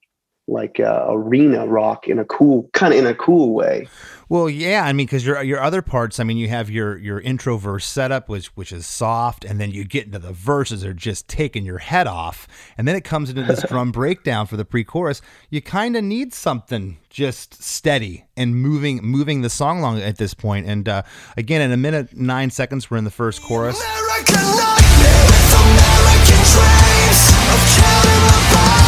like 0.48 0.80
uh, 0.80 1.06
arena 1.10 1.66
rock 1.66 2.08
in 2.08 2.20
a 2.20 2.26
cool, 2.26 2.70
kind 2.74 2.94
of 2.94 3.00
in 3.00 3.06
a 3.06 3.16
cool 3.16 3.54
way. 3.54 3.88
Well, 4.30 4.50
yeah, 4.50 4.84
I 4.84 4.94
mean, 4.94 5.06
because 5.06 5.26
your 5.26 5.42
your 5.44 5.62
other 5.62 5.82
parts, 5.82 6.20
I 6.20 6.24
mean, 6.24 6.38
you 6.38 6.50
have 6.50 6.70
your 6.70 6.98
your 6.98 7.20
intro 7.20 7.58
verse 7.58 7.86
setup, 7.86 8.30
which 8.30 8.48
which 8.56 8.72
is 8.72 8.86
soft, 8.86 9.46
and 9.46 9.60
then 9.60 9.72
you 9.72 9.86
get 9.86 10.06
into 10.06 10.20
the 10.20 10.34
verses 10.34 10.84
are 10.84 10.94
just 10.94 11.28
taking 11.28 11.66
your 11.66 11.78
head 11.78 12.08
off, 12.08 12.48
and 12.78 12.88
then 12.88 12.96
it 12.96 13.04
comes 13.04 13.30
into 13.30 13.44
this 13.44 13.64
drum 13.68 13.92
breakdown 13.92 14.48
for 14.48 14.58
the 14.58 14.66
pre-chorus. 14.66 15.22
You 15.50 15.62
kind 15.62 15.96
of 15.96 16.04
need 16.04 16.34
something 16.34 16.98
just 17.10 17.62
steady 17.62 18.26
and 18.36 18.56
moving 18.56 19.02
moving 19.04 19.42
the 19.42 19.50
song 19.50 19.80
along 19.80 20.02
at 20.02 20.18
this 20.18 20.34
point. 20.34 20.68
And 20.68 20.90
uh, 20.90 21.04
again, 21.38 21.62
in 21.62 21.72
a 21.72 21.78
minute 21.78 22.18
nine 22.18 22.50
seconds, 22.50 22.90
we're 22.90 22.98
in 22.98 23.04
the 23.04 23.12
first 23.12 23.42
chorus. 23.44 23.80
American 23.80 24.36
nightmare 24.36 25.26
with 25.26 25.54
American 25.62 26.42
dreams 26.52 27.22
of 27.54 27.60
counting 27.78 28.24
the 28.28 28.56
bodies 28.56 28.83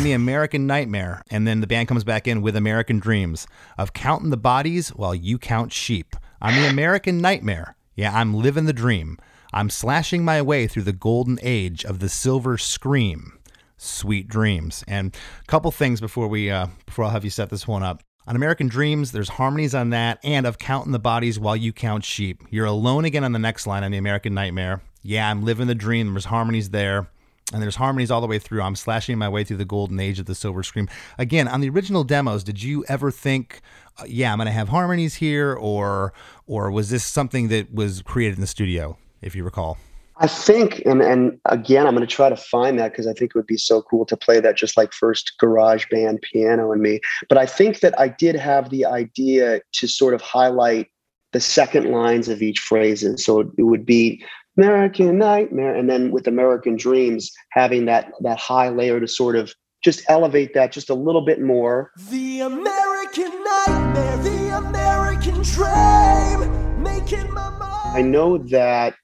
I'm 0.00 0.04
the 0.04 0.12
American 0.12 0.66
Nightmare, 0.66 1.22
and 1.30 1.46
then 1.46 1.60
the 1.60 1.66
band 1.66 1.88
comes 1.88 2.04
back 2.04 2.26
in 2.26 2.40
with 2.40 2.56
American 2.56 3.00
Dreams 3.00 3.46
of 3.76 3.92
counting 3.92 4.30
the 4.30 4.38
bodies 4.38 4.88
while 4.88 5.14
you 5.14 5.36
count 5.36 5.74
sheep. 5.74 6.16
I'm 6.40 6.58
the 6.58 6.70
American 6.70 7.20
Nightmare. 7.20 7.76
Yeah, 7.96 8.18
I'm 8.18 8.32
living 8.32 8.64
the 8.64 8.72
dream. 8.72 9.18
I'm 9.52 9.68
slashing 9.68 10.24
my 10.24 10.40
way 10.40 10.66
through 10.66 10.84
the 10.84 10.94
golden 10.94 11.38
age 11.42 11.84
of 11.84 11.98
the 11.98 12.08
silver 12.08 12.56
scream. 12.56 13.38
Sweet 13.76 14.26
dreams. 14.26 14.82
And 14.88 15.14
a 15.42 15.46
couple 15.46 15.70
things 15.70 16.00
before 16.00 16.28
we 16.28 16.50
uh, 16.50 16.68
before 16.86 17.04
I'll 17.04 17.10
have 17.10 17.24
you 17.24 17.30
set 17.30 17.50
this 17.50 17.68
one 17.68 17.82
up. 17.82 18.02
On 18.26 18.34
American 18.34 18.68
Dreams, 18.68 19.12
there's 19.12 19.28
harmonies 19.28 19.74
on 19.74 19.90
that, 19.90 20.18
and 20.24 20.46
of 20.46 20.56
counting 20.56 20.92
the 20.92 20.98
bodies 20.98 21.38
while 21.38 21.56
you 21.56 21.74
count 21.74 22.06
sheep. 22.06 22.42
You're 22.48 22.64
alone 22.64 23.04
again 23.04 23.22
on 23.22 23.32
the 23.32 23.38
next 23.38 23.66
line 23.66 23.84
on 23.84 23.90
the 23.90 23.98
American 23.98 24.32
Nightmare. 24.32 24.80
Yeah, 25.02 25.30
I'm 25.30 25.42
living 25.42 25.66
the 25.66 25.74
dream. 25.74 26.14
There's 26.14 26.24
harmonies 26.24 26.70
there 26.70 27.10
and 27.52 27.62
there's 27.62 27.76
harmonies 27.76 28.10
all 28.10 28.20
the 28.20 28.26
way 28.26 28.38
through. 28.38 28.62
I'm 28.62 28.76
slashing 28.76 29.18
my 29.18 29.28
way 29.28 29.44
through 29.44 29.58
the 29.58 29.64
golden 29.64 29.98
age 30.00 30.18
of 30.18 30.26
the 30.26 30.34
silver 30.34 30.62
scream. 30.62 30.88
Again, 31.18 31.48
on 31.48 31.60
the 31.60 31.68
original 31.68 32.04
demos, 32.04 32.44
did 32.44 32.62
you 32.62 32.84
ever 32.88 33.10
think, 33.10 33.60
uh, 33.98 34.04
yeah, 34.06 34.32
I'm 34.32 34.38
going 34.38 34.46
to 34.46 34.52
have 34.52 34.68
harmonies 34.68 35.16
here, 35.16 35.54
or 35.54 36.12
or 36.46 36.70
was 36.70 36.90
this 36.90 37.04
something 37.04 37.48
that 37.48 37.72
was 37.72 38.02
created 38.02 38.36
in 38.36 38.40
the 38.40 38.46
studio, 38.46 38.96
if 39.20 39.34
you 39.34 39.44
recall? 39.44 39.78
I 40.22 40.26
think, 40.26 40.82
and 40.84 41.00
and 41.00 41.38
again, 41.46 41.86
I'm 41.86 41.94
going 41.94 42.06
to 42.06 42.14
try 42.14 42.28
to 42.28 42.36
find 42.36 42.78
that 42.78 42.92
because 42.92 43.06
I 43.06 43.14
think 43.14 43.30
it 43.30 43.34
would 43.34 43.46
be 43.46 43.56
so 43.56 43.80
cool 43.82 44.04
to 44.06 44.16
play 44.16 44.38
that 44.40 44.56
just 44.56 44.76
like 44.76 44.92
first 44.92 45.32
GarageBand 45.42 46.20
piano 46.22 46.72
and 46.72 46.82
me. 46.82 47.00
But 47.28 47.38
I 47.38 47.46
think 47.46 47.80
that 47.80 47.98
I 47.98 48.08
did 48.08 48.36
have 48.36 48.68
the 48.68 48.84
idea 48.84 49.62
to 49.72 49.88
sort 49.88 50.12
of 50.12 50.20
highlight 50.20 50.88
the 51.32 51.40
second 51.40 51.90
lines 51.90 52.28
of 52.28 52.42
each 52.42 52.58
phrase. 52.58 53.02
And 53.02 53.18
So 53.18 53.40
it 53.40 53.62
would 53.62 53.86
be 53.86 54.22
American 54.60 55.16
Nightmare, 55.16 55.74
and 55.74 55.88
then 55.88 56.10
with 56.10 56.26
American 56.26 56.76
Dreams, 56.76 57.32
having 57.50 57.86
that 57.86 58.12
that 58.20 58.38
high 58.38 58.68
layer 58.68 59.00
to 59.00 59.08
sort 59.08 59.34
of 59.34 59.54
just 59.82 60.02
elevate 60.10 60.52
that 60.52 60.70
just 60.70 60.90
a 60.90 60.94
little 60.94 61.24
bit 61.24 61.40
more. 61.40 61.90
The 62.10 62.40
American 62.40 63.42
nightmare, 63.42 64.16
the 64.18 64.58
American 64.58 65.40
dream, 65.40 66.82
making 66.82 67.32
my 67.32 67.48
mind. 67.48 67.96
I 67.96 68.02
know 68.02 68.36
that 68.36 68.96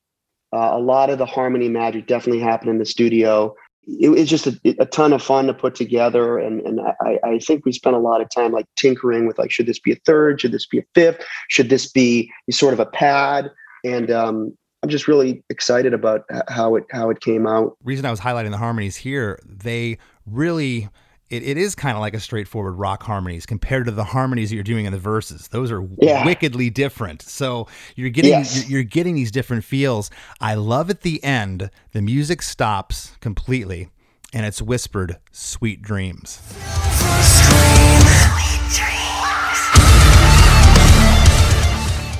uh, 0.53 0.73
a 0.73 0.79
lot 0.79 1.09
of 1.09 1.17
the 1.17 1.25
harmony 1.25 1.71
magic 1.71 2.07
definitely 2.07 2.43
happened 2.43 2.69
in 2.69 2.79
the 2.79 2.85
studio. 2.85 3.55
It 3.87 4.11
was 4.11 4.29
just 4.29 4.47
a, 4.47 4.61
a 4.79 4.85
ton 4.85 5.15
of 5.15 5.23
fun 5.23 5.47
to 5.47 5.55
put 5.55 5.75
together, 5.75 6.37
and 6.37 6.61
and 6.67 6.81
I, 7.01 7.19
I 7.25 7.39
think 7.39 7.65
we 7.65 7.73
spent 7.73 7.97
a 7.97 8.01
lot 8.01 8.21
of 8.21 8.29
time 8.29 8.53
like 8.53 8.67
tinkering 8.77 9.27
with 9.27 9.39
like, 9.39 9.51
should 9.51 9.65
this 9.65 9.79
be 9.79 9.93
a 9.93 9.99
third? 10.05 10.39
Should 10.39 10.53
this 10.53 10.67
be 10.67 10.81
a 10.81 10.85
fifth? 10.95 11.25
Should 11.49 11.71
this 11.71 11.91
be 11.91 12.31
sort 12.51 12.75
of 12.75 12.81
a 12.81 12.85
pad? 12.87 13.51
And 13.83 14.11
um, 14.11 14.59
I'm 14.83 14.89
just 14.91 15.09
really 15.09 15.43
excited 15.51 15.95
about 15.95 16.24
how 16.49 16.77
it 16.77 16.85
how 16.91 17.11
it 17.11 17.20
came 17.20 17.47
out. 17.47 17.77
Reason 17.83 18.05
I 18.05 18.11
was 18.11 18.20
highlighting 18.20 18.51
the 18.51 18.59
harmonies 18.59 18.97
here, 18.97 19.39
they 19.45 19.99
really. 20.27 20.89
It, 21.29 21.43
it 21.43 21.57
is 21.59 21.74
kind 21.74 21.97
of 21.97 22.01
like 22.01 22.14
a 22.14 22.20
straightforward 22.20 22.74
rock 22.74 23.03
harmonies 23.03 23.47
compared 23.47 23.87
to 23.87 23.91
the 23.91 24.05
harmonies 24.05 24.51
that 24.51 24.55
you're 24.55 24.62
doing 24.62 24.85
in 24.85 24.93
the 24.93 24.99
verses. 24.99 25.49
Those 25.49 25.72
are 25.72 25.85
Yeah. 26.01 26.24
wickedly 26.24 26.70
different. 26.70 27.20
So 27.20 27.66
you're 27.97 28.11
getting 28.11 28.31
Yes. 28.31 28.62
you're, 28.68 28.79
you're 28.79 28.85
getting 28.89 29.16
these 29.16 29.33
different 29.33 29.64
feels. 29.64 30.09
I 30.41 30.55
love 30.55 30.89
at 30.89 31.01
the 31.01 31.22
end 31.24 31.68
the 31.91 32.01
music 32.01 32.43
stops 32.43 33.16
completely 33.20 33.89
and 34.33 34.47
it's 34.47 34.62
whispered 34.62 35.16
"Sweet 35.33 35.83
Dreams." 35.83 36.41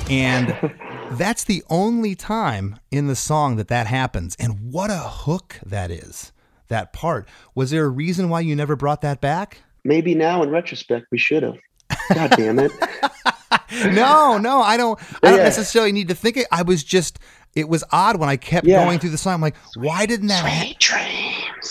And 0.09 0.55
that's 1.11 1.43
the 1.43 1.63
only 1.69 2.15
time 2.15 2.79
in 2.91 3.07
the 3.07 3.15
song 3.15 3.55
that 3.57 3.67
that 3.69 3.87
happens. 3.87 4.35
And 4.39 4.71
what 4.71 4.89
a 4.89 4.97
hook 4.97 5.59
that 5.65 5.91
is, 5.91 6.31
that 6.67 6.93
part. 6.93 7.27
Was 7.55 7.71
there 7.71 7.85
a 7.85 7.89
reason 7.89 8.29
why 8.29 8.41
you 8.41 8.55
never 8.55 8.75
brought 8.75 9.01
that 9.01 9.21
back? 9.21 9.61
Maybe 9.83 10.15
now 10.15 10.43
in 10.43 10.49
retrospect 10.49 11.07
we 11.11 11.17
should 11.17 11.43
have. 11.43 11.57
God 12.13 12.31
damn 12.31 12.59
it! 12.59 12.71
no, 13.93 14.37
no, 14.37 14.61
I 14.61 14.75
don't. 14.77 14.99
I 15.23 15.29
don't 15.29 15.37
Yeah. 15.37 15.43
necessarily 15.43 15.91
need 15.91 16.07
to 16.09 16.15
think 16.15 16.37
it. 16.37 16.47
I 16.51 16.61
was 16.63 16.83
just. 16.83 17.19
It 17.55 17.67
was 17.69 17.83
odd 17.91 18.17
when 18.19 18.29
I 18.29 18.37
kept 18.37 18.67
Yeah. 18.67 18.83
going 18.83 18.99
through 18.99 19.09
the 19.09 19.17
song. 19.17 19.33
I'm 19.35 19.41
like, 19.41 19.55
why 19.75 20.05
didn't 20.05 20.27
that? 20.27 20.45
Ha- 20.45 20.73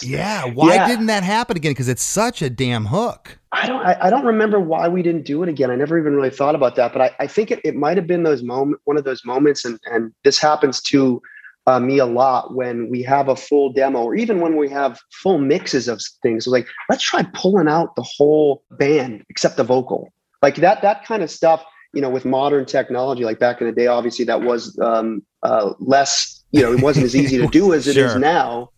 yeah, 0.03 0.45
why 0.45 0.75
Yeah. 0.75 0.89
didn't 0.89 1.07
that 1.07 1.23
happen 1.23 1.57
again? 1.57 1.71
Because 1.71 1.89
it's 1.89 2.03
such 2.03 2.43
a 2.43 2.51
damn 2.51 2.87
hook. 2.87 3.39
I 3.57 3.67
don't 3.67 3.87
I, 3.87 3.97
I 4.03 4.11
don't 4.11 4.25
remember 4.27 4.61
why 4.61 4.87
we 4.89 5.03
didn't 5.03 5.25
do 5.25 5.43
it 5.43 5.49
again. 5.49 5.71
I 5.71 5.77
never 5.77 5.99
even 5.99 6.15
really 6.15 6.31
thought 6.31 6.55
about 6.55 6.77
that, 6.77 6.93
but 6.93 7.01
I, 7.01 7.11
I 7.21 7.27
think 7.27 7.51
it, 7.51 7.61
it 7.65 7.75
might 7.75 7.97
have 7.97 8.07
been 8.07 8.23
those 8.23 8.43
moment 8.43 8.81
one 8.85 8.99
of 8.99 9.05
those 9.05 9.25
moments 9.25 9.65
and 9.65 9.79
and 9.87 10.13
this 10.25 10.39
happens 10.39 10.83
to 10.83 11.23
uh, 11.67 11.81
me 11.81 11.99
a 11.99 12.07
lot 12.07 12.55
when 12.55 12.89
we 12.91 13.03
have 13.03 13.29
a 13.29 13.35
full 13.35 13.73
demo 13.73 14.01
or 14.01 14.15
even 14.15 14.41
when 14.41 14.57
we 14.57 14.69
have 14.69 15.01
full 15.23 15.39
mixes 15.39 15.89
of 15.89 16.01
things. 16.23 16.47
It's 16.47 16.53
like 16.53 16.69
let's 16.91 17.03
try 17.03 17.25
pulling 17.35 17.67
out 17.67 17.97
the 17.97 18.05
whole 18.05 18.63
band 18.73 19.25
except 19.31 19.57
the 19.57 19.65
vocal. 19.65 20.13
Like 20.43 20.57
that 20.57 20.83
that 20.83 21.05
kind 21.05 21.23
of 21.23 21.31
stuff, 21.31 21.65
you 21.95 22.03
know, 22.03 22.11
with 22.11 22.27
modern 22.27 22.67
technology, 22.67 23.25
like 23.25 23.39
back 23.39 23.61
in 23.63 23.67
the 23.67 23.73
day, 23.73 23.87
obviously 23.87 24.27
that 24.27 24.43
was 24.43 24.79
um, 24.81 25.25
uh, 25.43 25.73
less, 25.81 26.45
you 26.53 26.63
know, 26.63 26.73
it 26.73 26.83
wasn't 26.83 27.07
as 27.07 27.17
easy 27.17 27.39
to 27.39 27.49
do 27.49 27.73
as 27.73 27.89
it 27.89 27.97
is 27.97 28.13
Sure. 28.13 28.21
now. 28.21 28.71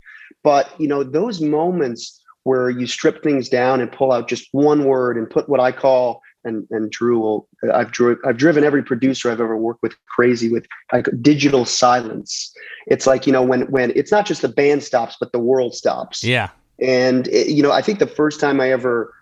But 0.44 0.70
you 0.80 0.86
know, 0.86 1.02
those 1.02 1.40
moments 1.40 2.17
where 2.48 2.70
you 2.70 2.86
strip 2.86 3.22
things 3.22 3.50
down 3.50 3.78
and 3.82 3.92
pull 3.92 4.10
out 4.10 4.26
just 4.26 4.48
one 4.52 4.84
word 4.86 5.18
and 5.18 5.28
put 5.28 5.50
what 5.50 5.60
I 5.60 5.70
call 5.70 6.22
and 6.44 6.66
and 6.70 6.90
Drew 6.90 7.18
will 7.18 7.48
I've 7.74 7.92
drew 7.92 8.18
I've 8.24 8.38
driven 8.38 8.64
every 8.64 8.82
producer 8.82 9.30
I've 9.30 9.42
ever 9.42 9.58
worked 9.58 9.82
with 9.82 9.94
crazy 10.06 10.48
with 10.48 10.66
like 10.90 11.06
digital 11.20 11.66
silence. 11.66 12.50
It's 12.86 13.06
like 13.06 13.26
you 13.26 13.34
know 13.34 13.42
when 13.42 13.62
when 13.70 13.92
it's 13.94 14.10
not 14.10 14.24
just 14.24 14.40
the 14.40 14.48
band 14.48 14.82
stops 14.82 15.16
but 15.20 15.32
the 15.32 15.38
world 15.38 15.74
stops. 15.74 16.24
Yeah. 16.24 16.48
And 16.80 17.28
it, 17.28 17.48
you 17.48 17.62
know 17.62 17.72
I 17.72 17.82
think 17.82 17.98
the 17.98 18.06
first 18.06 18.40
time 18.40 18.62
I 18.62 18.70
ever 18.70 19.12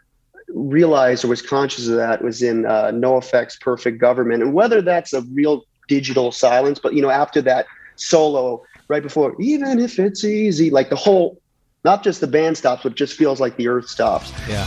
realized 0.49 1.25
or 1.25 1.29
was 1.29 1.43
conscious 1.43 1.89
of 1.89 1.97
that 1.97 2.23
was 2.23 2.43
in 2.43 2.65
uh, 2.65 2.93
NOFX 2.93 3.61
Perfect 3.61 3.99
Government 3.99 4.41
and 4.45 4.55
whether 4.55 4.81
that's 4.81 5.13
a 5.13 5.23
real 5.33 5.65
digital 5.89 6.31
silence 6.31 6.79
but 6.79 6.95
you 6.95 7.03
know 7.03 7.11
after 7.11 7.43
that 7.43 7.67
solo 7.97 8.63
right 8.89 9.03
before, 9.03 9.35
even 9.41 9.79
if 9.79 9.99
it's 9.99 10.25
easy, 10.25 10.71
like 10.71 10.91
the 10.91 10.97
whole, 10.97 11.41
not 11.87 12.03
just 12.03 12.21
the 12.21 12.27
band 12.27 12.59
stops, 12.59 12.83
but 12.83 12.93
it 12.93 12.99
just 12.99 13.15
feels 13.15 13.39
like 13.41 13.57
the 13.57 13.69
earth 13.69 13.89
stops. 13.89 14.33
Yeah. 14.49 14.67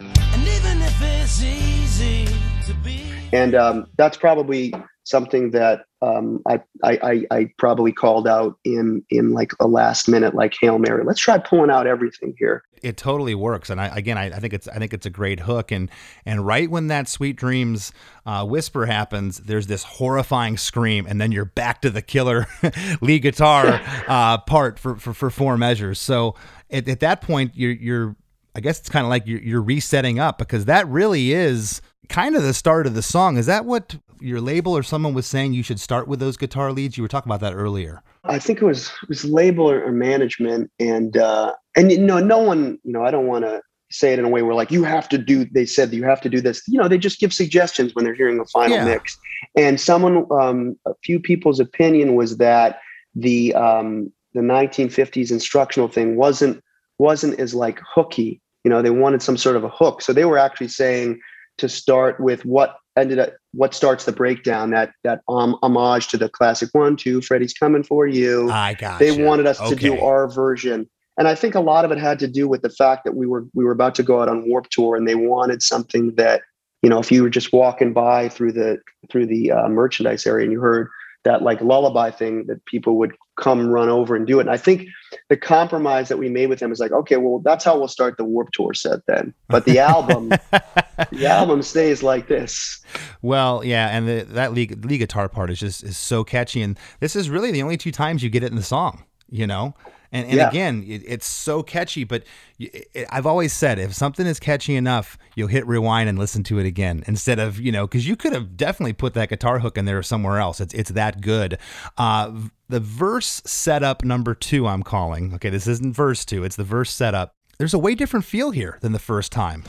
And 0.00 0.48
even 0.48 0.80
if 0.80 1.02
it's 1.02 1.42
easy 1.42 2.24
to 2.66 2.74
be. 2.82 3.04
and 3.34 3.54
um, 3.54 3.86
that's 3.98 4.16
probably 4.16 4.72
something 5.04 5.50
that 5.50 5.84
um, 6.02 6.42
I, 6.46 6.60
I 6.82 6.98
I 7.02 7.26
I 7.30 7.52
probably 7.58 7.92
called 7.92 8.26
out 8.26 8.56
in 8.64 9.04
in 9.10 9.32
like 9.32 9.52
a 9.60 9.66
last 9.66 10.08
minute 10.08 10.34
like 10.34 10.54
hail 10.60 10.78
mary. 10.78 11.04
Let's 11.04 11.20
try 11.20 11.38
pulling 11.38 11.70
out 11.70 11.86
everything 11.86 12.34
here. 12.38 12.64
it 12.82 12.96
totally 12.96 13.34
works 13.34 13.68
and 13.70 13.80
I, 13.80 13.94
again 13.96 14.16
I, 14.16 14.26
I 14.26 14.40
think 14.40 14.54
it's 14.54 14.66
I 14.68 14.78
think 14.78 14.94
it's 14.94 15.06
a 15.06 15.10
great 15.10 15.40
hook 15.40 15.70
and 15.70 15.90
and 16.24 16.46
right 16.46 16.70
when 16.70 16.86
that 16.88 17.08
sweet 17.08 17.36
dreams 17.36 17.92
uh, 18.24 18.46
whisper 18.46 18.86
happens 18.86 19.38
there's 19.38 19.66
this 19.66 19.82
horrifying 19.84 20.56
scream 20.56 21.06
and 21.06 21.20
then 21.20 21.32
you're 21.32 21.44
back 21.44 21.82
to 21.82 21.90
the 21.90 22.02
killer 22.02 22.46
lead 23.00 23.20
guitar 23.20 23.80
uh, 24.08 24.38
part 24.38 24.78
for, 24.78 24.96
for 24.96 25.12
for 25.12 25.30
four 25.30 25.58
measures 25.58 25.98
so 25.98 26.34
at, 26.70 26.88
at 26.88 27.00
that 27.00 27.20
point 27.20 27.52
you're 27.54 27.72
you're 27.72 28.16
I 28.54 28.60
guess 28.60 28.80
it's 28.80 28.88
kind 28.88 29.04
of 29.04 29.10
like 29.10 29.26
you're, 29.26 29.40
you're 29.40 29.62
resetting 29.62 30.18
up 30.18 30.38
because 30.38 30.64
that 30.64 30.86
really 30.88 31.32
is 31.32 31.80
kind 32.08 32.34
of 32.34 32.42
the 32.42 32.54
start 32.54 32.86
of 32.86 32.94
the 32.94 33.02
song 33.02 33.36
is 33.36 33.46
that 33.46 33.64
what 33.64 33.96
your 34.20 34.40
label 34.40 34.76
or 34.76 34.82
someone 34.82 35.14
was 35.14 35.26
saying 35.26 35.52
you 35.52 35.62
should 35.62 35.78
start 35.78 36.08
with 36.08 36.18
those 36.18 36.36
guitar 36.36 36.72
leads 36.72 36.96
you 36.96 37.02
were 37.02 37.08
talking 37.08 37.30
about 37.30 37.40
that 37.40 37.54
earlier 37.54 38.02
I 38.24 38.38
think 38.38 38.60
it 38.60 38.64
was 38.64 38.88
it 39.02 39.08
was 39.08 39.24
label 39.24 39.70
or, 39.70 39.82
or 39.82 39.92
management, 39.92 40.70
and 40.78 41.16
uh, 41.16 41.54
and 41.74 41.90
you 41.90 41.98
know, 41.98 42.18
no 42.18 42.38
one, 42.38 42.78
you 42.84 42.92
know, 42.92 43.02
I 43.02 43.10
don't 43.10 43.26
want 43.26 43.44
to 43.44 43.62
say 43.90 44.12
it 44.12 44.18
in 44.18 44.24
a 44.24 44.28
way 44.28 44.42
where 44.42 44.54
like 44.54 44.70
you 44.70 44.84
have 44.84 45.08
to 45.08 45.18
do. 45.18 45.46
They 45.46 45.64
said 45.64 45.92
you 45.92 46.04
have 46.04 46.20
to 46.20 46.28
do 46.28 46.40
this. 46.40 46.62
You 46.68 46.78
know, 46.78 46.86
they 46.86 46.98
just 46.98 47.18
give 47.18 47.32
suggestions 47.32 47.94
when 47.94 48.04
they're 48.04 48.14
hearing 48.14 48.38
a 48.38 48.44
final 48.46 48.76
Yeah. 48.76 48.84
mix. 48.84 49.16
And 49.56 49.80
someone, 49.80 50.26
um, 50.38 50.76
a 50.86 50.92
few 51.02 51.18
people's 51.18 51.60
opinion 51.60 52.14
was 52.14 52.36
that 52.36 52.80
the 53.14 53.54
um, 53.54 54.12
the 54.34 54.40
1950s 54.42 55.30
instructional 55.30 55.88
thing 55.88 56.16
wasn't 56.16 56.62
wasn't 57.00 57.40
as 57.40 57.54
like 57.54 57.80
hooky. 57.94 58.40
You 58.62 58.70
know, 58.70 58.82
they 58.82 58.90
wanted 58.90 59.22
some 59.22 59.38
sort 59.38 59.56
of 59.56 59.64
a 59.64 59.70
hook, 59.70 60.02
so 60.02 60.12
they 60.12 60.26
were 60.26 60.38
actually 60.38 60.68
saying 60.68 61.18
to 61.58 61.68
start 61.68 62.20
with 62.20 62.44
what 62.44 62.76
ended 62.96 63.18
up 63.18 63.32
what 63.52 63.74
starts 63.74 64.04
the 64.04 64.12
breakdown 64.12 64.70
that 64.70 64.92
that 65.02 65.22
um, 65.28 65.56
homage 65.62 66.08
to 66.08 66.18
the 66.18 66.28
classic 66.28 66.68
one 66.72 66.96
two 66.96 67.22
Freddy's 67.22 67.54
coming 67.54 67.82
for 67.82 68.06
you. 68.06 68.50
I 68.50 68.74
got 68.74 68.98
They 68.98 69.24
wanted 69.24 69.46
us 69.46 69.58
to 69.68 69.74
do 69.74 69.98
our 69.98 70.28
version. 70.28 70.88
And 71.18 71.26
I 71.26 71.34
think 71.34 71.54
a 71.54 71.60
lot 71.60 71.84
of 71.84 71.90
it 71.90 71.98
had 71.98 72.18
to 72.20 72.28
do 72.28 72.48
with 72.48 72.62
the 72.62 72.70
fact 72.70 73.04
that 73.04 73.14
we 73.14 73.26
were 73.26 73.46
we 73.54 73.64
were 73.64 73.72
about 73.72 73.94
to 73.96 74.02
go 74.02 74.20
out 74.20 74.28
on 74.28 74.48
Warped 74.48 74.70
Tour, 74.70 74.94
and 74.96 75.08
they 75.08 75.14
wanted 75.14 75.62
something 75.62 76.14
that 76.16 76.42
you 76.82 76.88
know, 76.88 76.98
if 76.98 77.12
you 77.12 77.22
were 77.22 77.30
just 77.30 77.52
walking 77.52 77.92
by 77.92 78.28
through 78.28 78.52
the 78.52 78.78
through 79.10 79.26
the 79.26 79.52
uh, 79.52 79.68
merchandise 79.68 80.26
area 80.26 80.44
and 80.44 80.52
you 80.52 80.60
heard 80.60 80.88
that 81.24 81.42
like 81.42 81.60
lullaby 81.60 82.10
thing, 82.10 82.46
that 82.46 82.64
people 82.64 82.96
would 82.98 83.12
come 83.38 83.68
run 83.68 83.88
over 83.88 84.16
and 84.16 84.26
do 84.26 84.38
it. 84.38 84.42
And 84.42 84.50
I 84.50 84.56
think 84.56 84.86
the 85.30 85.36
compromise 85.36 86.08
that 86.08 86.18
we 86.18 86.28
made 86.28 86.48
with 86.48 86.58
them 86.58 86.72
is 86.72 86.80
like, 86.80 86.90
okay, 86.90 87.16
well, 87.16 87.38
that's 87.38 87.64
how 87.64 87.78
we'll 87.78 87.86
start 87.86 88.16
the 88.16 88.24
Warped 88.24 88.52
Tour 88.52 88.74
set 88.74 89.06
then. 89.06 89.32
But 89.48 89.64
the 89.64 89.78
album, 89.78 90.28
the 91.12 91.26
album 91.26 91.62
stays 91.62 92.02
like 92.02 92.26
this. 92.26 92.84
Well, 93.22 93.64
yeah, 93.64 93.96
and 93.96 94.08
the, 94.08 94.26
that 94.30 94.52
lead, 94.52 94.84
lead 94.84 94.98
guitar 94.98 95.28
part 95.28 95.48
is 95.50 95.60
just 95.60 95.84
is 95.84 95.96
so 95.96 96.24
catchy, 96.24 96.60
and 96.62 96.76
this 96.98 97.14
is 97.14 97.30
really 97.30 97.52
the 97.52 97.62
only 97.62 97.76
two 97.76 97.92
times 97.92 98.24
you 98.24 98.28
get 98.28 98.42
it 98.42 98.50
in 98.50 98.56
the 98.56 98.62
song, 98.64 99.04
you 99.30 99.46
know. 99.46 99.76
And, 100.12 100.26
and 100.26 100.34
Yeah. 100.36 100.48
again, 100.48 100.84
it, 100.86 101.02
it's 101.06 101.26
so 101.26 101.62
catchy. 101.62 102.04
But 102.04 102.24
it, 102.58 103.06
I've 103.10 103.26
always 103.26 103.52
said, 103.52 103.78
if 103.78 103.94
something 103.94 104.26
is 104.26 104.40
catchy 104.40 104.76
enough, 104.76 105.16
you'll 105.36 105.48
hit 105.48 105.66
rewind 105.66 106.08
and 106.08 106.18
listen 106.18 106.42
to 106.44 106.58
it 106.58 106.66
again 106.66 107.04
instead 107.06 107.38
of 107.38 107.60
you 107.60 107.72
know, 107.72 107.86
because 107.86 108.06
you 108.08 108.16
could 108.16 108.32
have 108.32 108.56
definitely 108.56 108.92
put 108.92 109.14
that 109.14 109.28
guitar 109.28 109.60
hook 109.60 109.78
in 109.78 109.84
there 109.84 110.02
somewhere 110.02 110.38
else. 110.38 110.60
It's 110.60 110.74
it's 110.74 110.90
that 110.90 111.20
good. 111.20 111.58
Uh, 111.98 112.32
the 112.68 112.80
verse 112.80 113.42
setup 113.44 114.04
number 114.04 114.34
two, 114.34 114.66
I'm 114.66 114.82
calling. 114.82 115.34
Okay, 115.34 115.50
this 115.50 115.66
isn't 115.66 115.94
verse 115.94 116.24
two; 116.24 116.44
it's 116.44 116.56
the 116.56 116.64
verse 116.64 116.90
setup. 116.90 117.34
There's 117.58 117.74
a 117.74 117.78
way 117.78 117.94
different 117.94 118.24
feel 118.24 118.52
here 118.52 118.78
than 118.80 118.92
the 118.92 118.98
first 118.98 119.30
time. 119.32 119.64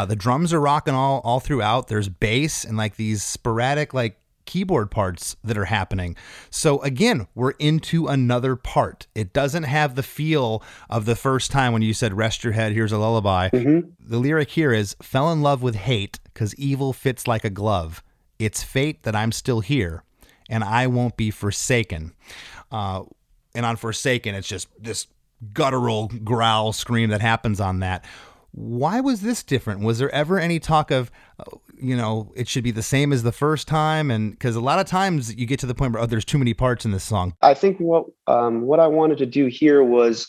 Uh, 0.00 0.06
the 0.06 0.16
drums 0.16 0.50
are 0.54 0.60
rocking 0.60 0.94
all 0.94 1.20
all 1.24 1.40
throughout. 1.40 1.88
There's 1.88 2.08
bass 2.08 2.64
and 2.64 2.74
like 2.78 2.96
these 2.96 3.22
sporadic 3.22 3.92
like 3.92 4.18
keyboard 4.46 4.90
parts 4.90 5.36
that 5.44 5.58
are 5.58 5.66
happening. 5.66 6.16
So 6.48 6.80
again, 6.80 7.26
we're 7.34 7.50
into 7.58 8.06
another 8.06 8.56
part. 8.56 9.06
It 9.14 9.34
doesn't 9.34 9.64
have 9.64 9.96
the 9.96 10.02
feel 10.02 10.62
of 10.88 11.04
the 11.04 11.16
first 11.16 11.50
time 11.50 11.74
when 11.74 11.82
you 11.82 11.92
said 11.92 12.14
"Rest 12.14 12.44
your 12.44 12.54
head, 12.54 12.72
here's 12.72 12.92
a 12.92 12.98
lullaby." 12.98 13.50
The 14.00 14.18
lyric 14.18 14.48
here 14.48 14.72
is 14.72 14.96
"Fell 15.02 15.30
in 15.32 15.42
love 15.42 15.62
with 15.62 15.74
hate 15.74 16.18
because 16.24 16.54
evil 16.54 16.94
fits 16.94 17.28
like 17.28 17.44
a 17.44 17.50
glove. 17.50 18.02
It's 18.38 18.62
fate 18.62 19.02
that 19.02 19.14
I'm 19.14 19.32
still 19.32 19.60
here, 19.60 20.02
and 20.48 20.64
I 20.64 20.86
won't 20.86 21.18
be 21.18 21.30
forsaken." 21.30 22.14
Uh, 22.72 23.02
and 23.54 23.66
on 23.66 23.76
Forsaken, 23.76 24.34
it's 24.34 24.48
just 24.48 24.68
this 24.82 25.08
guttural 25.52 26.08
growl 26.24 26.72
scream 26.72 27.10
that 27.10 27.20
happens 27.20 27.60
on 27.60 27.80
that. 27.80 28.04
Why 28.52 29.00
was 29.00 29.20
this 29.20 29.42
different? 29.42 29.82
Was 29.82 29.98
there 29.98 30.10
ever 30.14 30.38
any 30.38 30.58
talk 30.58 30.90
of, 30.90 31.10
uh, 31.38 31.44
you 31.80 31.96
know, 31.96 32.32
it 32.34 32.48
should 32.48 32.64
be 32.64 32.72
the 32.72 32.82
same 32.82 33.12
as 33.12 33.22
the 33.22 33.32
first 33.32 33.68
time? 33.68 34.10
And 34.10 34.32
because 34.32 34.56
a 34.56 34.60
lot 34.60 34.78
of 34.78 34.86
times 34.86 35.34
you 35.34 35.46
get 35.46 35.60
to 35.60 35.66
the 35.66 35.74
point 35.74 35.92
where, 35.92 36.02
oh, 36.02 36.06
there's 36.06 36.24
too 36.24 36.38
many 36.38 36.54
parts 36.54 36.84
in 36.84 36.90
this 36.90 37.04
song. 37.04 37.34
I 37.42 37.54
think 37.54 37.78
what 37.78 38.06
um, 38.26 38.62
what 38.62 38.80
I 38.80 38.86
wanted 38.86 39.18
to 39.18 39.26
do 39.26 39.46
here 39.46 39.84
was 39.84 40.26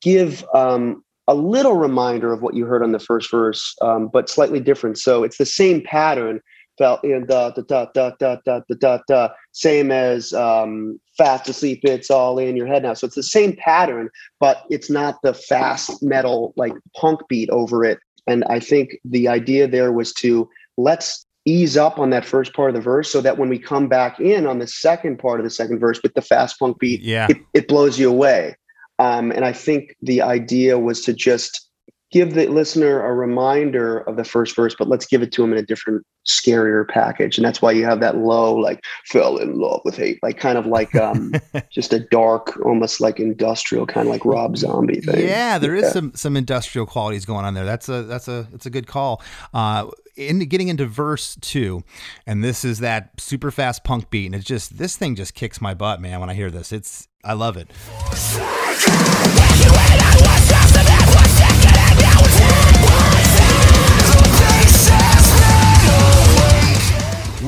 give 0.00 0.44
um, 0.54 1.02
a 1.26 1.34
little 1.34 1.74
reminder 1.74 2.32
of 2.32 2.42
what 2.42 2.54
you 2.54 2.64
heard 2.64 2.82
on 2.82 2.92
the 2.92 2.98
first 2.98 3.30
verse, 3.30 3.74
um, 3.82 4.08
but 4.08 4.28
slightly 4.28 4.60
different. 4.60 4.98
So 4.98 5.24
it's 5.24 5.38
the 5.38 5.46
same 5.46 5.82
pattern. 5.82 6.40
And 6.80 6.98
in 7.02 7.26
the 7.26 7.52
the 7.54 7.62
da 7.62 7.86
da 7.94 8.10
da 8.18 8.36
da 8.44 8.60
da 8.68 8.74
da 8.78 8.98
da. 9.06 9.28
Same 9.52 9.90
as 9.90 10.32
um, 10.32 11.00
fast 11.16 11.48
asleep. 11.48 11.80
It's 11.82 12.10
all 12.10 12.38
in 12.38 12.56
your 12.56 12.66
head 12.66 12.82
now. 12.82 12.94
So 12.94 13.06
it's 13.06 13.16
the 13.16 13.22
same 13.22 13.56
pattern, 13.56 14.10
but 14.40 14.64
it's 14.70 14.90
not 14.90 15.20
the 15.22 15.34
fast 15.34 16.02
metal 16.02 16.54
like 16.56 16.72
punk 16.96 17.20
beat 17.28 17.50
over 17.50 17.84
it. 17.84 17.98
And 18.26 18.44
I 18.44 18.60
think 18.60 18.98
the 19.04 19.28
idea 19.28 19.66
there 19.66 19.92
was 19.92 20.12
to 20.14 20.48
let's 20.76 21.26
ease 21.44 21.76
up 21.76 21.98
on 21.98 22.10
that 22.10 22.26
first 22.26 22.52
part 22.52 22.68
of 22.68 22.74
the 22.74 22.80
verse 22.80 23.10
so 23.10 23.22
that 23.22 23.38
when 23.38 23.48
we 23.48 23.58
come 23.58 23.88
back 23.88 24.20
in 24.20 24.46
on 24.46 24.58
the 24.58 24.66
second 24.66 25.18
part 25.18 25.40
of 25.40 25.44
the 25.44 25.50
second 25.50 25.78
verse 25.78 25.98
with 26.02 26.12
the 26.14 26.20
fast 26.20 26.58
punk 26.58 26.78
beat, 26.78 27.00
yeah. 27.00 27.26
it, 27.30 27.38
it 27.54 27.68
blows 27.68 27.98
you 27.98 28.10
away. 28.10 28.54
Um, 28.98 29.30
and 29.30 29.44
I 29.44 29.52
think 29.52 29.96
the 30.02 30.20
idea 30.22 30.78
was 30.78 31.00
to 31.02 31.12
just 31.12 31.67
give 32.10 32.34
the 32.34 32.46
listener 32.46 33.04
a 33.04 33.14
reminder 33.14 33.98
of 34.00 34.16
the 34.16 34.24
first 34.24 34.56
verse, 34.56 34.74
but 34.78 34.88
let's 34.88 35.06
give 35.06 35.22
it 35.22 35.32
to 35.32 35.42
them 35.42 35.52
in 35.52 35.58
a 35.58 35.62
different, 35.62 36.04
scarier 36.28 36.86
package. 36.86 37.38
And 37.38 37.44
that's 37.44 37.60
why 37.62 37.72
you 37.72 37.84
have 37.84 38.00
that 38.00 38.18
low, 38.18 38.54
like, 38.54 38.84
fell 39.06 39.38
in 39.38 39.58
love 39.58 39.80
with 39.84 39.96
hate, 39.96 40.18
like 40.22 40.38
kind 40.38 40.58
of 40.58 40.66
like 40.66 40.94
um, 40.94 41.32
just 41.72 41.92
a 41.92 42.00
dark, 42.00 42.58
almost 42.64 43.00
like 43.00 43.18
industrial, 43.18 43.86
kind 43.86 44.06
of 44.06 44.12
like 44.12 44.24
Rob 44.24 44.56
Zombie 44.56 45.00
thing. 45.00 45.26
Yeah, 45.26 45.58
there 45.58 45.74
is 45.74 45.90
some 45.92 46.12
some 46.14 46.36
industrial 46.36 46.86
qualities 46.86 47.24
going 47.24 47.44
on 47.44 47.54
there. 47.54 47.64
That's 47.64 47.88
a 47.88 48.02
that's 48.02 48.28
a 48.28 48.46
it's 48.52 48.66
a 48.66 48.70
good 48.70 48.86
call. 48.86 49.22
Uh, 49.52 49.88
in 50.16 50.40
getting 50.40 50.68
into 50.68 50.84
verse 50.84 51.36
two, 51.40 51.84
and 52.26 52.42
this 52.44 52.64
is 52.64 52.80
that 52.80 53.20
super 53.20 53.50
fast 53.50 53.84
punk 53.84 54.10
beat, 54.10 54.26
and 54.26 54.34
it's 54.34 54.44
just 54.44 54.76
this 54.76 54.96
thing 54.96 55.14
just 55.14 55.34
kicks 55.34 55.60
my 55.60 55.74
butt, 55.74 56.00
man. 56.00 56.20
When 56.20 56.28
I 56.28 56.34
hear 56.34 56.50
this, 56.50 56.72
it's 56.72 57.08
I 57.24 57.32
love 57.32 57.56
it. 57.56 57.68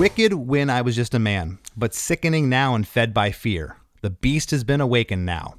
Wicked 0.01 0.33
when 0.33 0.71
I 0.71 0.81
was 0.81 0.97
just 0.97 1.13
a 1.13 1.19
man, 1.19 1.59
but 1.77 1.93
sickening 1.93 2.49
now 2.49 2.75
and 2.75 2.89
fed 2.89 3.13
by 3.13 3.33
fear. 3.33 3.77
The 4.01 4.09
beast 4.09 4.51
has 4.51 4.65
been 4.65 4.81
awakened 4.81 5.27
now. 5.27 5.57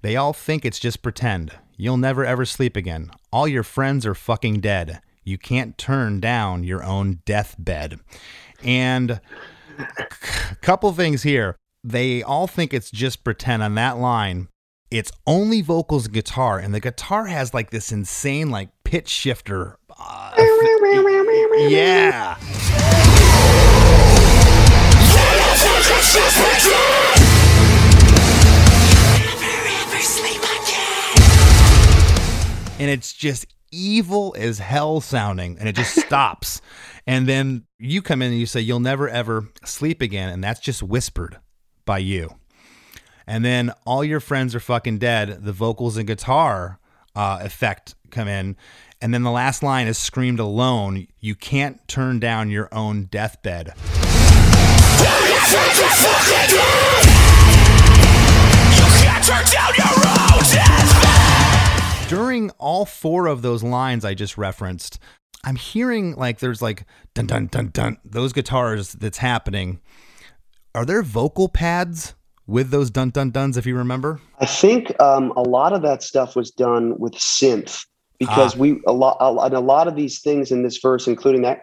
They 0.00 0.14
all 0.14 0.32
think 0.32 0.64
it's 0.64 0.78
just 0.78 1.02
pretend. 1.02 1.50
You'll 1.76 1.96
never 1.96 2.24
ever 2.24 2.44
sleep 2.44 2.76
again. 2.76 3.10
All 3.32 3.48
your 3.48 3.64
friends 3.64 4.06
are 4.06 4.14
fucking 4.14 4.60
dead. 4.60 5.00
You 5.24 5.38
can't 5.38 5.76
turn 5.76 6.20
down 6.20 6.62
your 6.62 6.84
own 6.84 7.22
deathbed. 7.24 7.98
And 8.62 9.20
a 9.76 10.06
couple 10.62 10.92
things 10.92 11.24
here. 11.24 11.56
They 11.82 12.22
all 12.22 12.46
think 12.46 12.72
it's 12.72 12.92
just 12.92 13.24
pretend 13.24 13.64
on 13.64 13.74
that 13.74 13.98
line. 13.98 14.46
It's 14.92 15.10
only 15.26 15.62
vocals 15.62 16.04
and 16.04 16.14
guitar, 16.14 16.60
and 16.60 16.72
the 16.72 16.78
guitar 16.78 17.26
has 17.26 17.52
like 17.52 17.70
this 17.70 17.90
insane 17.90 18.50
like 18.50 18.68
pitch 18.84 19.08
shifter. 19.08 19.78
uh, 19.98 20.32
yeah. 21.68 22.36
And 32.80 32.88
it's 32.90 33.12
just 33.12 33.46
evil 33.72 34.34
as 34.38 34.58
hell 34.58 35.00
sounding 35.00 35.58
and 35.58 35.68
it 35.68 35.76
just 35.76 35.94
stops 36.06 36.60
and 37.06 37.28
then 37.28 37.64
you 37.78 38.02
come 38.02 38.22
in 38.22 38.30
and 38.30 38.40
you 38.40 38.46
say 38.46 38.60
you'll 38.60 38.80
never 38.80 39.08
ever 39.08 39.48
sleep 39.64 40.00
again 40.00 40.28
and 40.30 40.42
that's 40.42 40.60
just 40.60 40.82
whispered 40.82 41.38
by 41.84 41.98
you 41.98 42.34
And 43.26 43.44
then 43.44 43.70
all 43.86 44.02
your 44.02 44.18
friends 44.18 44.56
are 44.56 44.60
fucking 44.60 44.98
dead. 44.98 45.44
The 45.44 45.52
vocals 45.52 45.96
and 45.96 46.06
guitar 46.06 46.80
uh, 47.14 47.38
effect 47.42 47.94
come 48.10 48.26
in. 48.26 48.56
And 49.00 49.14
then 49.14 49.22
the 49.22 49.30
last 49.30 49.62
line 49.62 49.86
is 49.86 49.98
screamed 49.98 50.40
alone. 50.40 51.06
You 51.20 51.36
can't 51.36 51.86
turn 51.86 52.18
down 52.18 52.50
your 52.50 52.68
own 52.72 53.04
deathbed. 53.04 53.72
During 62.08 62.50
all 62.58 62.84
four 62.86 63.26
of 63.28 63.42
those 63.42 63.62
lines 63.62 64.04
I 64.04 64.14
just 64.14 64.36
referenced, 64.36 64.98
I'm 65.44 65.54
hearing 65.54 66.16
like 66.16 66.40
there's 66.40 66.60
like 66.60 66.84
dun 67.14 67.26
dun 67.26 67.46
dun 67.46 67.68
dun 67.72 67.98
those 68.04 68.32
guitars 68.32 68.92
that's 68.94 69.18
happening. 69.18 69.80
Are 70.74 70.84
there 70.84 71.02
vocal 71.02 71.48
pads 71.48 72.14
with 72.48 72.70
those 72.70 72.90
dun 72.90 73.10
dun 73.10 73.30
duns 73.30 73.56
if 73.56 73.64
you 73.64 73.76
remember? 73.76 74.20
I 74.40 74.46
think 74.46 75.00
um, 75.00 75.32
a 75.36 75.42
lot 75.42 75.72
of 75.72 75.82
that 75.82 76.02
stuff 76.02 76.34
was 76.34 76.50
done 76.50 76.98
with 76.98 77.12
synth 77.14 77.86
because 78.18 78.54
Ah. 78.56 78.58
we 78.58 78.80
a 78.88 78.92
lot 78.92 79.16
a, 79.20 79.32
and 79.46 79.54
a 79.54 79.60
lot 79.60 79.86
of 79.86 79.94
these 79.94 80.20
things 80.20 80.50
in 80.50 80.64
this 80.64 80.78
verse, 80.78 81.06
including 81.06 81.42
that, 81.42 81.60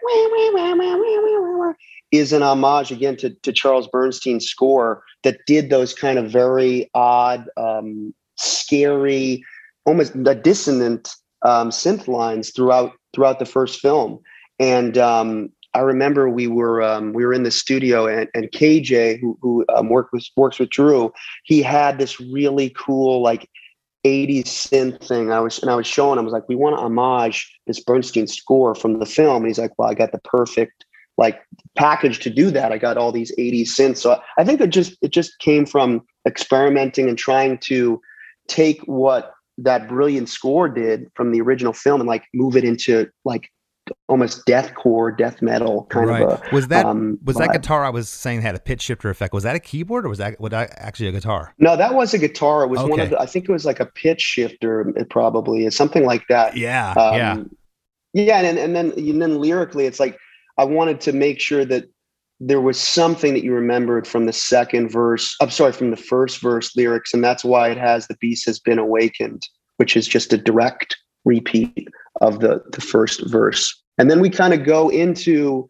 is 2.11 2.31
an 2.31 2.41
homage 2.41 2.91
again 2.91 3.17
to, 3.17 3.29
to 3.29 3.51
Charles 3.51 3.87
Bernstein's 3.87 4.47
score 4.47 5.03
that 5.23 5.39
did 5.45 5.69
those 5.69 5.93
kind 5.93 6.17
of 6.17 6.31
very 6.31 6.89
odd, 6.93 7.45
um, 7.57 8.13
scary, 8.37 9.43
almost 9.85 10.13
dissonant 10.41 11.09
um, 11.43 11.69
synth 11.69 12.07
lines 12.07 12.51
throughout 12.51 12.93
throughout 13.13 13.39
the 13.39 13.45
first 13.45 13.79
film. 13.79 14.19
And 14.59 14.97
um, 14.97 15.49
I 15.73 15.79
remember 15.79 16.29
we 16.29 16.47
were 16.47 16.81
um, 16.81 17.13
we 17.13 17.25
were 17.25 17.33
in 17.33 17.43
the 17.43 17.51
studio 17.51 18.07
and, 18.07 18.27
and 18.33 18.51
KJ 18.51 19.19
who, 19.19 19.37
who 19.41 19.65
um, 19.75 19.89
worked 19.89 20.13
with 20.13 20.25
works 20.35 20.59
with 20.59 20.69
Drew, 20.69 21.13
he 21.43 21.61
had 21.61 21.99
this 21.99 22.19
really 22.19 22.73
cool 22.75 23.21
like 23.21 23.49
80s 24.05 24.45
synth 24.45 25.07
thing. 25.07 25.31
I 25.31 25.39
was 25.39 25.59
and 25.59 25.69
I 25.69 25.75
was 25.75 25.87
showing 25.87 26.17
him, 26.17 26.23
I 26.23 26.23
was 26.23 26.33
like, 26.33 26.49
we 26.49 26.55
want 26.55 26.77
to 26.77 26.81
homage 26.81 27.59
this 27.67 27.79
Bernstein 27.79 28.27
score 28.27 28.73
from 28.73 28.99
the 28.99 29.05
film. 29.05 29.37
And 29.37 29.47
he's 29.47 29.59
like, 29.59 29.77
Well, 29.77 29.89
I 29.89 29.93
got 29.93 30.11
the 30.11 30.19
perfect 30.19 30.85
like 31.17 31.41
package 31.75 32.19
to 32.19 32.29
do 32.29 32.51
that. 32.51 32.71
I 32.71 32.77
got 32.77 32.97
all 32.97 33.11
these 33.11 33.35
80s 33.37 33.69
synths. 33.69 33.97
So 33.97 34.19
I 34.37 34.43
think 34.43 34.61
it 34.61 34.69
just 34.69 34.97
it 35.01 35.11
just 35.11 35.39
came 35.39 35.65
from 35.65 36.05
experimenting 36.27 37.09
and 37.09 37.17
trying 37.17 37.57
to 37.59 38.01
take 38.47 38.81
what 38.81 39.33
that 39.57 39.87
brilliant 39.87 40.29
score 40.29 40.69
did 40.69 41.09
from 41.15 41.31
the 41.31 41.41
original 41.41 41.73
film 41.73 42.01
and 42.01 42.07
like 42.07 42.25
move 42.33 42.55
it 42.55 42.63
into 42.63 43.09
like 43.25 43.49
almost 44.09 44.45
deathcore, 44.45 45.17
death 45.17 45.41
metal 45.41 45.85
kind 45.89 46.07
right. 46.07 46.21
of 46.21 46.41
a 46.51 46.55
was 46.55 46.67
that 46.67 46.85
um, 46.85 47.17
was 47.23 47.37
that 47.37 47.51
guitar 47.51 47.85
I 47.85 47.89
was 47.89 48.09
saying 48.09 48.41
had 48.41 48.55
a 48.55 48.59
pitch 48.59 48.81
shifter 48.81 49.09
effect? 49.09 49.33
Was 49.33 49.43
that 49.43 49.55
a 49.55 49.59
keyboard 49.59 50.05
or 50.05 50.09
was 50.09 50.17
that 50.19 50.39
was 50.39 50.51
that 50.51 50.73
actually 50.77 51.07
a 51.07 51.11
guitar? 51.11 51.53
No, 51.57 51.75
that 51.75 51.93
was 51.93 52.13
a 52.13 52.17
guitar. 52.17 52.63
It 52.63 52.67
was 52.67 52.81
one 52.83 52.99
of 52.99 53.09
the, 53.09 53.19
I 53.19 53.25
think 53.25 53.47
it 53.49 53.51
was 53.51 53.65
like 53.65 53.79
a 53.79 53.85
pitch 53.85 54.21
shifter, 54.21 54.93
probably 55.09 55.65
is 55.65 55.75
something 55.75 56.05
like 56.05 56.27
that. 56.27 56.55
Yeah, 56.55 56.91
Um, 56.91 57.15
yeah. 57.15 57.43
Yeah. 58.13 58.39
And, 58.41 58.57
and 58.57 58.75
then, 58.75 58.93
and 58.97 59.21
then 59.21 59.39
lyrically, 59.39 59.85
it's 59.85 59.99
like, 59.99 60.17
I 60.57 60.65
wanted 60.65 61.01
to 61.01 61.13
make 61.13 61.39
sure 61.39 61.65
that 61.65 61.85
there 62.39 62.61
was 62.61 62.79
something 62.79 63.33
that 63.33 63.43
you 63.43 63.53
remembered 63.53 64.07
from 64.07 64.25
the 64.25 64.33
second 64.33 64.89
verse. 64.89 65.35
I'm 65.41 65.49
sorry, 65.49 65.71
from 65.71 65.91
the 65.91 65.97
first 65.97 66.41
verse 66.41 66.75
lyrics. 66.75 67.13
And 67.13 67.23
that's 67.23 67.43
why 67.43 67.69
it 67.69 67.77
has 67.77 68.07
the 68.07 68.17
beast 68.19 68.45
has 68.45 68.59
been 68.59 68.79
awakened, 68.79 69.47
which 69.77 69.97
is 69.97 70.07
just 70.07 70.33
a 70.33 70.37
direct 70.37 70.97
repeat 71.25 71.87
of 72.21 72.39
the, 72.39 72.61
the 72.71 72.81
first 72.81 73.27
verse. 73.27 73.73
And 73.97 74.11
then 74.11 74.19
we 74.19 74.29
kind 74.29 74.53
of 74.53 74.63
go 74.63 74.89
into 74.89 75.67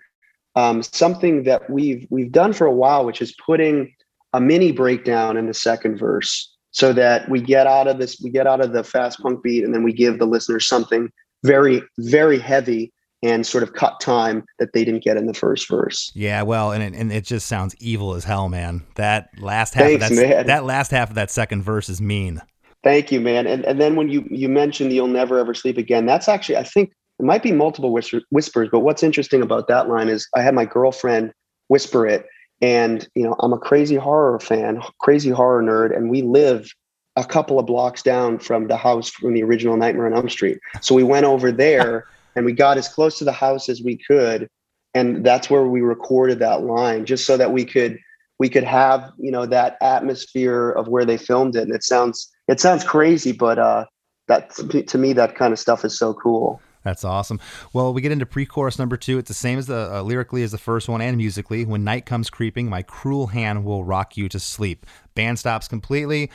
um, 0.55 0.83
something 0.83 1.43
that 1.43 1.69
we've 1.69 2.05
we've 2.09 2.31
done 2.31 2.51
for 2.51 2.65
a 2.65 2.73
while, 2.73 3.05
which 3.05 3.21
is 3.21 3.35
putting 3.45 3.93
a 4.33 4.41
mini 4.41 4.71
breakdown 4.71 5.37
in 5.37 5.47
the 5.47 5.53
second 5.53 5.97
verse, 5.97 6.53
so 6.71 6.91
that 6.93 7.29
we 7.29 7.39
get 7.39 7.67
out 7.67 7.87
of 7.87 7.99
this, 7.99 8.19
we 8.21 8.29
get 8.29 8.47
out 8.47 8.59
of 8.59 8.73
the 8.73 8.83
fast 8.83 9.19
punk 9.19 9.41
beat, 9.43 9.63
and 9.63 9.73
then 9.73 9.83
we 9.83 9.93
give 9.93 10.19
the 10.19 10.25
listeners 10.25 10.67
something 10.67 11.09
very 11.43 11.81
very 11.99 12.39
heavy 12.39 12.91
and 13.23 13.45
sort 13.45 13.63
of 13.63 13.73
cut 13.73 13.99
time 13.99 14.45
that 14.59 14.73
they 14.73 14.85
didn't 14.85 15.03
get 15.03 15.17
in 15.17 15.25
the 15.25 15.33
first 15.33 15.67
verse. 15.67 16.11
Yeah, 16.13 16.43
well, 16.43 16.71
and 16.71 16.83
it, 16.83 16.99
and 16.99 17.11
it 17.11 17.25
just 17.25 17.47
sounds 17.47 17.75
evil 17.79 18.13
as 18.13 18.23
hell, 18.23 18.49
man. 18.49 18.83
That 18.95 19.29
last 19.39 19.73
half 19.73 19.85
Thanks, 19.85 20.09
of 20.09 20.15
that 20.15 20.29
man. 20.29 20.47
that 20.47 20.65
last 20.65 20.91
half 20.91 21.09
of 21.09 21.15
that 21.15 21.31
second 21.31 21.63
verse 21.63 21.89
is 21.89 21.99
mean. 21.99 22.41
Thank 22.83 23.11
you, 23.11 23.19
man. 23.19 23.47
And 23.47 23.65
and 23.65 23.81
then 23.81 23.95
when 23.95 24.09
you 24.09 24.25
you 24.29 24.49
mentioned 24.49 24.93
you'll 24.93 25.07
never 25.07 25.39
ever 25.39 25.53
sleep 25.53 25.77
again, 25.77 26.05
that's 26.05 26.27
actually 26.27 26.57
I 26.57 26.63
think 26.63 26.91
it 27.19 27.25
might 27.25 27.43
be 27.43 27.51
multiple 27.51 27.91
whisper, 27.91 28.21
whispers. 28.29 28.69
But 28.71 28.79
what's 28.79 29.03
interesting 29.03 29.41
about 29.41 29.67
that 29.67 29.89
line 29.89 30.09
is 30.09 30.27
I 30.35 30.41
had 30.41 30.53
my 30.53 30.65
girlfriend 30.65 31.33
whisper 31.69 32.05
it, 32.05 32.25
and 32.61 33.07
you 33.15 33.23
know 33.23 33.35
I'm 33.39 33.53
a 33.53 33.57
crazy 33.57 33.95
horror 33.95 34.39
fan, 34.39 34.81
crazy 34.99 35.31
horror 35.31 35.63
nerd, 35.63 35.95
and 35.95 36.11
we 36.11 36.21
live 36.21 36.71
a 37.15 37.25
couple 37.25 37.57
of 37.57 37.65
blocks 37.65 38.03
down 38.03 38.37
from 38.37 38.67
the 38.67 38.77
house 38.77 39.09
from 39.09 39.33
the 39.33 39.41
original 39.41 39.75
Nightmare 39.75 40.05
on 40.05 40.13
Elm 40.13 40.29
Street. 40.29 40.59
So 40.81 40.93
we 40.93 41.01
went 41.01 41.25
over 41.25 41.51
there 41.51 42.05
and 42.37 42.45
we 42.45 42.53
got 42.53 42.77
as 42.77 42.87
close 42.87 43.17
to 43.17 43.25
the 43.25 43.33
house 43.33 43.67
as 43.67 43.81
we 43.81 43.97
could, 43.97 44.47
and 44.93 45.25
that's 45.25 45.49
where 45.49 45.65
we 45.65 45.81
recorded 45.81 46.39
that 46.39 46.63
line, 46.63 47.05
just 47.05 47.25
so 47.25 47.35
that 47.35 47.51
we 47.51 47.65
could 47.65 47.99
we 48.39 48.49
could 48.49 48.63
have 48.63 49.11
you 49.17 49.31
know 49.31 49.45
that 49.45 49.77
atmosphere 49.81 50.71
of 50.71 50.87
where 50.87 51.05
they 51.05 51.17
filmed 51.17 51.55
it 51.55 51.63
and 51.63 51.73
it 51.73 51.83
sounds 51.83 52.31
it 52.47 52.59
sounds 52.59 52.83
crazy 52.83 53.31
but 53.31 53.57
uh 53.57 53.83
that 54.27 54.51
to 54.87 54.97
me 54.97 55.13
that 55.13 55.35
kind 55.35 55.53
of 55.53 55.59
stuff 55.59 55.83
is 55.83 55.97
so 55.97 56.13
cool 56.13 56.61
That's 56.83 57.03
awesome. 57.03 57.41
Well, 57.73 57.93
we 57.93 58.01
get 58.01 58.13
into 58.13 58.25
pre-chorus 58.25 58.79
number 58.79 58.95
two. 58.95 59.17
It's 59.17 59.27
the 59.27 59.33
same 59.33 59.59
as 59.59 59.67
the 59.67 59.91
uh, 59.93 60.01
lyrically 60.03 60.41
as 60.43 60.53
the 60.53 60.57
first 60.57 60.87
one 60.87 61.01
and 61.01 61.17
musically. 61.17 61.65
When 61.65 61.83
night 61.83 62.05
comes 62.05 62.29
creeping, 62.29 62.69
my 62.69 62.81
cruel 62.81 63.27
hand 63.27 63.65
will 63.65 63.83
rock 63.83 64.15
you 64.15 64.29
to 64.29 64.39
sleep. 64.39 64.85
Band 65.13 65.37
stops 65.37 65.67
completely. 65.67 66.31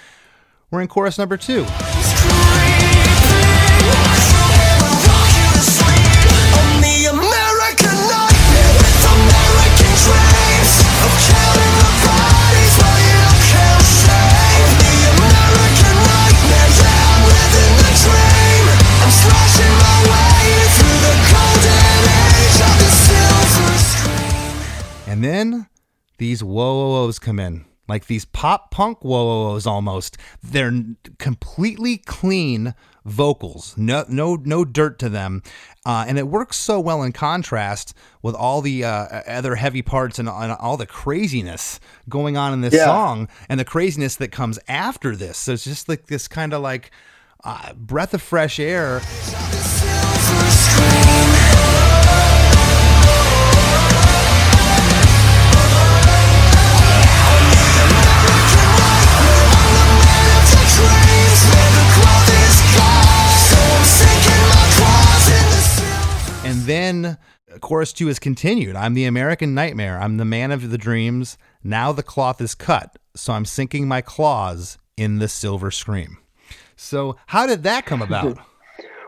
We're 0.70 0.82
in 0.82 0.88
chorus 0.88 1.16
number 1.16 1.38
two. 1.38 1.64
These 26.22 26.44
whoa 26.44 27.04
ohs 27.04 27.18
come 27.18 27.40
in, 27.40 27.64
like 27.88 28.06
these 28.06 28.24
pop 28.24 28.70
punk 28.70 29.02
whoa 29.02 29.50
ohs 29.54 29.66
almost. 29.66 30.16
They're 30.40 30.68
n- 30.68 30.96
completely 31.18 31.96
clean 31.96 32.74
vocals, 33.04 33.74
no 33.76 34.04
no 34.08 34.36
no 34.36 34.64
dirt 34.64 35.00
to 35.00 35.08
them, 35.08 35.42
uh, 35.84 36.04
and 36.06 36.18
it 36.18 36.28
works 36.28 36.56
so 36.56 36.78
well 36.78 37.02
in 37.02 37.10
contrast 37.10 37.92
with 38.22 38.36
all 38.36 38.60
the 38.62 38.84
uh, 38.84 39.22
other 39.26 39.56
heavy 39.56 39.82
parts 39.82 40.20
and, 40.20 40.28
and 40.28 40.52
all 40.52 40.76
the 40.76 40.86
craziness 40.86 41.80
going 42.08 42.36
on 42.36 42.52
in 42.52 42.60
this 42.60 42.72
Yeah. 42.74 42.84
song 42.84 43.28
and 43.48 43.58
the 43.58 43.64
craziness 43.64 44.14
that 44.16 44.30
comes 44.30 44.60
after 44.68 45.16
this. 45.16 45.36
So 45.38 45.54
it's 45.54 45.64
just 45.64 45.88
like 45.88 46.06
this 46.06 46.28
kind 46.28 46.52
of 46.54 46.62
like 46.62 46.92
uh, 47.42 47.72
breath 47.74 48.14
of 48.14 48.22
fresh 48.22 48.60
air. 48.60 49.00
Then 66.64 67.04
uh, 67.52 67.58
chorus 67.58 67.92
two 67.92 68.08
is 68.08 68.18
continued. 68.18 68.76
I'm 68.76 68.94
the 68.94 69.04
American 69.04 69.54
nightmare. 69.54 70.00
I'm 70.00 70.16
the 70.16 70.24
man 70.24 70.50
of 70.50 70.70
the 70.70 70.78
dreams. 70.78 71.38
Now 71.62 71.92
the 71.92 72.02
cloth 72.02 72.40
is 72.40 72.54
cut, 72.54 72.98
so 73.14 73.32
I'm 73.32 73.44
sinking 73.44 73.88
my 73.88 74.00
claws 74.00 74.78
in 74.96 75.18
the 75.18 75.28
silver 75.28 75.70
scream. 75.70 76.18
So 76.76 77.16
how 77.26 77.46
did 77.46 77.62
that 77.62 77.86
come 77.86 78.02
about? 78.02 78.38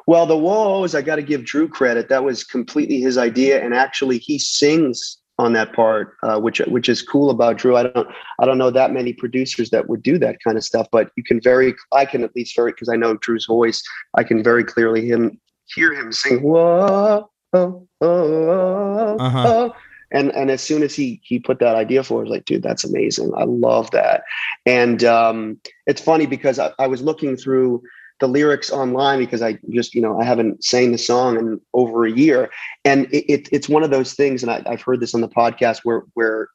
well 0.06 0.26
the 0.26 0.36
woes 0.36 0.94
i 0.94 1.02
got 1.02 1.16
to 1.16 1.22
give 1.22 1.44
drew 1.44 1.68
credit 1.68 2.08
that 2.08 2.24
was 2.24 2.44
completely 2.44 3.00
his 3.00 3.16
idea 3.16 3.62
and 3.62 3.74
actually 3.74 4.18
he 4.18 4.38
sings 4.38 5.18
on 5.38 5.52
that 5.52 5.72
part 5.72 6.14
uh, 6.22 6.38
which 6.38 6.58
which 6.68 6.88
is 6.88 7.02
cool 7.02 7.30
about 7.30 7.56
drew 7.56 7.76
i 7.76 7.82
don't 7.82 8.08
i 8.40 8.44
don't 8.44 8.58
know 8.58 8.70
that 8.70 8.92
many 8.92 9.12
producers 9.12 9.70
that 9.70 9.88
would 9.88 10.02
do 10.02 10.18
that 10.18 10.36
kind 10.44 10.56
of 10.56 10.64
stuff 10.64 10.86
but 10.92 11.10
you 11.16 11.24
can 11.24 11.40
very 11.40 11.74
i 11.92 12.04
can 12.04 12.22
at 12.22 12.34
least 12.36 12.54
very 12.54 12.70
because 12.70 12.88
i 12.88 12.96
know 12.96 13.16
drew's 13.16 13.46
voice 13.46 13.82
i 14.16 14.22
can 14.22 14.42
very 14.42 14.64
clearly 14.64 15.06
him 15.06 15.40
hear 15.74 15.92
him 15.92 16.12
sing 16.12 16.42
whoa 16.42 17.28
oh, 17.54 17.88
oh, 18.00 18.06
oh, 18.50 19.16
Uh-huh. 19.18 19.70
And 20.12 20.30
and 20.32 20.50
as 20.50 20.62
soon 20.62 20.82
as 20.82 20.94
he 20.94 21.20
he 21.24 21.38
put 21.38 21.58
that 21.58 21.76
idea 21.76 22.02
forward, 22.04 22.24
was 22.24 22.30
like, 22.32 22.44
dude, 22.44 22.62
that's 22.62 22.84
amazing. 22.84 23.32
I 23.36 23.44
love 23.44 23.90
that. 23.92 24.22
And 24.66 25.02
um, 25.04 25.60
it's 25.86 26.00
funny 26.00 26.26
because 26.26 26.58
I, 26.58 26.72
I 26.78 26.86
was 26.86 27.02
looking 27.02 27.36
through 27.36 27.82
the 28.20 28.28
lyrics 28.28 28.70
online 28.70 29.18
because 29.18 29.42
I 29.42 29.58
just 29.70 29.94
you 29.94 30.00
know 30.00 30.20
I 30.20 30.24
haven't 30.24 30.62
sang 30.62 30.92
the 30.92 30.98
song 30.98 31.38
in 31.38 31.60
over 31.72 32.06
a 32.06 32.12
year, 32.12 32.50
and 32.84 33.06
it, 33.12 33.32
it 33.32 33.48
it's 33.50 33.68
one 33.68 33.82
of 33.82 33.90
those 33.90 34.12
things. 34.12 34.42
And 34.42 34.52
I, 34.52 34.62
I've 34.66 34.82
heard 34.82 35.00
this 35.00 35.14
on 35.14 35.20
the 35.20 35.28
podcast 35.28 35.80
where 35.82 36.02
where 36.14 36.48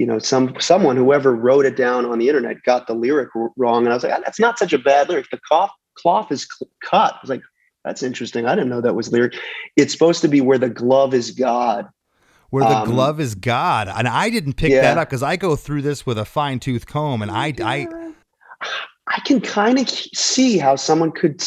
you 0.00 0.06
know, 0.06 0.18
some 0.18 0.54
someone 0.60 0.96
whoever 0.96 1.34
wrote 1.34 1.66
it 1.66 1.76
down 1.76 2.06
on 2.06 2.18
the 2.18 2.28
internet 2.28 2.62
got 2.62 2.86
the 2.86 2.94
lyric 2.94 3.28
wrong, 3.58 3.84
and 3.84 3.90
I 3.90 3.94
was 3.94 4.02
like, 4.02 4.14
"Ah, 4.14 4.20
that's 4.24 4.40
not 4.40 4.58
such 4.58 4.72
a 4.72 4.78
bad 4.78 5.10
lyric. 5.10 5.26
The 5.30 5.38
cloth 5.46 5.70
cloth 5.94 6.32
is 6.32 6.48
cl- 6.48 6.70
cut. 6.82 7.14
I 7.14 7.18
was 7.20 7.28
like, 7.28 7.42
that's 7.84 8.02
interesting. 8.02 8.46
I 8.46 8.54
didn't 8.54 8.70
know 8.70 8.80
that 8.80 8.94
was 8.94 9.12
lyric. 9.12 9.34
It's 9.76 9.92
supposed 9.92 10.20
to 10.22 10.28
be 10.28 10.40
where 10.40 10.58
the 10.58 10.68
glove 10.68 11.14
is 11.14 11.30
God. 11.30 11.88
Where 12.50 12.64
the 12.64 12.78
Um, 12.78 12.88
glove 12.88 13.20
is 13.20 13.34
God, 13.36 13.88
and 13.88 14.08
I 14.08 14.28
didn't 14.28 14.54
pick 14.54 14.72
yeah. 14.72 14.80
that 14.82 14.98
up 14.98 15.08
because 15.08 15.22
I 15.22 15.36
go 15.36 15.54
through 15.54 15.82
this 15.82 16.04
with 16.04 16.18
a 16.18 16.24
fine 16.24 16.58
tooth 16.58 16.84
comb, 16.84 17.22
and 17.22 17.30
I, 17.30 17.54
I, 17.62 17.86
I 19.06 19.20
can 19.20 19.40
kind 19.40 19.78
of 19.78 19.88
see 19.88 20.58
how 20.58 20.74
someone 20.74 21.12
could 21.12 21.42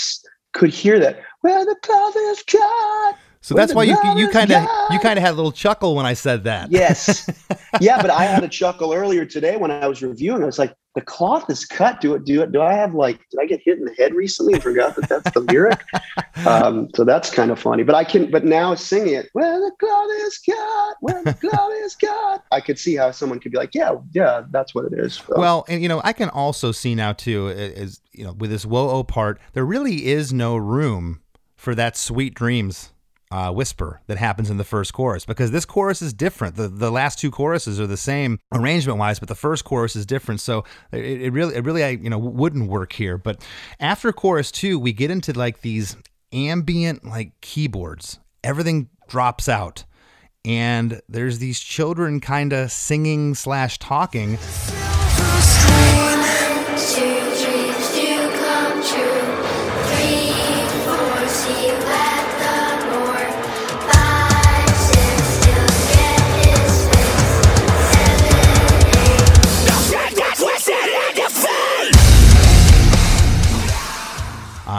could 0.53 0.69
hear 0.69 0.99
that. 0.99 1.19
Where 1.41 1.65
the 1.65 1.75
glove 1.81 2.13
is 2.15 2.43
God. 2.43 3.15
So 3.43 3.55
that's 3.55 3.75
why 3.75 3.83
you 3.83 3.97
you 4.15 4.29
kind 4.29 4.51
of 4.51 4.63
you 4.89 4.99
kind 4.99 5.19
of 5.19 5.23
had 5.23 5.33
a 5.33 5.35
little 5.35 5.51
chuckle 5.51 5.95
when 5.95 6.05
I 6.05 6.13
said 6.13 6.45
that. 6.45 6.71
Yes. 6.71 7.29
yeah, 7.81 8.01
but 8.01 8.09
I 8.09 8.23
had 8.23 8.41
a 8.41 8.47
chuckle 8.47 8.93
earlier 8.93 9.25
today 9.25 9.57
when 9.57 9.69
I 9.69 9.85
was 9.85 10.01
reviewing. 10.01 10.43
I 10.43 10.45
was 10.45 10.57
like, 10.57 10.73
the 10.95 11.01
cloth 11.01 11.49
is 11.49 11.65
cut. 11.65 11.99
Do 11.99 12.15
it. 12.15 12.23
Do 12.23 12.41
it. 12.41 12.53
Do 12.53 12.61
I 12.61 12.71
have 12.71 12.95
like? 12.95 13.19
Did 13.31 13.41
I 13.41 13.45
get 13.45 13.59
hit 13.61 13.79
in 13.79 13.83
the 13.83 13.93
head 13.95 14.13
recently 14.13 14.53
and 14.53 14.63
forgot 14.63 14.95
that 14.95 15.09
that's 15.09 15.29
the 15.31 15.41
lyric? 15.41 15.81
um, 16.47 16.89
so 16.95 17.03
that's 17.03 17.29
kind 17.29 17.51
of 17.51 17.59
funny. 17.59 17.83
But 17.83 17.95
I 17.95 18.05
can. 18.05 18.31
But 18.31 18.45
now 18.45 18.75
singing 18.75 19.15
it, 19.15 19.27
where 19.33 19.59
the 19.59 19.71
cloth 19.77 20.09
is 20.21 20.37
cut, 20.37 20.95
where 21.01 21.21
the 21.25 21.33
cloth 21.33 21.73
is 21.81 21.95
cut. 21.95 22.45
I 22.49 22.61
could 22.61 22.79
see 22.79 22.95
how 22.95 23.11
someone 23.11 23.41
could 23.41 23.51
be 23.51 23.57
like, 23.57 23.75
yeah, 23.75 23.95
yeah, 24.13 24.43
that's 24.51 24.73
what 24.73 24.85
it 24.85 24.93
is. 24.93 25.15
So, 25.15 25.33
Well, 25.35 25.65
and 25.67 25.81
you 25.81 25.89
know, 25.89 25.99
I 26.05 26.13
can 26.13 26.29
also 26.29 26.71
see 26.71 26.95
now 26.95 27.11
too, 27.11 27.49
is 27.49 27.99
you 28.13 28.23
know, 28.23 28.31
with 28.31 28.51
this 28.51 28.65
whoa 28.65 28.89
oh 28.89 29.03
part, 29.03 29.41
there 29.51 29.65
really 29.65 30.05
is 30.05 30.31
no 30.31 30.55
room 30.55 31.19
for 31.57 31.75
that 31.75 31.97
sweet 31.97 32.33
dreams 32.33 32.92
uh, 33.33 33.51
whisper 33.51 33.99
that 34.05 34.19
happens 34.19 34.51
in 34.51 34.57
the 34.57 34.63
first 34.63 34.93
chorus 34.93 35.25
because 35.25 35.49
this 35.49 35.65
chorus 35.65 36.03
is 36.03 36.13
different. 36.13 36.55
The 36.55 36.67
the 36.67 36.91
last 36.91 37.17
two 37.17 37.31
choruses 37.31 37.79
are 37.79 37.87
the 37.87 37.97
same 37.97 38.37
arrangement 38.53 38.99
wise, 38.99 39.17
but 39.17 39.27
the 39.27 39.33
first 39.33 39.65
chorus 39.65 39.95
is 39.95 40.05
different. 40.05 40.39
So 40.39 40.65
it, 40.91 41.03
it 41.03 41.33
really, 41.33 41.55
it 41.55 41.65
really, 41.65 41.83
I 41.83 41.89
you 41.89 42.11
know, 42.11 42.19
wouldn't 42.19 42.69
work 42.69 42.93
here. 42.93 43.17
But 43.17 43.43
after 43.79 44.13
chorus 44.13 44.51
two, 44.51 44.77
we 44.77 44.93
get 44.93 45.09
into 45.09 45.33
like 45.33 45.61
these 45.61 45.97
ambient 46.31 47.05
like 47.05 47.31
keyboards. 47.41 48.19
Everything 48.43 48.89
drops 49.07 49.49
out. 49.49 49.83
And 50.45 51.01
there's 51.09 51.39
these 51.39 51.59
children 51.59 52.19
kind 52.19 52.53
of 52.53 52.71
singing 52.71 53.33
slash 53.33 53.79
talking. 53.79 54.37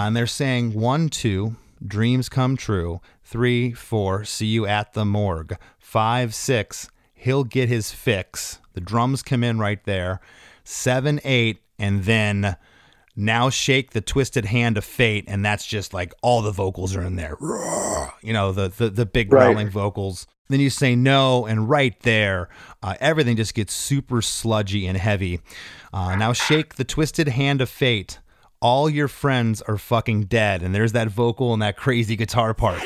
And 0.06 0.16
they're 0.16 0.26
saying 0.26 0.72
one, 0.74 1.08
two, 1.08 1.56
dreams 1.86 2.28
come 2.28 2.56
true. 2.56 3.00
Three, 3.22 3.72
four, 3.72 4.24
see 4.24 4.46
you 4.46 4.66
at 4.66 4.92
the 4.92 5.04
morgue. 5.04 5.56
Five, 5.78 6.34
six, 6.34 6.88
he'll 7.14 7.44
get 7.44 7.68
his 7.68 7.90
fix. 7.90 8.58
The 8.74 8.80
drums 8.80 9.22
come 9.22 9.42
in 9.44 9.58
right 9.58 9.82
there. 9.84 10.20
Seven, 10.64 11.20
eight, 11.24 11.60
and 11.78 12.04
then 12.04 12.56
now 13.16 13.48
shake 13.50 13.90
the 13.92 14.00
twisted 14.00 14.46
hand 14.46 14.76
of 14.76 14.84
fate, 14.84 15.24
and 15.28 15.44
that's 15.44 15.66
just 15.66 15.94
like 15.94 16.12
all 16.22 16.42
the 16.42 16.50
vocals 16.50 16.96
are 16.96 17.02
in 17.02 17.16
there. 17.16 17.36
You 18.22 18.32
know, 18.32 18.52
the 18.52 18.68
the, 18.68 18.90
the 18.90 19.06
big 19.06 19.32
Right. 19.32 19.46
growling 19.46 19.70
vocals. 19.70 20.26
Then 20.48 20.60
you 20.60 20.68
say 20.68 20.94
no, 20.94 21.46
and 21.46 21.68
right 21.70 21.98
there, 22.00 22.48
uh, 22.82 22.96
everything 23.00 23.36
just 23.36 23.54
gets 23.54 23.72
super 23.72 24.20
sludgy 24.20 24.86
and 24.86 24.98
heavy. 24.98 25.40
Uh, 25.92 26.16
now 26.16 26.32
shake 26.34 26.74
the 26.74 26.84
twisted 26.84 27.28
hand 27.28 27.62
of 27.62 27.70
fate. 27.70 28.18
All 28.64 28.88
your 28.88 29.08
friends 29.08 29.60
are 29.60 29.76
fucking 29.76 30.22
dead, 30.22 30.62
and 30.62 30.74
there's 30.74 30.92
that 30.92 31.08
vocal 31.08 31.52
and 31.52 31.60
that 31.60 31.76
crazy 31.76 32.16
guitar 32.16 32.54
part. 32.54 32.82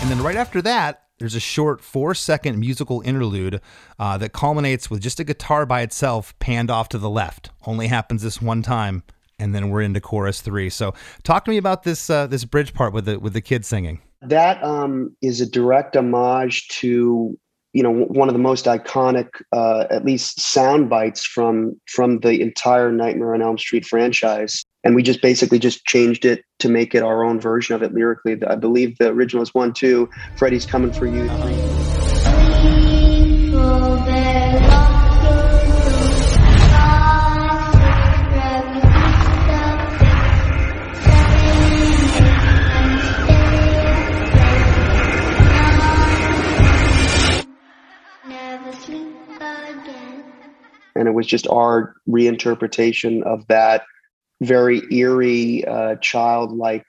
And 0.00 0.10
then 0.10 0.22
right 0.22 0.36
after 0.36 0.62
that, 0.62 1.05
there's 1.18 1.34
a 1.34 1.40
short 1.40 1.80
four 1.80 2.14
second 2.14 2.58
musical 2.58 3.00
interlude 3.02 3.60
uh, 3.98 4.18
that 4.18 4.32
culminates 4.32 4.90
with 4.90 5.00
just 5.00 5.20
a 5.20 5.24
guitar 5.24 5.66
by 5.66 5.82
itself 5.82 6.38
panned 6.38 6.70
off 6.70 6.88
to 6.90 6.98
the 6.98 7.10
left. 7.10 7.50
Only 7.66 7.86
happens 7.86 8.22
this 8.22 8.42
one 8.42 8.62
time, 8.62 9.02
and 9.38 9.54
then 9.54 9.70
we're 9.70 9.82
into 9.82 10.00
chorus 10.00 10.40
three. 10.40 10.70
So, 10.70 10.94
talk 11.22 11.44
to 11.46 11.50
me 11.50 11.56
about 11.56 11.84
this 11.84 12.10
uh, 12.10 12.26
this 12.26 12.44
bridge 12.44 12.74
part 12.74 12.92
with 12.92 13.06
the 13.06 13.18
with 13.18 13.32
the 13.32 13.40
kids 13.40 13.66
singing. 13.66 14.00
that 14.22 14.62
um, 14.62 15.14
is 15.22 15.40
a 15.40 15.46
direct 15.46 15.96
homage 15.96 16.68
to 16.68 17.38
you 17.72 17.82
know 17.82 17.92
one 17.92 18.28
of 18.28 18.32
the 18.32 18.40
most 18.40 18.64
iconic 18.64 19.28
uh, 19.52 19.84
at 19.90 20.04
least 20.04 20.40
sound 20.40 20.88
bites 20.88 21.24
from 21.24 21.78
from 21.86 22.20
the 22.20 22.40
entire 22.40 22.90
nightmare 22.90 23.34
on 23.34 23.42
elm 23.42 23.58
street 23.58 23.84
franchise 23.84 24.64
and 24.86 24.94
we 24.94 25.02
just 25.02 25.20
basically 25.20 25.58
just 25.58 25.84
changed 25.84 26.24
it 26.24 26.44
to 26.60 26.68
make 26.68 26.94
it 26.94 27.02
our 27.02 27.24
own 27.24 27.40
version 27.40 27.74
of 27.74 27.82
it 27.82 27.92
lyrically. 27.92 28.40
I 28.46 28.54
believe 28.54 28.96
the 28.98 29.08
original 29.08 29.42
is 29.42 29.52
one 29.52 29.72
two 29.72 30.08
freddy's 30.36 30.64
coming 30.64 30.92
for 30.92 31.08
you 31.08 31.28
and 50.94 51.08
it 51.08 51.12
was 51.12 51.26
just 51.26 51.48
our 51.48 51.96
reinterpretation 52.08 53.24
of 53.24 53.46
that 53.48 53.82
very 54.42 54.82
eerie 54.90 55.64
uh, 55.66 55.96
childlike 55.96 56.84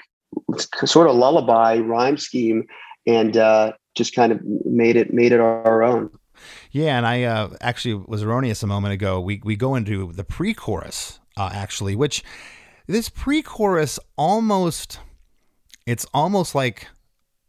sort 0.85 1.07
of 1.07 1.15
lullaby 1.15 1.77
rhyme 1.77 2.17
scheme 2.17 2.65
and 3.05 3.37
uh, 3.37 3.71
just 3.95 4.13
kind 4.13 4.31
of 4.31 4.43
made 4.65 4.95
it 4.95 5.13
made 5.13 5.31
it 5.31 5.39
our 5.39 5.83
own 5.83 6.09
Yeah, 6.71 6.97
and 6.97 7.07
I 7.07 7.23
uh, 7.23 7.49
actually 7.61 7.95
was 7.95 8.21
erroneous 8.21 8.61
a 8.61 8.67
moment 8.67 8.93
ago. 8.93 9.19
We 9.19 9.41
we 9.43 9.55
go 9.55 9.75
into 9.75 10.11
the 10.11 10.23
pre-chorus 10.23 11.19
uh, 11.35 11.49
actually, 11.53 11.95
which 11.95 12.23
this 12.87 13.09
pre-chorus 13.09 13.99
almost 14.17 14.99
it's 15.85 16.05
almost 16.13 16.53
like 16.53 16.87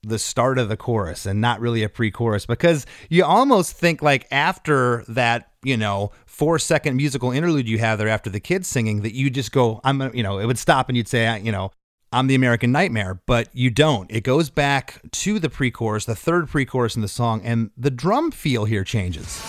the 0.02 0.18
start 0.18 0.58
of 0.58 0.68
the 0.68 0.76
chorus 0.76 1.26
and 1.26 1.40
not 1.40 1.60
really 1.60 1.82
a 1.82 1.88
pre-chorus 1.88 2.46
because 2.46 2.86
you 3.10 3.24
almost 3.24 3.72
think 3.72 4.00
like 4.00 4.26
after 4.30 5.04
that 5.08 5.47
you 5.64 5.76
know 5.76 6.12
four 6.26 6.58
second 6.58 6.96
musical 6.96 7.30
interlude 7.32 7.68
you 7.68 7.78
have 7.78 7.98
there 7.98 8.08
after 8.08 8.30
the 8.30 8.40
kids 8.40 8.68
singing 8.68 9.02
that 9.02 9.14
you 9.14 9.28
just 9.28 9.52
go 9.52 9.80
i'm 9.84 10.14
you 10.14 10.22
know 10.22 10.38
it 10.38 10.46
would 10.46 10.58
stop 10.58 10.88
and 10.88 10.96
you'd 10.96 11.08
say 11.08 11.38
you 11.40 11.50
know 11.50 11.70
i'm 12.12 12.26
the 12.28 12.34
american 12.34 12.70
nightmare 12.70 13.20
but 13.26 13.48
you 13.52 13.70
don't. 13.70 14.10
It 14.10 14.22
goes 14.22 14.50
back 14.50 15.00
to 15.10 15.38
the 15.38 15.50
pre-chorus 15.50 16.04
the 16.04 16.14
third 16.14 16.48
pre-chorus 16.48 16.96
in 16.96 17.02
the 17.02 17.08
song 17.08 17.40
and 17.42 17.70
the 17.76 17.90
drum 17.90 18.30
feel 18.30 18.64
here 18.64 18.84
changes. 18.84 19.42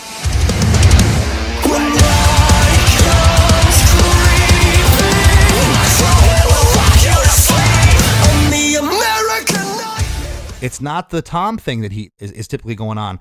It's 10.62 10.82
not 10.82 11.10
the 11.10 11.22
tom 11.22 11.58
thing 11.58 11.82
that 11.82 11.94
he 11.94 12.12
is, 12.20 12.34
is 12.34 12.48
typically 12.48 12.76
going 12.76 12.98
on 12.98 13.20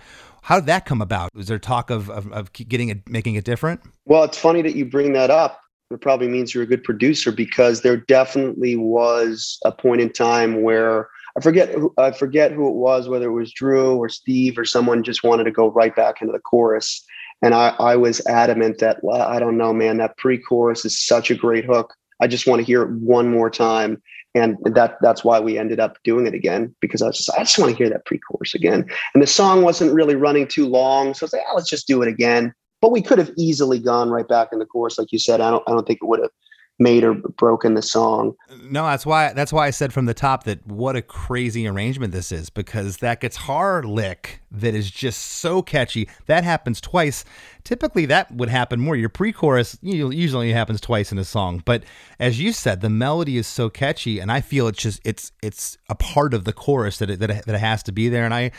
how 0.48 0.58
did 0.58 0.64
that 0.64 0.86
come 0.86 1.02
about 1.02 1.28
was 1.34 1.46
there 1.46 1.58
talk 1.58 1.90
of, 1.90 2.08
of, 2.08 2.32
of 2.32 2.50
getting 2.54 2.88
it 2.88 3.06
making 3.06 3.34
it 3.34 3.44
different 3.44 3.82
Well, 4.06 4.24
it's 4.24 4.38
funny 4.38 4.62
that 4.62 4.74
you 4.74 4.86
bring 4.86 5.12
that 5.12 5.30
up. 5.30 5.60
It 5.90 6.00
probably 6.00 6.28
means 6.28 6.54
you're 6.54 6.64
a 6.64 6.66
good 6.66 6.84
producer 6.84 7.30
because 7.30 7.82
there 7.82 7.98
definitely 7.98 8.74
was 8.74 9.58
a 9.66 9.72
point 9.72 10.00
in 10.00 10.10
time 10.10 10.62
where 10.62 11.08
I 11.36 11.40
forget 11.40 11.68
who, 11.68 11.92
I 11.98 12.12
forget 12.12 12.52
who 12.52 12.66
it 12.66 12.74
was, 12.74 13.08
whether 13.08 13.26
it 13.26 13.32
was 13.32 13.52
Drew 13.52 13.96
or 13.96 14.08
Steve 14.08 14.58
or 14.58 14.64
someone 14.64 15.02
just 15.02 15.22
wanted 15.22 15.44
to 15.44 15.50
go 15.50 15.70
right 15.70 15.94
back 15.94 16.22
into 16.22 16.32
the 16.32 16.40
chorus. 16.40 17.04
And 17.42 17.54
I, 17.54 17.74
I 17.78 17.96
was 17.96 18.26
adamant 18.26 18.78
that 18.78 18.98
well, 19.02 19.22
I 19.22 19.38
don't 19.38 19.58
know, 19.58 19.74
man, 19.74 19.98
that 19.98 20.16
pre-chorus 20.16 20.84
is 20.86 20.98
such 20.98 21.30
a 21.30 21.34
great 21.34 21.66
hook. 21.66 21.94
I 22.20 22.26
just 22.26 22.46
want 22.46 22.60
to 22.60 22.66
hear 22.66 22.82
it 22.82 22.90
one 22.90 23.30
more 23.30 23.50
time. 23.50 24.02
And 24.38 24.56
that 24.64 24.96
that's 25.00 25.24
why 25.24 25.40
we 25.40 25.58
ended 25.58 25.80
up 25.80 25.98
doing 26.04 26.26
it 26.26 26.34
again 26.34 26.74
because 26.80 27.02
I 27.02 27.06
was 27.06 27.16
just 27.16 27.30
I 27.30 27.38
just 27.38 27.58
want 27.58 27.72
to 27.72 27.76
hear 27.76 27.90
that 27.90 28.04
pre-chorus 28.06 28.54
again. 28.54 28.88
And 29.14 29.22
the 29.22 29.26
song 29.26 29.62
wasn't 29.62 29.94
really 29.94 30.14
running 30.14 30.46
too 30.46 30.66
long, 30.66 31.14
so 31.14 31.24
I 31.24 31.26
was 31.26 31.32
like, 31.32 31.42
ah, 31.48 31.54
let's 31.54 31.70
just 31.70 31.86
do 31.86 32.02
it 32.02 32.08
again 32.08 32.54
but 32.80 32.92
we 32.92 33.02
could 33.02 33.18
have 33.18 33.32
easily 33.36 33.78
gone 33.78 34.10
right 34.10 34.28
back 34.28 34.48
in 34.52 34.58
the 34.58 34.66
chorus, 34.66 34.98
like 34.98 35.12
you 35.12 35.18
said. 35.18 35.40
I 35.40 35.50
don't, 35.50 35.62
I 35.66 35.72
don't 35.72 35.86
think 35.86 36.00
it 36.02 36.06
would 36.06 36.20
have 36.20 36.30
made 36.78 37.04
or 37.04 37.14
broken 37.14 37.74
the 37.74 37.82
song. 37.82 38.34
No, 38.62 38.84
that's 38.84 39.04
why 39.04 39.32
that's 39.32 39.52
why 39.52 39.66
I 39.66 39.70
said 39.70 39.92
from 39.92 40.06
the 40.06 40.14
top 40.14 40.44
that 40.44 40.64
what 40.66 40.96
a 40.96 41.02
crazy 41.02 41.66
arrangement 41.66 42.12
this 42.12 42.30
is 42.30 42.50
because 42.50 42.98
that 42.98 43.20
guitar 43.20 43.82
lick 43.82 44.40
that 44.50 44.74
is 44.74 44.90
just 44.90 45.18
so 45.20 45.60
catchy 45.62 46.08
that 46.26 46.44
happens 46.44 46.80
twice. 46.80 47.24
Typically, 47.64 48.06
that 48.06 48.30
would 48.32 48.48
happen 48.48 48.80
more. 48.80 48.96
Your 48.96 49.08
pre-chorus 49.08 49.76
usually 49.82 50.52
happens 50.52 50.80
twice 50.80 51.12
in 51.12 51.18
a 51.18 51.24
song, 51.24 51.62
but 51.64 51.84
as 52.18 52.40
you 52.40 52.52
said, 52.52 52.80
the 52.80 52.90
melody 52.90 53.36
is 53.36 53.46
so 53.46 53.68
catchy, 53.68 54.20
and 54.20 54.30
I 54.30 54.40
feel 54.40 54.68
it's 54.68 54.82
just 54.82 55.00
it's 55.04 55.32
it's 55.42 55.76
a 55.88 55.94
part 55.94 56.32
of 56.32 56.44
the 56.44 56.52
chorus 56.52 56.98
that 56.98 57.10
it, 57.10 57.20
that 57.20 57.30
it, 57.30 57.46
that 57.46 57.54
it 57.54 57.60
has 57.60 57.82
to 57.84 57.92
be 57.92 58.08
there, 58.08 58.24
and 58.24 58.34
I. 58.34 58.52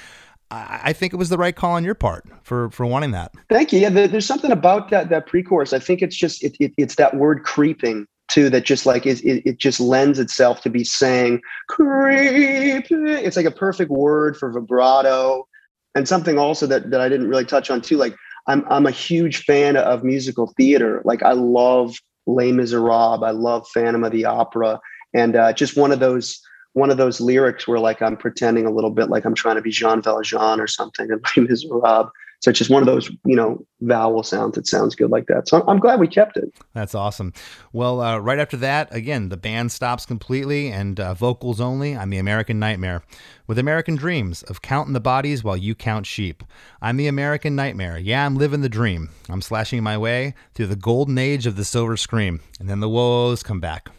I 0.51 0.79
I 0.85 0.93
think 0.93 1.13
it 1.13 1.17
was 1.17 1.29
the 1.29 1.37
right 1.37 1.55
call 1.55 1.73
on 1.73 1.83
your 1.83 1.95
part 1.95 2.25
for 2.43 2.69
for 2.71 2.85
wanting 2.85 3.11
that. 3.11 3.33
Thank 3.49 3.73
you. 3.73 3.79
Yeah, 3.79 3.89
there, 3.89 4.07
there's 4.07 4.25
something 4.25 4.51
about 4.51 4.89
that 4.89 5.09
that 5.09 5.27
pre-chorus. 5.27 5.73
I 5.73 5.79
think 5.79 6.01
it's 6.01 6.15
just 6.15 6.43
it, 6.43 6.55
it, 6.59 6.73
it's 6.77 6.95
that 6.95 7.15
word 7.15 7.43
creeping 7.43 8.07
too 8.27 8.49
that 8.51 8.63
just 8.63 8.85
like 8.85 9.05
is 9.05 9.21
it, 9.21 9.41
it 9.45 9.57
just 9.57 9.79
lends 9.79 10.19
itself 10.19 10.61
to 10.61 10.69
be 10.69 10.83
saying 10.83 11.41
creep. 11.67 12.85
It's 12.89 13.35
like 13.37 13.45
a 13.45 13.51
perfect 13.51 13.91
word 13.91 14.37
for 14.37 14.51
vibrato, 14.51 15.47
and 15.95 16.07
something 16.07 16.37
also 16.37 16.67
that 16.67 16.89
that 16.91 17.01
I 17.01 17.09
didn't 17.09 17.27
really 17.27 17.45
touch 17.45 17.69
on 17.69 17.81
too. 17.81 17.97
Like 17.97 18.15
I'm 18.47 18.65
I'm 18.69 18.85
a 18.85 18.91
huge 18.91 19.43
fan 19.43 19.77
of 19.77 20.03
musical 20.03 20.53
theater. 20.57 21.01
Like 21.05 21.23
I 21.23 21.33
love 21.33 21.95
Les 22.27 22.51
Miserables. 22.51 23.23
I 23.23 23.31
love 23.31 23.67
Phantom 23.73 24.03
of 24.03 24.11
the 24.11 24.25
Opera, 24.25 24.79
and 25.13 25.35
uh, 25.35 25.53
just 25.53 25.77
one 25.77 25.91
of 25.91 25.99
those 25.99 26.39
one 26.79 26.89
of 26.89 26.97
those 26.97 27.21
lyrics 27.21 27.67
where 27.67 27.79
like 27.79 28.01
I'm 28.01 28.17
pretending 28.17 28.65
a 28.65 28.71
little 28.71 28.89
bit 28.89 29.09
like 29.09 29.25
I'm 29.25 29.35
trying 29.35 29.55
to 29.55 29.61
be 29.61 29.71
Jean 29.71 30.01
Valjean 30.01 30.59
or 30.59 30.67
something 30.67 31.09
in 31.09 31.21
Les 31.35 31.47
Miserables. 31.47 32.09
So 32.41 32.51
it's 32.51 32.57
just 32.57 32.71
one 32.71 32.81
of 32.81 32.87
those, 32.87 33.09
you 33.25 33.35
know, 33.35 33.65
vowel 33.81 34.23
sounds 34.23 34.55
that 34.55 34.65
sounds 34.65 34.95
good 34.95 35.09
like 35.09 35.27
that. 35.27 35.49
So 35.49 35.61
I'm, 35.67 35.77
glad 35.77 35.99
we 35.99 36.07
kept 36.07 36.37
it. 36.37 36.53
That's 36.73 36.95
awesome. 36.95 37.33
Well, 37.73 37.99
uh, 37.99 38.17
right 38.19 38.39
after 38.39 38.55
that, 38.57 38.95
again, 38.95 39.27
the 39.27 39.35
band 39.35 39.73
stops 39.73 40.05
completely 40.05 40.71
and 40.71 41.01
uh, 41.01 41.13
vocals 41.13 41.59
only. 41.59 41.97
I'm 41.97 42.09
the 42.09 42.17
American 42.17 42.57
Nightmare 42.57 43.03
with 43.45 43.59
American 43.59 43.97
Dreams 43.97 44.41
of 44.43 44.61
counting 44.61 44.93
the 44.93 45.01
bodies 45.01 45.43
while 45.43 45.57
you 45.57 45.75
count 45.75 46.05
sheep. 46.05 46.45
I'm 46.81 46.95
the 46.95 47.07
American 47.07 47.57
Nightmare. 47.57 47.97
Yeah, 47.97 48.25
I'm 48.25 48.37
living 48.37 48.61
the 48.61 48.69
dream. 48.69 49.09
I'm 49.27 49.41
slashing 49.41 49.83
my 49.83 49.97
way 49.97 50.33
through 50.53 50.67
the 50.67 50.77
golden 50.77 51.17
age 51.17 51.45
of 51.45 51.57
the 51.57 51.65
silver 51.65 51.97
scream. 51.97 52.39
And 52.57 52.69
then 52.69 52.79
the 52.79 52.87
woes 52.87 53.43
come 53.43 53.59
back. 53.59 53.89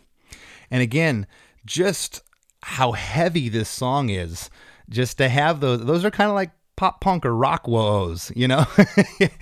And 0.71 0.81
again, 0.83 1.27
just 1.67 2.23
how 2.63 2.93
heavy 2.93 3.49
this 3.49 3.69
song 3.69 4.09
is. 4.09 4.51
Just 4.89 5.19
to 5.19 5.29
have 5.29 5.61
those, 5.61 5.85
those 5.85 6.05
are 6.05 6.11
kind 6.11 6.29
of 6.29 6.35
like 6.35 6.51
pop 6.81 6.99
punk 7.03 7.27
or 7.27 7.37
rock 7.37 7.69
woes, 7.69 8.33
you 8.35 8.49
know? 8.49 8.65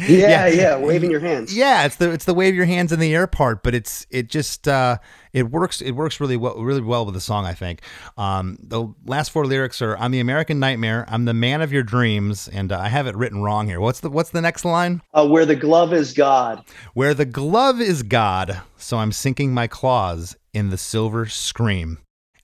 Yeah, 0.08 0.46
yeah, 0.46 0.46
yeah, 0.46 0.76
waving 0.76 1.10
your 1.10 1.20
hands. 1.20 1.54
Yeah, 1.54 1.84
it's 1.84 1.96
the 1.96 2.10
it's 2.10 2.24
the 2.24 2.32
wave 2.32 2.54
your 2.54 2.64
hands 2.64 2.92
in 2.92 2.98
the 2.98 3.14
air 3.14 3.26
part, 3.26 3.62
but 3.62 3.74
it's 3.74 4.06
it 4.10 4.28
just 4.28 4.66
uh, 4.66 4.96
it 5.34 5.50
works 5.50 5.82
it 5.82 5.92
works 5.92 6.18
really 6.18 6.36
well 6.36 6.54
really 6.62 6.80
well 6.80 7.04
with 7.04 7.14
the 7.14 7.20
song. 7.20 7.44
I 7.44 7.52
think 7.52 7.82
um, 8.16 8.56
the 8.60 8.86
last 9.04 9.30
four 9.30 9.44
lyrics 9.44 9.82
are 9.82 9.96
"I'm 9.98 10.10
the 10.10 10.20
American 10.20 10.58
Nightmare, 10.58 11.04
I'm 11.08 11.26
the 11.26 11.34
man 11.34 11.60
of 11.60 11.72
your 11.72 11.82
dreams," 11.82 12.48
and 12.48 12.72
uh, 12.72 12.80
I 12.80 12.88
have 12.88 13.06
it 13.06 13.16
written 13.16 13.42
wrong 13.42 13.66
here. 13.66 13.80
What's 13.80 14.00
the 14.00 14.08
what's 14.08 14.30
the 14.30 14.40
next 14.40 14.64
line? 14.64 15.02
Uh, 15.12 15.28
where 15.28 15.44
the 15.44 15.56
glove 15.56 15.92
is 15.92 16.14
God. 16.14 16.64
Where 16.94 17.12
the 17.12 17.26
glove 17.26 17.80
is 17.80 18.02
God, 18.02 18.62
so 18.78 18.96
I'm 18.96 19.12
sinking 19.12 19.52
my 19.52 19.66
claws 19.66 20.36
in 20.54 20.70
the 20.70 20.78
silver 20.78 21.26
scream. 21.26 21.98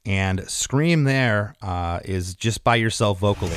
And 0.07 0.49
scream 0.51 1.05
there 1.05 1.55
uh, 1.63 2.01
is 2.05 2.35
just 2.35 2.63
by 2.63 2.77
yourself 2.77 3.19
vocally. 3.19 3.57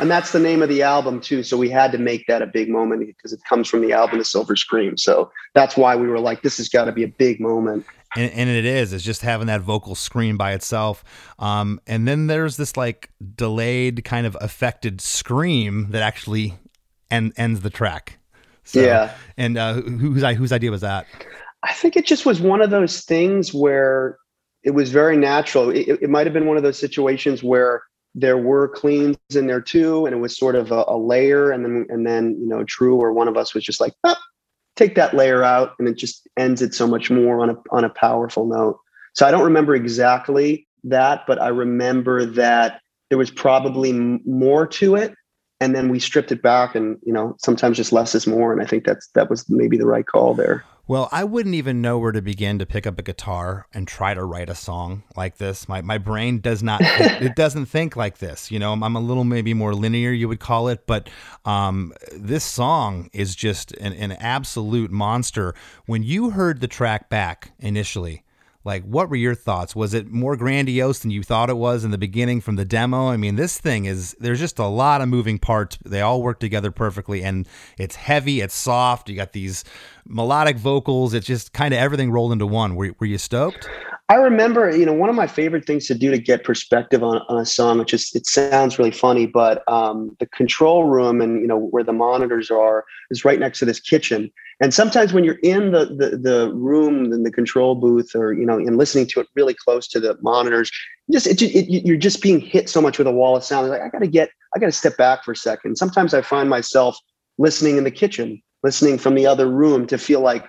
And 0.00 0.10
that's 0.10 0.32
the 0.32 0.40
name 0.40 0.62
of 0.62 0.68
the 0.68 0.82
album 0.82 1.20
too. 1.20 1.42
So 1.42 1.56
we 1.56 1.70
had 1.70 1.92
to 1.92 1.98
make 1.98 2.26
that 2.26 2.42
a 2.42 2.46
big 2.46 2.68
moment 2.68 3.06
because 3.06 3.32
it 3.32 3.40
comes 3.48 3.68
from 3.68 3.80
the 3.80 3.92
album 3.92 4.18
The 4.18 4.24
Silver 4.24 4.56
Scream. 4.56 4.96
So 4.96 5.30
that's 5.54 5.76
why 5.76 5.94
we 5.96 6.08
were 6.08 6.18
like, 6.18 6.42
this 6.42 6.56
has 6.56 6.68
got 6.68 6.86
to 6.86 6.92
be 6.92 7.04
a 7.04 7.08
big 7.08 7.40
moment. 7.40 7.84
and, 8.16 8.30
and 8.32 8.48
it 8.50 8.64
is 8.64 8.92
it's 8.92 9.02
just 9.04 9.22
having 9.22 9.46
that 9.48 9.60
vocal 9.60 9.94
scream 9.96 10.36
by 10.36 10.52
itself 10.52 11.02
um, 11.40 11.80
and 11.86 12.06
then 12.06 12.28
there's 12.28 12.56
this 12.56 12.76
like 12.76 13.10
delayed 13.34 14.04
kind 14.04 14.24
of 14.24 14.36
affected 14.40 15.00
scream 15.00 15.88
that 15.90 16.00
actually 16.00 16.54
end, 17.10 17.32
ends 17.36 17.60
the 17.62 17.70
track 17.70 18.18
so, 18.62 18.80
Yeah. 18.80 19.12
and 19.36 19.58
uh, 19.58 19.74
whose 19.74 20.22
whose 20.36 20.52
idea 20.52 20.70
was 20.70 20.82
that 20.82 21.06
I 21.64 21.72
think 21.72 21.96
it 21.96 22.06
just 22.06 22.24
was 22.24 22.40
one 22.40 22.62
of 22.62 22.70
those 22.70 23.00
things 23.00 23.52
where 23.52 24.16
it 24.62 24.70
was 24.72 24.90
very 24.90 25.16
natural. 25.16 25.70
It, 25.70 25.88
it- 25.88 26.02
it 26.02 26.10
might 26.10 26.26
have 26.26 26.32
been 26.34 26.46
one 26.46 26.56
of 26.56 26.62
those 26.62 26.78
situations 26.78 27.42
where 27.42 27.82
there 28.14 28.38
were 28.38 28.68
cleans 28.68 29.16
in 29.34 29.46
there 29.46 29.60
too, 29.60 30.06
and 30.06 30.14
it 30.14 30.18
was 30.18 30.36
sort 30.36 30.54
of 30.54 30.70
a, 30.70 30.84
a 30.86 30.96
layer, 30.96 31.50
and 31.50 31.64
then 31.64 31.86
and 31.88 32.06
then 32.06 32.36
you 32.40 32.46
know 32.46 32.62
Drew 32.64 32.96
or 32.96 33.12
one 33.12 33.28
of 33.28 33.36
us 33.36 33.54
was 33.54 33.64
just 33.64 33.80
like, 33.80 33.92
"Ah, 34.04 34.20
take 34.76 34.94
that 34.94 35.14
layer 35.14 35.42
out, 35.42 35.72
and 35.78 35.88
it 35.88 35.96
just 35.96 36.28
ends 36.36 36.62
it 36.62 36.74
so 36.74 36.86
much 36.86 37.10
more 37.10 37.40
on 37.40 37.50
a 37.50 37.56
on 37.70 37.84
a 37.84 37.90
powerful 37.90 38.46
note. 38.46 38.78
So 39.14 39.26
I 39.26 39.30
don't 39.30 39.44
remember 39.44 39.74
exactly 39.74 40.66
that, 40.84 41.22
but 41.26 41.40
I 41.40 41.48
remember 41.48 42.24
that 42.24 42.80
there 43.08 43.18
was 43.18 43.30
probably 43.30 43.90
m- 43.90 44.20
more 44.24 44.66
to 44.66 44.96
it, 44.96 45.14
and 45.60 45.74
then 45.74 45.88
we 45.88 45.98
stripped 45.98 46.32
it 46.32 46.42
back, 46.42 46.74
and 46.74 46.98
you 47.04 47.12
know 47.12 47.36
sometimes 47.38 47.76
just 47.76 47.92
less 47.92 48.14
is 48.14 48.26
more, 48.26 48.52
and 48.52 48.62
I 48.62 48.66
think 48.66 48.84
that's 48.84 49.08
that 49.14 49.28
was 49.28 49.48
maybe 49.48 49.76
the 49.76 49.86
right 49.86 50.06
call 50.06 50.34
there. 50.34 50.64
Well 50.86 51.08
i 51.12 51.24
wouldn't 51.24 51.54
even 51.54 51.80
know 51.80 51.98
where 51.98 52.12
to 52.12 52.22
begin 52.22 52.58
to 52.58 52.66
pick 52.66 52.86
up 52.86 52.98
a 52.98 53.02
guitar 53.02 53.66
and 53.72 53.86
try 53.86 54.14
to 54.14 54.24
write 54.24 54.48
a 54.48 54.54
song 54.54 55.02
like 55.16 55.38
this. 55.38 55.68
My, 55.68 55.80
my 55.82 55.98
brain 55.98 56.40
does 56.40 56.62
not 56.62 56.80
it, 56.84 57.22
it 57.22 57.36
doesn't 57.36 57.66
think 57.66 57.96
like 57.96 58.18
this 58.18 58.50
you 58.50 58.58
know? 58.58 58.72
I'm, 58.72 58.82
I'm 58.82 58.96
a 58.96 59.00
little 59.00 59.24
maybe 59.24 59.54
more 59.54 59.74
linear 59.74 60.10
you 60.10 60.28
would 60.28 60.40
call 60.40 60.68
it 60.68 60.86
but 60.86 61.08
um, 61.44 61.92
this 62.12 62.44
song 62.44 63.10
is 63.12 63.34
just 63.34 63.72
an, 63.72 63.92
an 63.92 64.12
absolute 64.12 64.90
monster. 64.90 65.54
When 65.86 66.02
you 66.02 66.30
heard 66.30 66.60
the 66.60 66.68
track 66.68 67.08
back 67.08 67.52
initially 67.58 68.24
like 68.64 68.82
what 68.84 69.10
were 69.10 69.16
your 69.16 69.34
thoughts? 69.34 69.76
Was 69.76 69.94
it 69.94 70.10
more 70.10 70.36
grandiose 70.36 71.00
than 71.00 71.10
you 71.10 71.22
thought 71.22 71.50
it 71.50 71.56
was 71.56 71.84
in 71.84 71.90
the 71.90 71.98
beginning 71.98 72.40
from 72.40 72.56
the 72.56 72.64
demo? 72.64 73.08
I 73.08 73.16
mean 73.16 73.36
this 73.36 73.58
thing 73.58 73.84
is 73.84 74.16
there's 74.18 74.40
just 74.40 74.58
a 74.58 74.66
lot 74.66 75.00
of 75.00 75.08
moving 75.08 75.38
parts. 75.38 75.78
They 75.84 76.00
all 76.00 76.22
work 76.22 76.40
together 76.40 76.70
perfectly 76.70 77.22
and 77.22 77.46
it's 77.78 77.96
heavy 77.96 78.40
it's 78.40 78.54
soft. 78.54 79.08
You 79.08 79.16
got 79.16 79.32
these 79.32 79.64
melodic 80.06 80.56
vocals. 80.56 81.14
It's 81.14 81.26
just 81.26 81.52
kind 81.52 81.74
of 81.74 81.80
everything 81.80 82.10
rolled 82.10 82.32
into 82.32 82.46
one. 82.46 82.74
Were, 82.74 82.94
were 82.98 83.06
you 83.06 83.18
stoked? 83.18 83.68
I 84.10 84.16
remember, 84.16 84.70
you 84.76 84.84
know, 84.84 84.92
one 84.92 85.08
of 85.08 85.14
my 85.14 85.26
favorite 85.26 85.64
things 85.64 85.86
to 85.86 85.94
do 85.94 86.10
to 86.10 86.18
get 86.18 86.44
perspective 86.44 87.02
on, 87.02 87.22
on 87.28 87.38
a 87.38 87.46
song, 87.46 87.78
which 87.78 87.94
is 87.94 88.14
it 88.14 88.26
sounds 88.26 88.78
really 88.78 88.90
funny, 88.90 89.26
but 89.26 89.62
um, 89.66 90.14
the 90.20 90.26
control 90.26 90.84
room 90.84 91.22
and 91.22 91.40
you 91.40 91.46
know 91.46 91.58
where 91.58 91.82
the 91.82 91.92
monitors 91.92 92.50
are 92.50 92.84
is 93.10 93.24
right 93.24 93.40
next 93.40 93.60
to 93.60 93.64
this 93.64 93.80
kitchen. 93.80 94.30
And 94.60 94.72
sometimes 94.72 95.12
when 95.12 95.24
you're 95.24 95.40
in 95.42 95.72
the 95.72 95.86
the, 95.86 96.16
the 96.16 96.52
room 96.54 97.12
in 97.12 97.22
the 97.22 97.30
control 97.30 97.74
booth, 97.74 98.14
or 98.14 98.32
you 98.32 98.46
know, 98.46 98.58
and 98.58 98.76
listening 98.76 99.06
to 99.08 99.20
it 99.20 99.26
really 99.34 99.54
close 99.54 99.88
to 99.88 100.00
the 100.00 100.16
monitors, 100.22 100.70
just 101.10 101.26
it, 101.26 101.42
it, 101.42 101.86
you're 101.86 101.96
just 101.96 102.22
being 102.22 102.40
hit 102.40 102.68
so 102.68 102.80
much 102.80 102.98
with 102.98 103.06
a 103.06 103.12
wall 103.12 103.36
of 103.36 103.44
sound. 103.44 103.68
Like 103.68 103.82
I 103.82 103.88
got 103.88 104.00
to 104.00 104.06
get, 104.06 104.30
I 104.54 104.58
got 104.58 104.66
to 104.66 104.72
step 104.72 104.96
back 104.96 105.24
for 105.24 105.32
a 105.32 105.36
second. 105.36 105.76
Sometimes 105.76 106.14
I 106.14 106.22
find 106.22 106.48
myself 106.48 106.98
listening 107.38 107.76
in 107.76 107.84
the 107.84 107.90
kitchen, 107.90 108.40
listening 108.62 108.98
from 108.98 109.14
the 109.14 109.26
other 109.26 109.48
room 109.48 109.86
to 109.88 109.98
feel 109.98 110.20
like 110.20 110.46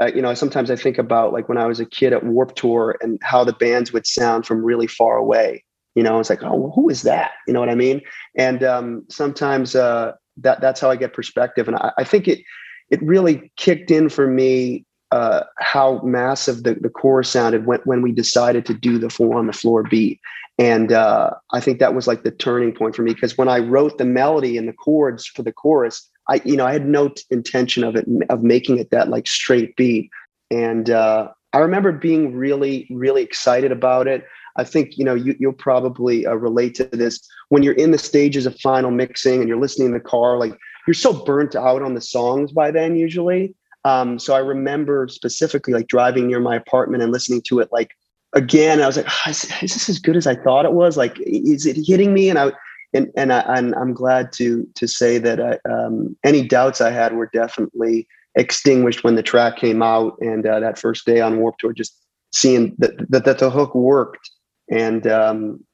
uh, 0.00 0.06
you 0.06 0.22
know, 0.22 0.32
sometimes 0.34 0.70
I 0.70 0.76
think 0.76 0.98
about 0.98 1.32
like 1.32 1.48
when 1.48 1.58
I 1.58 1.66
was 1.66 1.80
a 1.80 1.84
kid 1.84 2.12
at 2.12 2.24
Warped 2.24 2.56
Tour 2.56 2.96
and 3.00 3.18
how 3.22 3.44
the 3.44 3.52
bands 3.52 3.92
would 3.92 4.06
sound 4.06 4.46
from 4.46 4.64
really 4.64 4.86
far 4.86 5.16
away. 5.16 5.64
You 5.94 6.02
know, 6.02 6.20
it's 6.20 6.30
like, 6.30 6.42
oh, 6.42 6.72
who 6.74 6.88
is 6.88 7.02
that? 7.02 7.32
You 7.46 7.52
know 7.52 7.60
what 7.60 7.68
I 7.68 7.74
mean? 7.74 8.00
And 8.36 8.62
um, 8.62 9.04
sometimes 9.08 9.74
uh, 9.74 10.12
that 10.38 10.60
that's 10.60 10.80
how 10.80 10.90
I 10.90 10.96
get 10.96 11.12
perspective, 11.12 11.66
and 11.66 11.76
I, 11.76 11.92
I 11.98 12.04
think 12.04 12.28
it 12.28 12.40
it 12.90 13.02
really 13.02 13.50
kicked 13.56 13.90
in 13.90 14.08
for 14.08 14.26
me 14.26 14.84
uh, 15.12 15.42
how 15.58 16.00
massive 16.02 16.62
the, 16.62 16.74
the 16.74 16.88
chorus 16.88 17.30
sounded 17.30 17.66
when 17.66 17.80
when 17.84 18.02
we 18.02 18.12
decided 18.12 18.64
to 18.66 18.74
do 18.74 18.98
the 18.98 19.10
four 19.10 19.38
on 19.38 19.46
the 19.46 19.52
floor 19.52 19.82
beat. 19.82 20.20
And 20.58 20.92
uh, 20.92 21.30
I 21.52 21.60
think 21.60 21.78
that 21.78 21.94
was 21.94 22.06
like 22.06 22.22
the 22.22 22.30
turning 22.30 22.72
point 22.72 22.94
for 22.94 23.02
me 23.02 23.14
because 23.14 23.38
when 23.38 23.48
I 23.48 23.58
wrote 23.60 23.98
the 23.98 24.04
melody 24.04 24.58
and 24.58 24.68
the 24.68 24.72
chords 24.72 25.26
for 25.26 25.42
the 25.42 25.52
chorus, 25.52 26.08
I 26.28 26.40
you 26.44 26.56
know 26.56 26.66
I 26.66 26.72
had 26.72 26.86
no 26.86 27.08
t- 27.08 27.22
intention 27.30 27.82
of 27.82 27.96
it 27.96 28.06
of 28.28 28.42
making 28.42 28.78
it 28.78 28.90
that 28.90 29.08
like 29.08 29.26
straight 29.26 29.74
beat. 29.76 30.10
And 30.50 30.90
uh, 30.90 31.28
I 31.52 31.58
remember 31.58 31.92
being 31.92 32.36
really 32.36 32.86
really 32.90 33.22
excited 33.22 33.72
about 33.72 34.06
it. 34.06 34.24
I 34.56 34.64
think 34.64 34.96
you 34.96 35.04
know 35.04 35.14
you, 35.14 35.34
you'll 35.40 35.52
probably 35.54 36.26
uh, 36.26 36.34
relate 36.34 36.74
to 36.76 36.84
this 36.84 37.26
when 37.48 37.62
you're 37.62 37.74
in 37.74 37.90
the 37.90 37.98
stages 37.98 38.46
of 38.46 38.60
final 38.60 38.90
mixing 38.90 39.40
and 39.40 39.48
you're 39.48 39.60
listening 39.60 39.88
in 39.88 39.94
the 39.94 40.00
car. 40.00 40.38
Like 40.38 40.56
you're 40.86 40.94
so 40.94 41.12
burnt 41.12 41.54
out 41.54 41.82
on 41.82 41.94
the 41.94 42.00
songs 42.00 42.52
by 42.52 42.70
then 42.70 42.96
usually. 42.96 43.54
Um, 43.84 44.18
so 44.18 44.34
I 44.34 44.38
remember 44.38 45.08
specifically 45.08 45.72
like 45.72 45.86
driving 45.86 46.26
near 46.26 46.40
my 46.40 46.56
apartment 46.56 47.02
and 47.02 47.12
listening 47.12 47.42
to 47.46 47.60
it 47.60 47.68
like 47.72 47.92
again. 48.34 48.82
I 48.82 48.86
was 48.86 48.96
like, 48.96 49.06
"Ah, 49.08 49.30
is, 49.30 49.44
is 49.62 49.74
this 49.74 49.88
as 49.88 49.98
good 49.98 50.16
as 50.16 50.26
I 50.26 50.36
thought 50.36 50.66
it 50.66 50.72
was? 50.72 50.96
Like, 50.96 51.18
is 51.20 51.66
it 51.66 51.76
hitting 51.86 52.12
me? 52.12 52.28
And 52.28 52.38
I 52.38 52.52
and 52.92 53.10
and 53.16 53.32
I, 53.32 53.40
and 53.40 53.74
I'm 53.76 53.94
glad 53.94 54.32
to 54.32 54.66
to 54.74 54.86
say 54.86 55.18
that 55.18 55.40
I, 55.40 55.58
um, 55.70 56.16
any 56.24 56.46
doubts 56.46 56.80
I 56.80 56.90
had 56.90 57.14
were 57.14 57.30
definitely 57.32 58.06
extinguished 58.34 59.02
when 59.02 59.14
the 59.14 59.22
track 59.22 59.56
came 59.56 59.82
out. 59.82 60.16
And 60.20 60.46
uh, 60.46 60.60
that 60.60 60.78
first 60.78 61.06
day 61.06 61.20
on 61.20 61.38
Warped 61.40 61.60
Tour, 61.60 61.72
just 61.72 61.96
seeing 62.34 62.74
that, 62.78 63.10
that 63.10 63.24
that 63.24 63.38
the 63.38 63.50
hook 63.50 63.74
worked 63.74 64.30
and 64.70 65.06
um, 65.06 65.64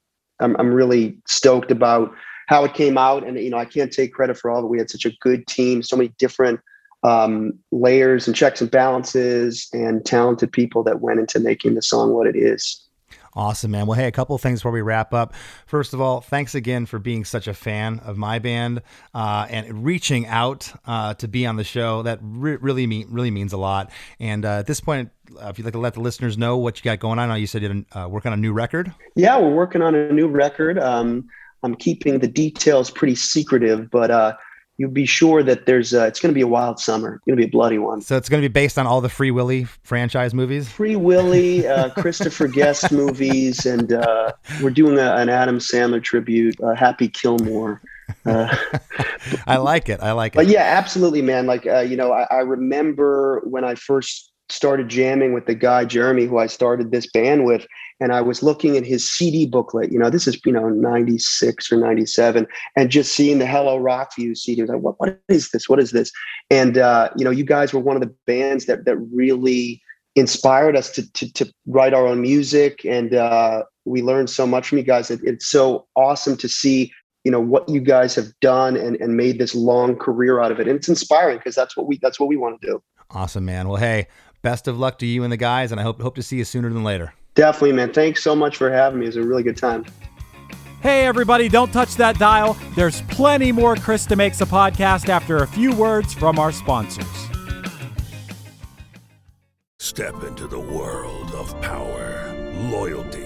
I'm 0.41 0.57
I'm 0.59 0.73
really 0.73 1.19
stoked 1.27 1.71
about 1.71 2.13
how 2.47 2.65
it 2.65 2.75
came 2.75 2.97
out. 2.97 3.27
And 3.27 3.39
you 3.39 3.51
know, 3.51 3.59
I 3.59 3.65
can't 3.65 3.93
take 3.93 4.13
credit 4.13 4.39
for 4.39 4.51
all 4.51 4.65
it. 4.65 4.69
We 4.69 4.79
had 4.79 4.91
such 4.91 5.05
a 5.05 5.13
good 5.21 5.47
team, 5.47 5.83
so 5.83 5.97
many 5.97 6.13
different 6.19 6.61
um, 7.03 7.59
layers 7.71 8.27
and 8.27 8.35
checks 8.35 8.61
and 8.61 8.71
balances, 8.71 9.69
and 9.73 10.05
talented 10.05 10.51
people 10.51 10.83
that 10.85 11.01
went 11.01 11.21
into 11.21 11.39
making 11.39 11.75
the 11.75 11.83
song 11.83 12.13
what 12.13 12.27
it 12.27 12.37
is. 12.37 12.87
Awesome, 13.37 13.71
man. 13.71 13.87
Well, 13.87 13.99
hey, 13.99 14.07
a 14.07 14.13
couple 14.13 14.35
of 14.35 14.41
things 14.41 14.61
before 14.61 14.73
we 14.73 14.81
wrap 14.81 15.13
up. 15.13 15.35
First 15.67 15.93
of 15.93 16.01
all, 16.01 16.23
thanks 16.23 16.55
again 16.55 16.87
for 16.87 16.99
being 16.99 17.23
such 17.27 17.47
a 17.47 17.53
fan 17.53 17.99
of 17.99 18.17
my 18.17 18.39
band 18.39 18.81
uh, 19.13 19.47
and 19.51 19.85
reaching 19.85 20.27
out 20.27 20.73
uh, 20.87 21.13
to 21.15 21.29
be 21.29 21.45
on 21.45 21.57
the 21.57 21.65
show. 21.65 22.03
That 22.03 22.19
re- 22.23 22.57
really 22.57 22.87
mean, 22.87 23.09
really 23.11 23.31
means 23.31 23.53
a 23.53 23.59
lot. 23.59 23.91
And 24.19 24.47
uh, 24.47 24.61
at 24.61 24.67
this 24.67 24.81
point, 24.81 25.11
uh, 25.39 25.49
if 25.49 25.59
you'd 25.59 25.65
like 25.65 25.75
to 25.75 25.79
let 25.79 25.93
the 25.93 26.01
listeners 26.01 26.39
know 26.39 26.57
what 26.57 26.79
you 26.79 26.85
got 26.85 26.99
going 26.99 27.19
on, 27.19 27.29
I 27.29 27.35
know 27.35 27.35
you 27.35 27.47
said 27.47 27.61
you're 27.61 27.85
uh, 27.93 28.09
working 28.09 28.33
on 28.33 28.39
a 28.39 28.41
new 28.41 28.55
record. 28.55 28.91
Yeah, 29.17 29.39
we're 29.39 29.55
working 29.55 29.83
on 29.83 29.95
a 29.95 30.11
new 30.11 30.29
record. 30.29 30.79
Um, 30.79 31.29
I'm 31.67 31.75
keeping 31.75 32.21
the 32.21 32.29
details 32.29 32.91
pretty 32.91 33.17
secretive, 33.17 33.91
but 33.91 34.13
uh, 34.13 34.37
you'll 34.79 34.93
be 34.93 35.05
sure 35.05 35.43
that 35.43 35.67
there's 35.67 35.93
uh, 35.93 36.05
it's 36.05 36.21
going 36.21 36.33
to 36.33 36.35
be 36.35 36.43
a 36.43 36.47
wild 36.47 36.79
summer. 36.79 37.17
It's 37.17 37.25
going 37.25 37.37
to 37.37 37.43
be 37.43 37.49
a 37.49 37.51
bloody 37.51 37.79
one. 37.79 38.01
So 38.03 38.17
it's 38.17 38.29
going 38.29 38.41
to 38.41 38.49
be 38.49 38.53
based 38.53 38.79
on 38.79 38.87
all 38.87 39.01
the 39.01 39.09
Free 39.09 39.33
Willy 39.33 39.65
franchise 39.83 40.33
movies. 40.33 40.69
Free 40.69 40.95
Willy, 40.95 41.67
uh, 41.67 41.91
Christopher 42.01 42.47
Guest 42.47 42.93
movies, 42.93 43.67
and 43.67 43.93
uh, 43.93 44.33
we're 44.63 44.71
doing 44.71 44.97
a, 44.97 45.17
an 45.17 45.29
Adam 45.29 45.59
Sandler 45.59 46.01
tribute, 46.01 46.55
uh, 46.63 46.75
Happy 46.77 47.09
Kilmore. 47.09 47.83
Uh, 48.25 48.57
I 49.49 49.57
like 49.57 49.89
it. 49.89 49.99
I 50.01 50.13
like 50.13 50.35
it. 50.35 50.37
but 50.37 50.47
yeah, 50.47 50.63
absolutely, 50.63 51.23
man. 51.23 51.47
Like 51.47 51.67
uh, 51.67 51.81
you 51.81 51.97
know, 51.97 52.13
I, 52.13 52.29
I 52.31 52.39
remember 52.39 53.43
when 53.45 53.65
I 53.65 53.75
first 53.75 54.31
started 54.49 54.89
jamming 54.89 55.33
with 55.35 55.47
the 55.47 55.57
guy 55.57 55.85
Jeremy, 55.85 56.27
who 56.27 56.39
I 56.39 56.47
started 56.47 56.93
this 56.93 57.09
band 57.11 57.45
with, 57.45 57.67
and 58.01 58.13
I 58.13 58.21
was 58.21 58.43
looking 58.43 58.77
at 58.77 58.85
his 58.85 59.09
CD 59.11 59.47
booklet. 59.47 59.91
You 59.91 59.99
know, 59.99 60.11
this 60.11 60.27
is 60.27 60.39
you 60.45 60.53
know 60.53 60.69
'96 60.69 61.73
or 61.73 61.77
'97, 61.77 62.47
and 62.77 62.91
just 62.91 63.15
seeing 63.15 63.39
the 63.39 63.47
Hello 63.47 63.79
Rockview 63.79 64.37
CD. 64.37 64.63
I 64.63 64.65
was 64.65 64.71
like, 64.71 64.81
what, 64.81 65.01
what 65.01 65.21
is 65.29 65.51
this? 65.51 65.69
What 65.69 65.81
is 65.81 65.91
this? 65.91 66.13
And 66.51 66.79
uh, 66.79 67.11
you 67.17 67.25
know, 67.25 67.31
you 67.31 67.45
guys 67.45 67.73
were 67.73 67.81
one 67.81 67.97
of 67.97 68.03
the 68.03 68.15
bands 68.27 68.67
that 68.67 68.85
that 68.85 68.97
really 68.97 69.83
inspired 70.15 70.77
us 70.77 70.91
to 70.93 71.13
to, 71.13 71.33
to 71.33 71.53
write 71.67 71.95
our 71.95 72.07
own 72.07 72.21
music, 72.21 72.85
and 72.85 73.15
uh, 73.15 73.65
we 73.85 74.03
learned 74.03 74.31
so 74.31 74.47
much 74.47 74.69
from 74.69 74.79
you 74.79 74.85
guys. 74.85 75.11
It, 75.11 75.21
it's 75.25 75.47
so 75.47 75.87
awesome 75.97 76.37
to 76.39 76.49
see 76.49 76.93
you 77.25 77.33
know 77.33 77.41
what 77.41 77.69
you 77.69 77.81
guys 77.81 78.15
have 78.15 78.29
done 78.41 78.77
and, 78.77 78.97
and 78.97 79.17
made 79.17 79.41
this 79.41 79.53
long 79.53 79.97
career 79.97 80.41
out 80.41 80.53
of 80.53 80.61
it 80.61 80.69
and 80.69 80.77
it's 80.77 80.89
inspiring 80.89 81.39
because 81.39 81.57
that's 81.57 81.77
what 81.77 81.89
we 81.89 81.99
that's 82.01 82.21
what 82.21 82.29
we 82.29 82.37
want 82.37 82.61
to 82.61 82.67
do 82.69 82.81
Awesome, 83.11 83.45
man. 83.45 83.69
Well, 83.69 83.77
hey, 83.77 84.09
best 84.43 84.69
of 84.69 84.79
luck 84.79 84.99
to 84.99 85.07
you 85.07 85.23
and 85.23 85.33
the 85.33 85.37
guys, 85.37 85.71
and 85.71 85.81
I 85.81 85.85
hope 85.85 86.01
hope 86.01 86.17
to 86.17 86.23
see 86.23 86.37
you 86.37 86.45
sooner 86.45 86.69
than 86.69 86.85
later. 86.85 87.15
Definitely 87.37 87.73
man 87.73 87.93
thanks 87.93 88.25
so 88.25 88.35
much 88.35 88.57
for 88.57 88.71
having 88.71 88.99
me 88.99 89.07
it 89.07 89.11
was 89.11 89.17
a 89.17 89.23
really 89.23 89.45
good 89.45 89.57
time 89.57 89.85
Hey, 90.83 91.05
everybody, 91.05 91.49
don't 91.49 91.73
touch 91.73 91.97
that 91.97 92.17
dial. 92.17 92.57
There's 92.77 93.03
plenty 93.03 93.51
more 93.51 93.75
Chris 93.75 94.07
DeMakes 94.07 94.41
a 94.41 94.47
Podcast 94.47 95.09
after 95.09 95.39
a 95.39 95.47
few 95.47 95.75
words 95.75 96.15
from 96.15 96.39
our 96.39 96.53
sponsors. 96.53 97.07
Step 99.81 100.23
into 100.23 100.47
the 100.47 100.61
world 100.61 101.33
of 101.33 101.61
power, 101.61 102.33
loyalty, 102.71 103.26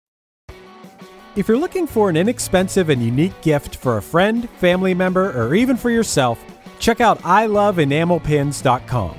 If 1.33 1.47
you're 1.47 1.57
looking 1.57 1.87
for 1.87 2.09
an 2.09 2.17
inexpensive 2.17 2.89
and 2.89 3.01
unique 3.01 3.39
gift 3.41 3.77
for 3.77 3.95
a 3.95 4.01
friend, 4.01 4.49
family 4.49 4.93
member, 4.93 5.31
or 5.31 5.55
even 5.55 5.77
for 5.77 5.89
yourself, 5.89 6.43
check 6.77 6.99
out 6.99 7.19
iloveenamelpins.com. 7.19 9.17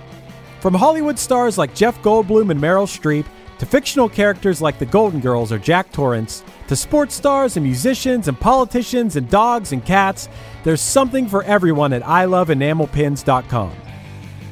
From 0.61 0.75
Hollywood 0.75 1.19
stars 1.19 1.57
like 1.57 1.75
Jeff 1.75 2.03
Goldblum 2.03 2.51
and 2.51 2.61
Meryl 2.61 2.87
Streep, 2.87 3.25
to 3.59 3.65
fictional 3.65 4.11
characters 4.11 4.61
like 4.61 4.79
the 4.79 4.85
Golden 4.85 5.21
Girls 5.21 5.53
or 5.53 5.59
Jack 5.59 5.91
Torrance, 5.91 6.45
to 6.69 6.77
sports 6.77 7.15
stars 7.15 7.57
and 7.57 7.65
musicians 7.65 8.29
and 8.29 8.39
politicians 8.39 9.17
and 9.17 9.31
dogs 9.31 9.73
and 9.73 9.83
cats, 9.83 10.29
there's 10.65 10.83
something 10.83 11.27
for 11.27 11.43
everyone 11.45 11.95
at 11.95 12.03
iloveenamelpins.com. 12.03 13.73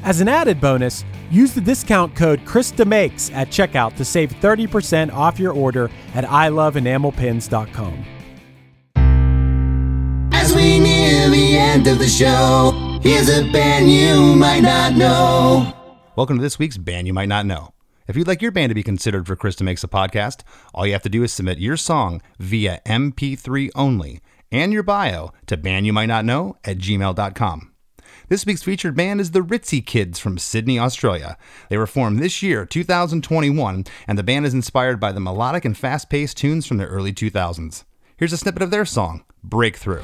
As 0.03 0.19
an 0.19 0.27
added 0.27 0.59
bonus, 0.59 1.05
use 1.31 1.53
the 1.53 1.61
discount 1.61 2.15
code 2.15 2.45
ChrisDeMakes 2.45 3.33
at 3.33 3.49
checkout 3.49 3.95
to 3.95 4.05
save 4.05 4.31
30% 4.33 5.11
off 5.13 5.39
your 5.39 5.53
order 5.53 5.89
at 6.13 6.25
iloveenamelpins.com. 6.25 8.05
As 10.33 10.55
we 10.55 10.79
near 10.79 11.29
the 11.29 11.57
end 11.57 11.87
of 11.87 11.99
the 11.99 12.07
show, 12.07 12.99
here's 13.03 13.29
a 13.29 13.49
band 13.51 13.91
you 13.91 14.35
might 14.35 14.61
not 14.61 14.93
know. 14.95 15.71
Welcome 16.15 16.37
to 16.37 16.41
this 16.41 16.59
week's 16.59 16.77
Band 16.77 17.07
You 17.07 17.13
Might 17.13 17.29
Not 17.29 17.45
Know. 17.45 17.73
If 18.07 18.17
you'd 18.17 18.27
like 18.27 18.41
your 18.41 18.51
band 18.51 18.71
to 18.71 18.75
be 18.75 18.83
considered 18.83 19.27
for 19.27 19.35
Chris 19.35 19.55
DeMakes 19.55 19.83
a 19.83 19.87
Podcast, 19.87 20.41
all 20.73 20.85
you 20.85 20.91
have 20.91 21.03
to 21.03 21.09
do 21.09 21.23
is 21.23 21.31
submit 21.31 21.59
your 21.59 21.77
song 21.77 22.21
via 22.39 22.81
MP3 22.85 23.69
only 23.75 24.19
and 24.51 24.73
your 24.73 24.83
bio 24.83 25.31
to 25.47 25.55
bandyoumightnotknow 25.55 26.55
at 26.65 26.77
gmail.com. 26.79 27.70
This 28.31 28.45
week's 28.45 28.63
featured 28.63 28.95
band 28.95 29.19
is 29.19 29.31
the 29.31 29.41
Ritzy 29.41 29.85
Kids 29.85 30.17
from 30.17 30.37
Sydney, 30.37 30.79
Australia. 30.79 31.37
They 31.67 31.75
were 31.75 31.85
formed 31.85 32.19
this 32.19 32.41
year, 32.41 32.65
2021, 32.65 33.83
and 34.07 34.17
the 34.17 34.23
band 34.23 34.45
is 34.45 34.53
inspired 34.53 35.01
by 35.01 35.11
the 35.11 35.19
melodic 35.19 35.65
and 35.65 35.77
fast 35.77 36.09
paced 36.09 36.37
tunes 36.37 36.65
from 36.65 36.77
the 36.77 36.85
early 36.85 37.11
2000s. 37.11 37.83
Here's 38.15 38.31
a 38.31 38.37
snippet 38.37 38.61
of 38.61 38.71
their 38.71 38.85
song, 38.85 39.25
Breakthrough. 39.43 40.03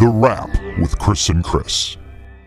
The 0.00 0.06
Rap 0.06 0.48
with 0.78 0.96
Chris 1.00 1.28
and 1.28 1.42
Chris. 1.42 1.96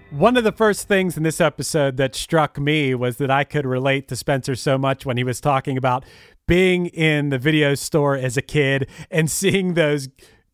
One 0.09 0.37
of 0.37 0.45
the 0.45 0.53
first 0.53 0.87
things 0.87 1.17
in 1.17 1.23
this 1.23 1.41
episode 1.41 1.97
that 1.97 2.15
struck 2.15 2.57
me 2.57 2.95
was 2.95 3.17
that 3.17 3.29
I 3.29 3.43
could 3.43 3.65
relate 3.65 4.07
to 4.07 4.15
Spencer 4.15 4.55
so 4.55 4.77
much 4.77 5.05
when 5.05 5.17
he 5.17 5.25
was 5.25 5.41
talking 5.41 5.75
about 5.75 6.05
being 6.47 6.85
in 6.85 7.27
the 7.27 7.37
video 7.37 7.75
store 7.75 8.15
as 8.15 8.37
a 8.37 8.41
kid 8.41 8.89
and 9.09 9.29
seeing 9.29 9.73
those 9.73 10.07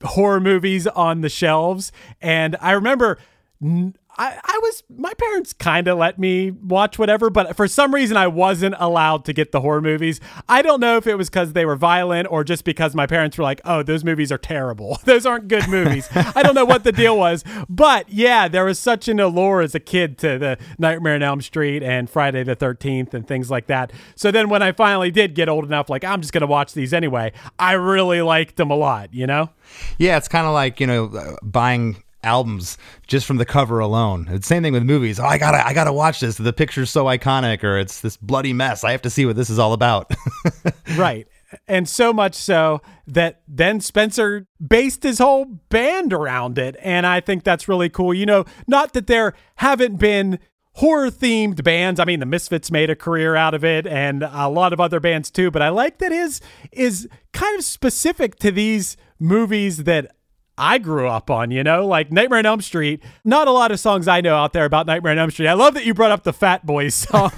horror 0.03 0.39
movies 0.39 0.87
on 0.87 1.21
the 1.21 1.29
shelves. 1.29 1.91
And 2.19 2.57
I 2.61 2.71
remember 2.71 3.19
I, 4.17 4.39
I 4.43 4.59
was, 4.63 4.83
my 4.89 5.13
parents 5.13 5.53
kind 5.53 5.87
of 5.87 5.97
let 5.97 6.17
me 6.17 6.51
watch 6.51 6.97
whatever, 6.97 7.29
but 7.29 7.55
for 7.55 7.67
some 7.67 7.93
reason 7.93 8.17
I 8.17 8.27
wasn't 8.27 8.75
allowed 8.79 9.25
to 9.25 9.33
get 9.33 9.51
the 9.51 9.61
horror 9.61 9.81
movies. 9.81 10.19
I 10.47 10.61
don't 10.61 10.79
know 10.79 10.97
if 10.97 11.05
it 11.05 11.15
was 11.15 11.29
because 11.29 11.53
they 11.53 11.65
were 11.65 11.75
violent 11.75 12.27
or 12.31 12.43
just 12.43 12.63
because 12.63 12.95
my 12.95 13.05
parents 13.05 13.37
were 13.37 13.43
like, 13.43 13.61
oh, 13.65 13.83
those 13.83 14.03
movies 14.03 14.31
are 14.31 14.37
terrible. 14.37 14.99
those 15.05 15.25
aren't 15.25 15.47
good 15.47 15.67
movies. 15.67 16.07
I 16.13 16.41
don't 16.41 16.55
know 16.55 16.65
what 16.65 16.83
the 16.83 16.91
deal 16.91 17.17
was. 17.17 17.43
But 17.69 18.09
yeah, 18.09 18.47
there 18.47 18.65
was 18.65 18.79
such 18.79 19.07
an 19.07 19.19
allure 19.19 19.61
as 19.61 19.75
a 19.75 19.79
kid 19.79 20.17
to 20.19 20.39
the 20.39 20.57
Nightmare 20.77 21.15
on 21.15 21.23
Elm 21.23 21.41
Street 21.41 21.83
and 21.83 22.09
Friday 22.09 22.43
the 22.43 22.55
13th 22.55 23.13
and 23.13 23.27
things 23.27 23.51
like 23.51 23.67
that. 23.67 23.91
So 24.15 24.31
then 24.31 24.49
when 24.49 24.63
I 24.63 24.71
finally 24.71 25.11
did 25.11 25.35
get 25.35 25.49
old 25.49 25.65
enough, 25.65 25.89
like, 25.89 26.03
I'm 26.03 26.21
just 26.21 26.33
to 26.41 26.47
watch 26.47 26.73
these 26.73 26.93
anyway, 26.93 27.31
I 27.59 27.73
really 27.73 28.21
liked 28.21 28.55
them 28.55 28.71
a 28.71 28.75
lot, 28.75 29.13
you 29.13 29.27
know? 29.27 29.49
Yeah, 29.97 30.17
it's 30.17 30.27
kind 30.27 30.47
of 30.47 30.53
like, 30.53 30.79
you 30.79 30.87
know, 30.87 31.05
uh, 31.05 31.35
buying 31.43 32.03
albums 32.27 32.77
just 33.07 33.25
from 33.25 33.37
the 33.37 33.45
cover 33.45 33.79
alone. 33.79 34.27
It's 34.29 34.47
the 34.47 34.55
same 34.55 34.63
thing 34.63 34.73
with 34.73 34.83
movies. 34.83 35.19
Oh, 35.19 35.25
I 35.25 35.37
gotta, 35.37 35.65
I 35.65 35.73
gotta 35.73 35.93
watch 35.93 36.19
this. 36.19 36.37
The 36.37 36.53
picture's 36.53 36.89
so 36.89 37.05
iconic, 37.05 37.63
or 37.63 37.79
it's 37.79 38.01
this 38.01 38.17
bloody 38.17 38.53
mess. 38.53 38.83
I 38.83 38.91
have 38.91 39.01
to 39.03 39.09
see 39.09 39.25
what 39.25 39.35
this 39.35 39.49
is 39.49 39.57
all 39.57 39.73
about. 39.73 40.13
right. 40.97 41.27
And 41.67 41.87
so 41.87 42.11
much 42.11 42.35
so 42.35 42.81
that 43.07 43.41
then 43.47 43.79
Spencer 43.79 44.47
based 44.65 45.03
his 45.03 45.19
whole 45.19 45.45
band 45.45 46.11
around 46.11 46.57
it. 46.57 46.75
And 46.81 47.07
I 47.07 47.21
think 47.21 47.43
that's 47.43 47.69
really 47.69 47.89
cool. 47.89 48.13
You 48.13 48.25
know, 48.25 48.45
not 48.67 48.93
that 48.93 49.07
there 49.07 49.33
haven't 49.55 49.97
been 49.97 50.39
horror 50.77 51.09
themed 51.09 51.63
bands. 51.63 51.99
I 51.99 52.05
mean, 52.05 52.19
the 52.19 52.25
Misfits 52.25 52.69
made 52.69 52.89
a 52.89 52.95
career 52.95 53.35
out 53.35 53.53
of 53.55 53.63
it 53.63 53.87
and 53.87 54.23
a 54.23 54.47
lot 54.47 54.73
of 54.73 54.79
other 54.79 54.99
bands 54.99 55.31
too, 55.31 55.49
but 55.49 55.61
I 55.61 55.69
like 55.69 55.97
that 55.97 56.11
his 56.11 56.39
is 56.71 57.07
kind 57.33 57.57
of 57.57 57.65
specific 57.65 58.35
to 58.39 58.51
these 58.51 58.95
movies 59.19 59.85
that 59.85 60.15
I 60.57 60.79
grew 60.79 61.07
up 61.07 61.29
on, 61.29 61.51
you 61.51 61.63
know, 61.63 61.85
like 61.85 62.11
Nightmare 62.11 62.39
on 62.39 62.45
Elm 62.45 62.61
Street. 62.61 63.03
Not 63.23 63.47
a 63.47 63.51
lot 63.51 63.71
of 63.71 63.79
songs 63.79 64.07
I 64.07 64.21
know 64.21 64.35
out 64.35 64.53
there 64.53 64.65
about 64.65 64.87
Nightmare 64.87 65.11
on 65.11 65.19
Elm 65.19 65.31
Street. 65.31 65.47
I 65.47 65.53
love 65.53 65.75
that 65.75 65.85
you 65.85 65.93
brought 65.93 66.11
up 66.11 66.23
the 66.23 66.33
Fat 66.33 66.65
Boys 66.65 66.95
song. 66.95 67.31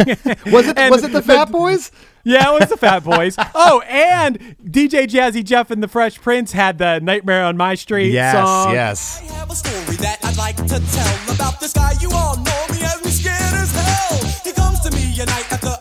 Was 0.47 0.67
it 0.67 0.77
And 0.77 0.91
was 0.91 1.03
it 1.03 1.11
the 1.11 1.21
Fat 1.21 1.51
Boys? 1.51 1.91
Yeah, 2.23 2.53
it 2.53 2.59
was 2.59 2.69
the 2.69 2.77
Fat 2.77 3.03
Boys. 3.03 3.35
Oh, 3.55 3.81
and 3.87 4.37
DJ 4.63 5.05
Jazzy 5.07 5.43
Jeff 5.43 5.71
and 5.71 5.81
the 5.81 5.87
Fresh 5.87 6.21
Prince 6.21 6.51
had 6.51 6.77
the 6.77 6.99
Nightmare 6.99 7.43
on 7.45 7.57
My 7.57 7.75
Street 7.75 8.11
Yes, 8.11 8.33
song. 8.35 8.73
yes. 8.73 9.19
have 9.31 9.49
a 9.49 9.55
story 9.55 9.95
that 9.97 10.19
I'd 10.23 10.37
like 10.37 10.55
to 10.57 10.67
tell 10.67 11.35
about 11.35 11.59
this 11.59 11.73
guy. 11.73 11.93
You 12.01 12.09
all 12.13 12.35
know 12.37 12.65
me 12.71 12.83
as 12.83 13.03
me 13.03 13.11
scared 13.11 13.35
as 13.53 13.71
hell. 13.73 14.19
He 14.43 14.51
comes 14.51 14.79
to 14.81 14.91
me 14.91 15.19
at 15.21 15.27
night 15.27 15.51
after 15.51 15.75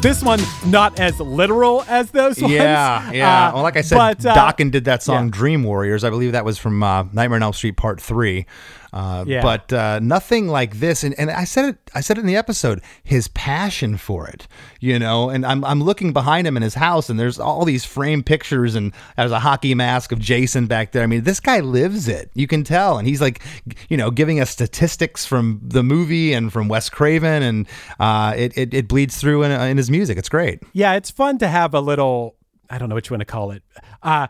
This 0.00 0.22
one 0.22 0.40
not 0.64 0.98
as 0.98 1.20
literal 1.20 1.82
as 1.82 2.10
those 2.10 2.40
ones. 2.40 2.54
Yeah, 2.54 3.12
yeah. 3.12 3.48
Uh, 3.48 3.54
well, 3.54 3.62
like 3.62 3.76
I 3.76 3.82
said, 3.82 3.96
but, 3.96 4.24
uh, 4.24 4.34
Dokken 4.34 4.70
did 4.70 4.86
that 4.86 5.02
song 5.02 5.26
yeah. 5.26 5.30
"Dream 5.30 5.62
Warriors." 5.62 6.04
I 6.04 6.10
believe 6.10 6.32
that 6.32 6.44
was 6.44 6.56
from 6.56 6.82
uh, 6.82 7.02
Nightmare 7.12 7.36
on 7.36 7.42
Elm 7.42 7.52
Street 7.52 7.76
Part 7.76 8.00
Three. 8.00 8.46
Uh, 8.92 9.24
Yeah. 9.26 9.42
But 9.42 9.72
uh, 9.72 10.00
nothing 10.00 10.48
like 10.48 10.80
this, 10.80 11.04
and, 11.04 11.14
and 11.18 11.30
I 11.30 11.44
said 11.44 11.64
it. 11.66 11.76
I 11.94 12.00
said 12.00 12.18
it 12.18 12.22
in 12.22 12.26
the 12.26 12.36
episode. 12.36 12.80
His 13.04 13.28
passion 13.28 13.96
for 13.96 14.26
it, 14.28 14.48
you 14.80 14.98
know. 14.98 15.30
And 15.30 15.46
I'm 15.46 15.64
I'm 15.64 15.82
looking 15.82 16.12
behind 16.12 16.46
him 16.46 16.56
in 16.56 16.62
his 16.62 16.74
house, 16.74 17.08
and 17.08 17.18
there's 17.18 17.38
all 17.38 17.64
these 17.64 17.84
framed 17.84 18.26
pictures, 18.26 18.74
and 18.74 18.92
there's 19.16 19.30
a 19.30 19.38
hockey 19.40 19.74
mask 19.74 20.12
of 20.12 20.18
Jason 20.18 20.66
back 20.66 20.92
there. 20.92 21.02
I 21.02 21.06
mean, 21.06 21.22
this 21.22 21.40
guy 21.40 21.60
lives 21.60 22.08
it. 22.08 22.30
You 22.34 22.46
can 22.46 22.64
tell, 22.64 22.98
and 22.98 23.06
he's 23.06 23.20
like, 23.20 23.42
you 23.88 23.96
know, 23.96 24.10
giving 24.10 24.40
us 24.40 24.50
statistics 24.50 25.24
from 25.24 25.60
the 25.62 25.82
movie 25.82 26.32
and 26.32 26.52
from 26.52 26.68
Wes 26.68 26.88
Craven, 26.90 27.42
and 27.42 27.68
uh, 28.00 28.34
it, 28.36 28.56
it 28.58 28.74
it 28.74 28.88
bleeds 28.88 29.16
through 29.18 29.44
in, 29.44 29.50
in 29.52 29.76
his 29.76 29.90
music. 29.90 30.18
It's 30.18 30.28
great. 30.28 30.60
Yeah, 30.72 30.94
it's 30.94 31.10
fun 31.10 31.38
to 31.38 31.48
have 31.48 31.74
a 31.74 31.80
little, 31.80 32.36
I 32.68 32.78
don't 32.78 32.88
know 32.88 32.94
what 32.94 33.08
you 33.08 33.14
want 33.14 33.20
to 33.20 33.24
call 33.32 33.50
it, 33.52 33.62
uh, 34.02 34.26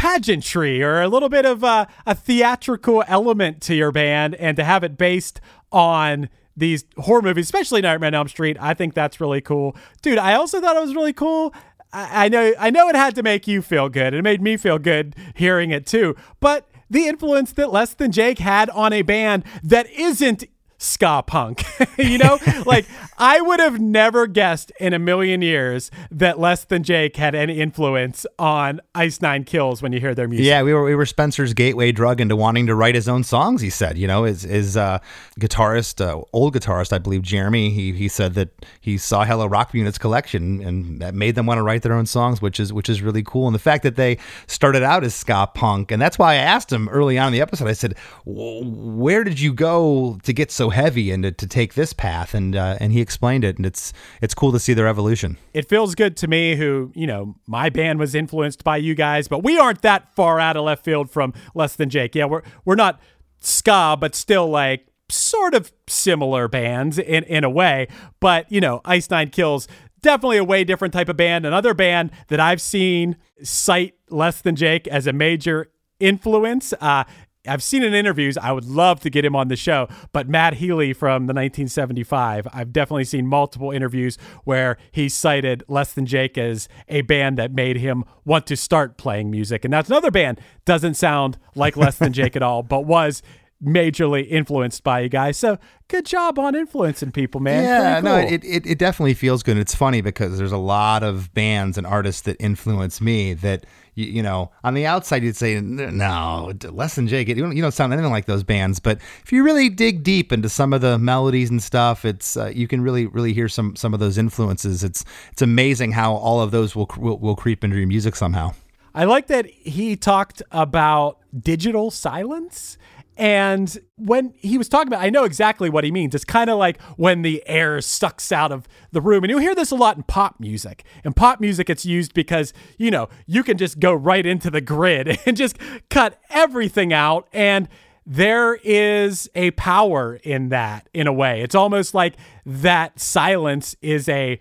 pageantry 0.00 0.82
or 0.82 1.02
a 1.02 1.08
little 1.08 1.28
bit 1.28 1.44
of 1.44 1.62
uh, 1.62 1.84
a 2.06 2.14
theatrical 2.14 3.04
element 3.06 3.60
to 3.60 3.74
your 3.74 3.92
band 3.92 4.34
and 4.36 4.56
to 4.56 4.64
have 4.64 4.82
it 4.82 4.96
based 4.96 5.42
on 5.70 6.30
these 6.56 6.86
horror 6.96 7.20
movies, 7.20 7.44
especially 7.44 7.82
Nightmare 7.82 8.06
on 8.06 8.14
Elm 8.14 8.28
Street. 8.28 8.56
I 8.58 8.72
think 8.72 8.94
that's 8.94 9.20
really 9.20 9.42
cool. 9.42 9.76
Dude, 10.00 10.16
I 10.16 10.32
also 10.32 10.58
thought 10.58 10.74
it 10.74 10.80
was 10.80 10.94
really 10.94 11.12
cool. 11.12 11.52
I, 11.92 12.24
I 12.24 12.28
know 12.30 12.54
I 12.58 12.70
know 12.70 12.88
it 12.88 12.96
had 12.96 13.14
to 13.16 13.22
make 13.22 13.46
you 13.46 13.60
feel 13.60 13.90
good. 13.90 14.14
It 14.14 14.22
made 14.22 14.40
me 14.40 14.56
feel 14.56 14.78
good 14.78 15.14
hearing 15.34 15.70
it 15.70 15.86
too. 15.86 16.16
But 16.40 16.70
the 16.88 17.06
influence 17.06 17.52
that 17.52 17.70
Less 17.70 17.92
Than 17.92 18.10
Jake 18.10 18.38
had 18.38 18.70
on 18.70 18.94
a 18.94 19.02
band 19.02 19.44
that 19.62 19.86
isn't 19.90 20.44
ska 20.80 21.22
punk. 21.26 21.62
you 21.98 22.18
know, 22.18 22.38
like 22.64 22.86
I 23.18 23.40
would 23.40 23.60
have 23.60 23.78
never 23.78 24.26
guessed 24.26 24.72
in 24.80 24.92
a 24.94 24.98
million 24.98 25.42
years 25.42 25.90
that 26.10 26.40
Less 26.40 26.64
Than 26.64 26.82
Jake 26.82 27.16
had 27.16 27.34
any 27.34 27.60
influence 27.60 28.26
on 28.38 28.80
Ice 28.94 29.20
Nine 29.20 29.44
Kills 29.44 29.82
when 29.82 29.92
you 29.92 30.00
hear 30.00 30.14
their 30.14 30.26
music. 30.26 30.46
Yeah, 30.46 30.62
we 30.62 30.72
were 30.72 30.82
we 30.82 30.94
were 30.94 31.06
Spencer's 31.06 31.52
gateway 31.54 31.92
drug 31.92 32.20
into 32.20 32.34
wanting 32.34 32.66
to 32.66 32.74
write 32.74 32.94
his 32.94 33.08
own 33.08 33.22
songs. 33.22 33.60
He 33.60 33.70
said, 33.70 33.98
you 33.98 34.06
know, 34.06 34.24
his 34.24 34.42
his 34.42 34.76
uh, 34.76 34.98
guitarist, 35.38 36.00
uh, 36.04 36.22
old 36.32 36.54
guitarist, 36.54 36.92
I 36.92 36.98
believe 36.98 37.22
Jeremy. 37.22 37.70
He 37.70 37.92
he 37.92 38.08
said 38.08 38.34
that 38.34 38.48
he 38.80 38.96
saw 38.96 39.24
Hello 39.24 39.46
Rock 39.46 39.74
Unit's 39.74 39.98
collection 39.98 40.62
and 40.62 41.00
that 41.00 41.14
made 41.14 41.34
them 41.34 41.44
want 41.44 41.58
to 41.58 41.62
write 41.62 41.82
their 41.82 41.92
own 41.92 42.06
songs, 42.06 42.40
which 42.40 42.58
is 42.58 42.72
which 42.72 42.88
is 42.88 43.02
really 43.02 43.22
cool. 43.22 43.46
And 43.46 43.54
the 43.54 43.60
fact 43.60 43.82
that 43.82 43.96
they 43.96 44.16
started 44.46 44.82
out 44.82 45.04
as 45.04 45.14
ska 45.14 45.46
punk, 45.54 45.90
and 45.90 46.00
that's 46.00 46.18
why 46.18 46.32
I 46.32 46.36
asked 46.36 46.72
him 46.72 46.88
early 46.88 47.18
on 47.18 47.28
in 47.28 47.32
the 47.34 47.42
episode. 47.42 47.68
I 47.68 47.74
said, 47.74 47.96
"W- 48.24 48.64
where 48.64 49.24
did 49.24 49.38
you 49.38 49.52
go 49.52 50.18
to 50.22 50.32
get 50.32 50.50
so 50.50 50.69
heavy 50.70 51.10
and 51.10 51.22
to, 51.22 51.32
to 51.32 51.46
take 51.46 51.74
this 51.74 51.92
path? 51.92 52.34
And 52.34 52.56
uh, 52.56 52.76
and 52.80 52.92
he 52.92 53.00
explained 53.00 53.44
it, 53.44 53.56
and 53.56 53.66
it's 53.66 53.92
it's 54.20 54.34
cool 54.34 54.52
to 54.52 54.58
see 54.58 54.74
their 54.74 54.88
evolution. 54.88 55.36
it 55.54 55.68
feels 55.68 55.94
good 55.94 56.16
to 56.18 56.28
me 56.28 56.56
who 56.56 56.90
you 56.94 57.06
know 57.06 57.34
my 57.46 57.68
band 57.68 57.98
was 57.98 58.14
influenced 58.14 58.64
by 58.64 58.76
you 58.76 58.94
guys 58.94 59.28
but 59.28 59.42
we 59.42 59.58
aren't 59.58 59.82
that 59.82 60.14
far 60.14 60.38
out 60.40 60.56
of 60.56 60.64
left 60.64 60.84
field 60.84 61.10
from 61.10 61.32
less 61.54 61.76
than 61.76 61.88
jake 61.90 62.14
yeah 62.14 62.24
we're 62.24 62.42
we're 62.64 62.74
not 62.74 63.00
ska 63.40 63.96
but 64.00 64.14
still 64.14 64.48
like 64.48 64.86
sort 65.10 65.54
of 65.54 65.72
similar 65.88 66.48
bands 66.48 66.98
in 66.98 67.24
in 67.24 67.44
a 67.44 67.50
way 67.50 67.86
but 68.20 68.50
you 68.50 68.60
know 68.60 68.80
ice 68.84 69.10
nine 69.10 69.28
kills 69.28 69.66
definitely 70.02 70.36
a 70.36 70.44
way 70.44 70.62
different 70.64 70.92
type 70.94 71.08
of 71.08 71.16
band 71.16 71.44
another 71.46 71.74
band 71.74 72.10
that 72.28 72.40
i've 72.40 72.60
seen 72.60 73.16
cite 73.42 73.94
less 74.10 74.40
than 74.40 74.54
jake 74.56 74.86
as 74.88 75.06
a 75.06 75.12
major 75.12 75.70
influence 75.98 76.72
uh 76.80 77.04
I've 77.48 77.62
seen 77.62 77.82
in 77.82 77.94
interviews. 77.94 78.36
I 78.36 78.52
would 78.52 78.66
love 78.66 79.00
to 79.00 79.10
get 79.10 79.24
him 79.24 79.34
on 79.34 79.48
the 79.48 79.56
show, 79.56 79.88
but 80.12 80.28
Matt 80.28 80.54
Healy 80.54 80.92
from 80.92 81.26
the 81.26 81.32
1975. 81.32 82.46
I've 82.52 82.72
definitely 82.72 83.04
seen 83.04 83.26
multiple 83.26 83.70
interviews 83.70 84.18
where 84.44 84.76
he 84.92 85.08
cited 85.08 85.64
Less 85.66 85.94
Than 85.94 86.04
Jake 86.04 86.36
as 86.36 86.68
a 86.88 87.00
band 87.02 87.38
that 87.38 87.52
made 87.52 87.76
him 87.76 88.04
want 88.24 88.46
to 88.48 88.56
start 88.56 88.98
playing 88.98 89.30
music, 89.30 89.64
and 89.64 89.72
that's 89.72 89.88
another 89.88 90.10
band 90.10 90.40
doesn't 90.66 90.94
sound 90.94 91.38
like 91.54 91.76
Less 91.76 91.96
Than 91.96 92.12
Jake 92.12 92.36
at 92.36 92.42
all, 92.42 92.62
but 92.62 92.84
was 92.84 93.22
majorly 93.62 94.26
influenced 94.28 94.82
by 94.82 95.00
you 95.00 95.08
guys. 95.08 95.36
So 95.36 95.58
good 95.88 96.06
job 96.06 96.38
on 96.38 96.54
influencing 96.54 97.12
people, 97.12 97.40
man. 97.40 97.64
Yeah, 97.64 98.00
Pretty 98.00 98.06
no, 98.06 98.34
it, 98.34 98.44
it, 98.44 98.66
it 98.66 98.78
definitely 98.78 99.14
feels 99.14 99.42
good. 99.42 99.58
It's 99.58 99.74
funny 99.74 100.00
because 100.00 100.38
there's 100.38 100.52
a 100.52 100.56
lot 100.56 101.02
of 101.02 101.32
bands 101.34 101.76
and 101.76 101.86
artists 101.86 102.22
that 102.22 102.36
influence 102.40 103.00
me 103.00 103.34
that, 103.34 103.66
you, 104.00 104.06
you 104.12 104.22
know, 104.22 104.50
on 104.64 104.74
the 104.74 104.86
outside 104.86 105.22
you'd 105.22 105.36
say, 105.36 105.60
no, 105.60 106.52
less 106.70 106.94
than 106.94 107.06
Jake, 107.06 107.28
you 107.28 107.34
don't, 107.34 107.54
you 107.54 107.62
don't 107.62 107.72
sound 107.72 107.92
anything 107.92 108.10
like 108.10 108.26
those 108.26 108.42
bands. 108.42 108.80
But 108.80 108.98
if 109.22 109.32
you 109.32 109.44
really 109.44 109.68
dig 109.68 110.02
deep 110.02 110.32
into 110.32 110.48
some 110.48 110.72
of 110.72 110.80
the 110.80 110.98
melodies 110.98 111.50
and 111.50 111.62
stuff, 111.62 112.04
it's 112.04 112.36
uh, 112.36 112.52
you 112.54 112.66
can 112.66 112.80
really, 112.80 113.06
really 113.06 113.32
hear 113.32 113.48
some 113.48 113.76
some 113.76 113.94
of 113.94 114.00
those 114.00 114.18
influences. 114.18 114.82
It's 114.82 115.04
it's 115.32 115.42
amazing 115.42 115.92
how 115.92 116.14
all 116.14 116.40
of 116.40 116.50
those 116.50 116.74
will, 116.74 116.90
will, 116.96 117.18
will 117.18 117.36
creep 117.36 117.62
into 117.62 117.76
your 117.76 117.86
music 117.86 118.16
somehow. 118.16 118.52
I 118.94 119.04
like 119.04 119.28
that 119.28 119.46
he 119.46 119.96
talked 119.96 120.42
about 120.50 121.18
digital 121.38 121.90
silence. 121.90 122.76
And 123.20 123.78
when 123.96 124.32
he 124.38 124.56
was 124.56 124.66
talking 124.66 124.88
about, 124.88 125.02
I 125.02 125.10
know 125.10 125.24
exactly 125.24 125.68
what 125.68 125.84
he 125.84 125.92
means. 125.92 126.14
It's 126.14 126.24
kind 126.24 126.48
of 126.48 126.56
like 126.56 126.80
when 126.96 127.20
the 127.20 127.46
air 127.46 127.82
sucks 127.82 128.32
out 128.32 128.50
of 128.50 128.66
the 128.92 129.02
room. 129.02 129.22
And 129.24 129.30
you 129.30 129.36
hear 129.36 129.54
this 129.54 129.70
a 129.70 129.74
lot 129.74 129.98
in 129.98 130.04
pop 130.04 130.40
music. 130.40 130.84
In 131.04 131.12
pop 131.12 131.38
music, 131.38 131.68
it's 131.68 131.84
used 131.84 132.14
because, 132.14 132.54
you 132.78 132.90
know, 132.90 133.10
you 133.26 133.42
can 133.42 133.58
just 133.58 133.78
go 133.78 133.92
right 133.92 134.24
into 134.24 134.50
the 134.50 134.62
grid 134.62 135.18
and 135.26 135.36
just 135.36 135.58
cut 135.90 136.18
everything 136.30 136.94
out. 136.94 137.28
And 137.30 137.68
there 138.06 138.54
is 138.64 139.28
a 139.34 139.50
power 139.50 140.18
in 140.22 140.48
that 140.48 140.88
in 140.94 141.06
a 141.06 141.12
way. 141.12 141.42
It's 141.42 141.54
almost 141.54 141.92
like 141.92 142.14
that 142.46 142.98
silence 142.98 143.76
is 143.82 144.08
a 144.08 144.40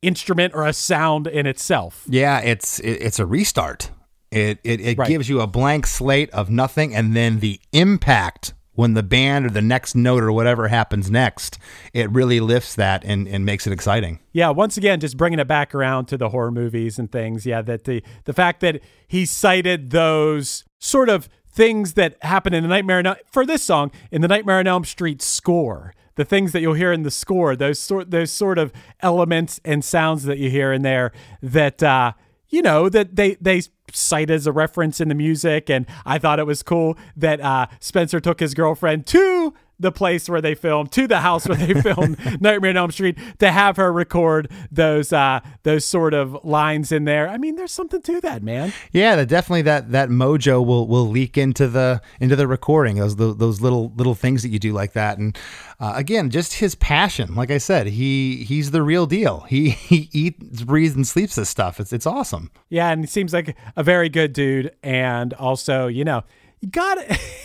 instrument 0.00 0.54
or 0.54 0.64
a 0.64 0.72
sound 0.72 1.26
in 1.26 1.44
itself. 1.44 2.06
Yeah, 2.08 2.40
it's 2.40 2.80
it's 2.80 3.18
a 3.18 3.26
restart. 3.26 3.90
It 4.30 4.58
it, 4.64 4.80
it 4.80 4.98
Right. 4.98 5.08
gives 5.08 5.28
you 5.28 5.40
a 5.40 5.46
blank 5.46 5.86
slate 5.86 6.30
of 6.30 6.50
nothing, 6.50 6.94
and 6.94 7.14
then 7.16 7.40
the 7.40 7.60
impact 7.72 8.54
when 8.74 8.94
the 8.94 9.02
band 9.02 9.44
or 9.44 9.50
the 9.50 9.60
next 9.62 9.96
note 9.96 10.22
or 10.22 10.30
whatever 10.30 10.68
happens 10.68 11.10
next, 11.10 11.58
it 11.92 12.08
really 12.12 12.38
lifts 12.38 12.76
that 12.76 13.02
and, 13.04 13.26
and 13.26 13.44
makes 13.44 13.66
it 13.66 13.72
exciting. 13.72 14.20
Yeah, 14.32 14.50
once 14.50 14.76
again, 14.76 15.00
just 15.00 15.16
bringing 15.16 15.40
it 15.40 15.48
back 15.48 15.74
around 15.74 16.06
to 16.06 16.16
the 16.16 16.28
horror 16.28 16.52
movies 16.52 16.96
and 16.96 17.10
things. 17.10 17.44
Yeah, 17.44 17.60
that 17.62 17.84
the 17.84 18.04
the 18.24 18.32
fact 18.32 18.60
that 18.60 18.80
he 19.08 19.26
cited 19.26 19.90
those 19.90 20.64
sort 20.78 21.08
of 21.08 21.28
things 21.50 21.94
that 21.94 22.16
happen 22.22 22.54
in 22.54 22.62
the 22.62 22.68
Nightmare 22.68 22.98
on 23.04 23.16
for 23.32 23.44
this 23.44 23.64
song 23.64 23.90
in 24.12 24.20
the 24.20 24.28
Nightmare 24.28 24.58
on 24.58 24.66
Elm 24.68 24.84
Street 24.84 25.22
score. 25.22 25.92
The 26.14 26.24
things 26.24 26.50
that 26.52 26.60
you'll 26.60 26.74
hear 26.74 26.92
in 26.92 27.02
the 27.04 27.10
score, 27.10 27.56
those 27.56 27.78
sort 27.80 28.12
those 28.12 28.30
sort 28.30 28.58
of 28.58 28.72
elements 29.00 29.60
and 29.64 29.84
sounds 29.84 30.22
that 30.24 30.38
you 30.38 30.50
hear 30.50 30.72
in 30.72 30.82
there 30.82 31.10
that 31.42 31.82
uh, 31.82 32.12
you 32.48 32.62
know 32.62 32.88
that 32.88 33.16
they 33.16 33.36
they 33.40 33.62
cite 33.92 34.30
as 34.30 34.46
a 34.46 34.52
reference 34.52 35.00
in 35.00 35.08
the 35.08 35.14
music. 35.14 35.70
And 35.70 35.86
I 36.04 36.18
thought 36.18 36.38
it 36.38 36.46
was 36.46 36.62
cool 36.62 36.96
that 37.16 37.40
uh, 37.40 37.66
Spencer 37.80 38.20
took 38.20 38.40
his 38.40 38.54
girlfriend 38.54 39.06
to 39.08 39.54
the 39.78 39.92
place 39.92 40.28
where 40.28 40.40
they 40.40 40.54
filmed, 40.54 40.92
to 40.92 41.06
the 41.06 41.20
house 41.20 41.48
where 41.48 41.56
they 41.56 41.74
filmed 41.80 42.18
Nightmare 42.40 42.70
on 42.70 42.76
Elm 42.76 42.90
Street, 42.90 43.18
to 43.38 43.50
have 43.50 43.76
her 43.76 43.92
record 43.92 44.50
those 44.70 45.12
uh, 45.12 45.40
those 45.62 45.84
sort 45.84 46.14
of 46.14 46.44
lines 46.44 46.92
in 46.92 47.04
there. 47.04 47.28
I 47.28 47.38
mean, 47.38 47.56
there's 47.56 47.72
something 47.72 48.02
to 48.02 48.20
that, 48.22 48.42
man. 48.42 48.72
Yeah, 48.92 49.16
that 49.16 49.28
definitely 49.28 49.62
that 49.62 49.92
that 49.92 50.08
mojo 50.08 50.64
will 50.64 50.86
will 50.86 51.06
leak 51.06 51.38
into 51.38 51.68
the 51.68 52.00
into 52.20 52.36
the 52.36 52.46
recording. 52.46 52.96
Those 52.96 53.16
those, 53.16 53.36
those 53.36 53.60
little 53.60 53.92
little 53.96 54.14
things 54.14 54.42
that 54.42 54.48
you 54.48 54.58
do 54.58 54.72
like 54.72 54.92
that, 54.92 55.18
and 55.18 55.36
uh, 55.80 55.92
again, 55.94 56.30
just 56.30 56.54
his 56.54 56.74
passion. 56.74 57.34
Like 57.34 57.50
I 57.50 57.58
said, 57.58 57.86
he 57.86 58.44
he's 58.44 58.72
the 58.72 58.82
real 58.82 59.06
deal. 59.06 59.40
He 59.48 59.70
he 59.88 60.08
eats, 60.12 60.62
breathes, 60.64 60.96
and 60.96 61.06
sleeps 61.06 61.36
this 61.36 61.48
stuff. 61.48 61.78
It's 61.80 61.92
it's 61.92 62.06
awesome. 62.06 62.50
Yeah, 62.68 62.90
and 62.90 63.02
he 63.02 63.06
seems 63.06 63.32
like 63.32 63.56
a 63.76 63.82
very 63.82 64.08
good 64.08 64.32
dude, 64.32 64.72
and 64.82 65.32
also, 65.34 65.86
you 65.86 66.04
know, 66.04 66.24
you 66.60 66.68
got 66.70 66.98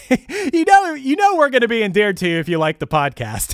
you 0.53 0.65
know 0.65 0.94
you 0.94 1.15
know 1.15 1.35
we're 1.35 1.49
going 1.49 1.61
to 1.61 1.68
be 1.68 1.84
endeared 1.84 2.18
to 2.18 2.27
you 2.27 2.40
if 2.40 2.49
you 2.49 2.57
like 2.57 2.80
the 2.80 2.88
podcast. 2.88 3.53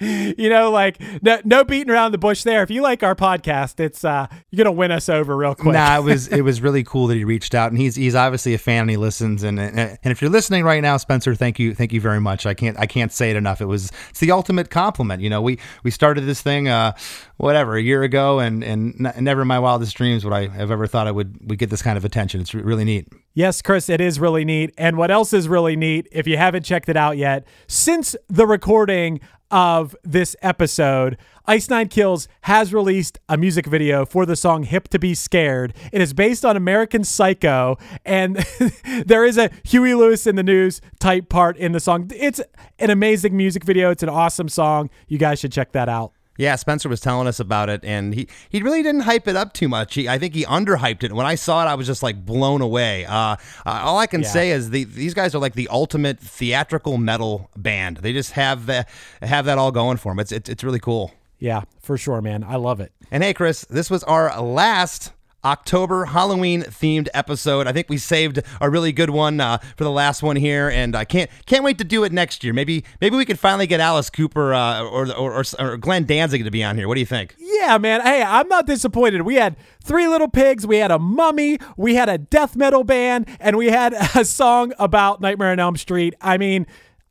you 0.38 0.48
know 0.48 0.70
like 0.70 1.00
no, 1.22 1.40
no 1.44 1.64
beating 1.64 1.90
around 1.90 2.12
the 2.12 2.18
bush 2.18 2.42
there. 2.42 2.62
If 2.62 2.70
you 2.70 2.82
like 2.82 3.02
our 3.02 3.14
podcast, 3.14 3.80
it's 3.80 4.04
uh 4.04 4.26
you're 4.50 4.64
going 4.64 4.72
to 4.72 4.78
win 4.78 4.90
us 4.90 5.08
over 5.08 5.36
real 5.36 5.54
quick. 5.54 5.74
Nah, 5.74 5.98
it 5.98 6.02
was 6.02 6.28
it 6.28 6.40
was 6.42 6.60
really 6.60 6.84
cool 6.84 7.06
that 7.08 7.16
he 7.16 7.24
reached 7.24 7.54
out, 7.54 7.70
and 7.70 7.80
he's 7.80 7.96
he's 7.96 8.14
obviously 8.14 8.54
a 8.54 8.58
fan 8.58 8.82
and 8.82 8.90
he 8.90 8.96
listens. 8.96 9.42
And 9.42 9.58
and, 9.58 9.98
if 10.04 10.22
you're 10.22 10.30
listening 10.30 10.64
right 10.64 10.82
now, 10.82 10.96
Spencer, 10.96 11.34
thank 11.34 11.58
you 11.58 11.74
thank 11.74 11.92
you 11.92 12.00
very 12.00 12.20
much. 12.20 12.46
I 12.46 12.54
can't 12.54 12.78
I 12.78 12.86
can't 12.86 13.12
say 13.12 13.30
it 13.30 13.36
enough. 13.36 13.60
It 13.60 13.66
was 13.66 13.90
it's 14.10 14.20
the 14.20 14.30
ultimate 14.30 14.70
compliment. 14.70 15.22
You 15.22 15.30
know, 15.30 15.42
we 15.42 15.58
we 15.82 15.90
started 15.90 16.22
this 16.22 16.40
thing 16.40 16.68
uh 16.68 16.92
whatever 17.36 17.76
a 17.76 17.82
year 17.82 18.02
ago, 18.02 18.38
and 18.38 18.62
and 18.62 19.06
n- 19.06 19.24
never 19.24 19.42
in 19.42 19.48
my 19.48 19.58
wildest 19.58 19.96
dreams 19.96 20.24
would 20.24 20.34
I 20.34 20.48
have 20.48 20.70
ever 20.70 20.86
thought 20.86 21.06
I 21.06 21.12
would 21.12 21.38
would 21.48 21.58
get 21.58 21.70
this 21.70 21.82
kind 21.82 21.96
of 21.96 22.04
attention. 22.04 22.40
It's 22.40 22.54
re- 22.54 22.62
really 22.62 22.84
neat. 22.84 23.08
Yes, 23.34 23.62
Chris, 23.62 23.88
it 23.88 24.00
is 24.00 24.18
really 24.18 24.44
neat. 24.44 24.67
And 24.76 24.96
what 24.96 25.10
else 25.10 25.32
is 25.32 25.48
really 25.48 25.76
neat, 25.76 26.08
if 26.12 26.26
you 26.26 26.36
haven't 26.36 26.64
checked 26.64 26.88
it 26.88 26.96
out 26.96 27.16
yet, 27.16 27.46
since 27.66 28.16
the 28.28 28.46
recording 28.46 29.20
of 29.50 29.96
this 30.04 30.36
episode, 30.42 31.16
Ice 31.46 31.70
Nine 31.70 31.88
Kills 31.88 32.28
has 32.42 32.74
released 32.74 33.18
a 33.28 33.38
music 33.38 33.66
video 33.66 34.04
for 34.04 34.26
the 34.26 34.36
song 34.36 34.64
Hip 34.64 34.88
to 34.88 34.98
Be 34.98 35.14
Scared. 35.14 35.72
It 35.92 36.02
is 36.02 36.12
based 36.12 36.44
on 36.44 36.56
American 36.56 37.04
Psycho, 37.04 37.78
and 38.04 38.36
there 39.06 39.24
is 39.24 39.38
a 39.38 39.50
Huey 39.64 39.94
Lewis 39.94 40.26
and 40.26 40.36
the 40.36 40.42
News 40.42 40.82
type 41.00 41.28
part 41.28 41.56
in 41.56 41.72
the 41.72 41.80
song. 41.80 42.10
It's 42.14 42.40
an 42.78 42.90
amazing 42.90 43.36
music 43.36 43.64
video. 43.64 43.90
It's 43.90 44.02
an 44.02 44.10
awesome 44.10 44.48
song. 44.48 44.90
You 45.06 45.16
guys 45.16 45.38
should 45.38 45.52
check 45.52 45.72
that 45.72 45.88
out. 45.88 46.12
Yeah, 46.38 46.54
Spencer 46.56 46.88
was 46.88 47.00
telling 47.00 47.26
us 47.26 47.40
about 47.40 47.68
it, 47.68 47.84
and 47.84 48.14
he, 48.14 48.28
he 48.48 48.62
really 48.62 48.82
didn't 48.82 49.02
hype 49.02 49.26
it 49.28 49.36
up 49.36 49.52
too 49.52 49.68
much. 49.68 49.94
He, 49.94 50.08
I 50.08 50.18
think 50.18 50.34
he 50.34 50.44
underhyped 50.44 51.02
it. 51.02 51.12
When 51.12 51.26
I 51.26 51.34
saw 51.34 51.62
it, 51.62 51.68
I 51.68 51.74
was 51.74 51.86
just 51.86 52.02
like 52.02 52.24
blown 52.24 52.62
away. 52.62 53.04
Uh, 53.06 53.12
uh, 53.12 53.36
all 53.66 53.98
I 53.98 54.06
can 54.06 54.22
Yeah. 54.22 54.28
say 54.28 54.50
is 54.52 54.70
the, 54.70 54.84
these 54.84 55.14
guys 55.14 55.34
are 55.34 55.40
like 55.40 55.54
the 55.54 55.68
ultimate 55.68 56.20
theatrical 56.20 56.96
metal 56.96 57.50
band. 57.56 57.98
They 57.98 58.12
just 58.12 58.32
have 58.32 58.66
the, 58.66 58.86
have 59.20 59.44
that 59.46 59.58
all 59.58 59.72
going 59.72 59.96
for 59.98 60.12
them. 60.12 60.20
It's, 60.20 60.32
it's 60.32 60.48
it's 60.48 60.62
really 60.64 60.78
cool. 60.80 61.12
Yeah, 61.40 61.62
for 61.80 61.98
sure, 61.98 62.20
man. 62.22 62.44
I 62.44 62.54
love 62.56 62.80
it. 62.80 62.92
And 63.10 63.22
hey, 63.22 63.34
Chris, 63.34 63.64
this 63.68 63.90
was 63.90 64.02
our 64.04 64.40
last 64.40 65.12
October 65.48 66.04
Halloween 66.04 66.60
themed 66.62 67.08
episode. 67.14 67.66
I 67.66 67.72
think 67.72 67.88
we 67.88 67.96
saved 67.96 68.42
a 68.60 68.68
really 68.68 68.92
good 68.92 69.08
one 69.08 69.40
uh, 69.40 69.56
for 69.78 69.84
the 69.84 69.90
last 69.90 70.22
one 70.22 70.36
here, 70.36 70.68
and 70.68 70.94
I 70.94 71.06
can't 71.06 71.30
can't 71.46 71.64
wait 71.64 71.78
to 71.78 71.84
do 71.84 72.04
it 72.04 72.12
next 72.12 72.44
year. 72.44 72.52
Maybe 72.52 72.84
maybe 73.00 73.16
we 73.16 73.24
could 73.24 73.38
finally 73.38 73.66
get 73.66 73.80
Alice 73.80 74.10
Cooper 74.10 74.52
uh, 74.52 74.82
or, 74.82 75.10
or 75.10 75.32
or 75.32 75.44
or 75.58 75.76
Glenn 75.78 76.04
Danzig 76.04 76.44
to 76.44 76.50
be 76.50 76.62
on 76.62 76.76
here. 76.76 76.86
What 76.86 76.94
do 76.94 77.00
you 77.00 77.06
think? 77.06 77.34
Yeah, 77.38 77.78
man. 77.78 78.02
Hey, 78.02 78.22
I'm 78.22 78.46
not 78.48 78.66
disappointed. 78.66 79.22
We 79.22 79.36
had 79.36 79.56
Three 79.82 80.06
Little 80.06 80.28
Pigs, 80.28 80.66
we 80.66 80.76
had 80.76 80.90
a 80.90 80.98
mummy, 80.98 81.58
we 81.78 81.94
had 81.94 82.10
a 82.10 82.18
death 82.18 82.54
metal 82.54 82.84
band, 82.84 83.26
and 83.40 83.56
we 83.56 83.68
had 83.68 83.94
a 84.14 84.26
song 84.26 84.74
about 84.78 85.22
Nightmare 85.22 85.52
on 85.52 85.58
Elm 85.58 85.78
Street. 85.78 86.14
I 86.20 86.36
mean, 86.36 86.66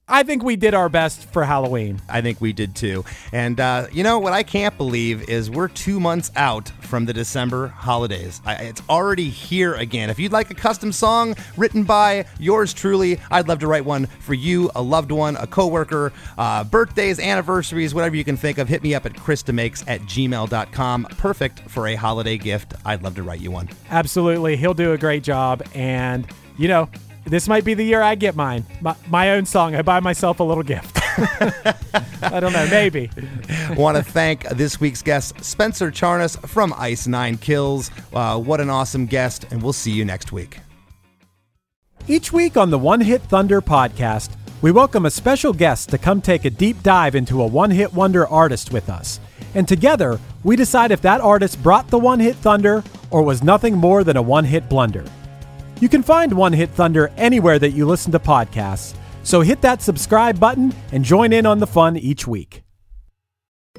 I 0.09 0.23
think 0.23 0.41
we 0.41 0.55
did 0.55 0.73
our 0.73 0.87
best 0.87 1.29
for 1.31 1.43
Halloween. 1.43 2.01
I 2.07 2.21
think 2.21 2.39
we 2.39 2.53
did 2.53 2.75
too. 2.77 3.03
And 3.33 3.59
uh, 3.59 3.87
you 3.91 4.03
know 4.03 4.19
what 4.19 4.31
I 4.31 4.41
can't 4.41 4.77
believe 4.77 5.27
is 5.27 5.51
we're 5.51 5.67
two 5.67 5.99
months 5.99 6.31
out 6.37 6.69
from 6.79 7.05
the 7.05 7.11
December 7.11 7.67
holidays. 7.67 8.41
I, 8.45 8.55
it's 8.55 8.81
already 8.89 9.29
here 9.29 9.73
again. 9.73 10.09
If 10.09 10.17
you'd 10.17 10.31
like 10.31 10.49
a 10.49 10.53
custom 10.53 10.93
song 10.93 11.35
written 11.57 11.83
by 11.83 12.25
yours 12.39 12.73
truly, 12.73 13.19
I'd 13.29 13.49
love 13.49 13.59
to 13.59 13.67
write 13.67 13.83
one 13.83 14.05
for 14.05 14.33
you, 14.33 14.71
a 14.75 14.81
loved 14.81 15.11
one, 15.11 15.35
a 15.35 15.45
coworker, 15.45 16.13
uh, 16.37 16.63
birthdays, 16.63 17.19
anniversaries, 17.19 17.93
whatever 17.93 18.15
you 18.15 18.23
can 18.23 18.37
think 18.37 18.59
of. 18.59 18.69
Hit 18.69 18.83
me 18.83 18.95
up 18.95 19.05
at 19.05 19.11
chrisdemakes 19.11 19.83
at 19.87 19.99
gmail.com. 20.01 21.03
Perfect 21.17 21.59
for 21.69 21.85
a 21.85 21.95
holiday 21.95 22.37
gift. 22.37 22.75
I'd 22.85 23.03
love 23.03 23.15
to 23.15 23.23
write 23.23 23.41
you 23.41 23.51
one. 23.51 23.67
Absolutely. 23.91 24.55
He'll 24.55 24.73
do 24.73 24.93
a 24.93 24.97
great 24.97 25.23
job. 25.23 25.63
And, 25.75 26.25
you 26.57 26.69
know, 26.69 26.89
this 27.27 27.47
might 27.47 27.65
be 27.65 27.73
the 27.73 27.83
year 27.83 28.01
I 28.01 28.15
get 28.15 28.35
mine. 28.35 28.65
My, 28.81 28.95
my 29.09 29.31
own 29.31 29.45
song. 29.45 29.75
I 29.75 29.81
buy 29.81 29.99
myself 29.99 30.39
a 30.39 30.43
little 30.43 30.63
gift. 30.63 30.97
I 32.23 32.39
don't 32.39 32.53
know. 32.53 32.67
Maybe. 32.69 33.09
Want 33.75 33.97
to 33.97 34.03
thank 34.03 34.47
this 34.49 34.79
week's 34.79 35.01
guest, 35.01 35.43
Spencer 35.43 35.91
Charnas 35.91 36.39
from 36.47 36.73
Ice 36.77 37.07
Nine 37.07 37.37
Kills. 37.37 37.91
Uh, 38.13 38.39
what 38.39 38.61
an 38.61 38.69
awesome 38.69 39.05
guest, 39.05 39.45
and 39.51 39.61
we'll 39.61 39.73
see 39.73 39.91
you 39.91 40.05
next 40.05 40.31
week. 40.31 40.59
Each 42.07 42.31
week 42.31 42.55
on 42.55 42.69
the 42.69 42.79
One 42.79 43.01
Hit 43.01 43.21
Thunder 43.23 43.61
podcast, 43.61 44.31
we 44.61 44.71
welcome 44.71 45.05
a 45.05 45.11
special 45.11 45.53
guest 45.53 45.89
to 45.89 45.97
come 45.97 46.21
take 46.21 46.45
a 46.45 46.49
deep 46.49 46.81
dive 46.81 47.15
into 47.15 47.41
a 47.41 47.47
one 47.47 47.71
hit 47.71 47.93
wonder 47.93 48.25
artist 48.27 48.71
with 48.71 48.89
us. 48.89 49.19
And 49.53 49.67
together, 49.67 50.19
we 50.43 50.55
decide 50.55 50.91
if 50.91 51.01
that 51.01 51.21
artist 51.21 51.61
brought 51.61 51.89
the 51.89 51.99
one 51.99 52.19
hit 52.19 52.35
thunder 52.37 52.83
or 53.11 53.23
was 53.23 53.43
nothing 53.43 53.75
more 53.75 54.03
than 54.03 54.17
a 54.17 54.21
one 54.21 54.45
hit 54.45 54.69
blunder. 54.69 55.05
You 55.79 55.89
can 55.89 56.01
find 56.01 56.33
One 56.33 56.53
Hit 56.53 56.71
Thunder 56.71 57.11
anywhere 57.17 57.59
that 57.59 57.69
you 57.69 57.85
listen 57.85 58.11
to 58.13 58.17
podcasts, 58.17 58.95
so 59.21 59.41
hit 59.41 59.61
that 59.61 59.83
subscribe 59.83 60.39
button 60.39 60.73
and 60.91 61.05
join 61.05 61.31
in 61.31 61.45
on 61.45 61.59
the 61.59 61.67
fun 61.67 61.97
each 61.97 62.25
week. 62.25 62.63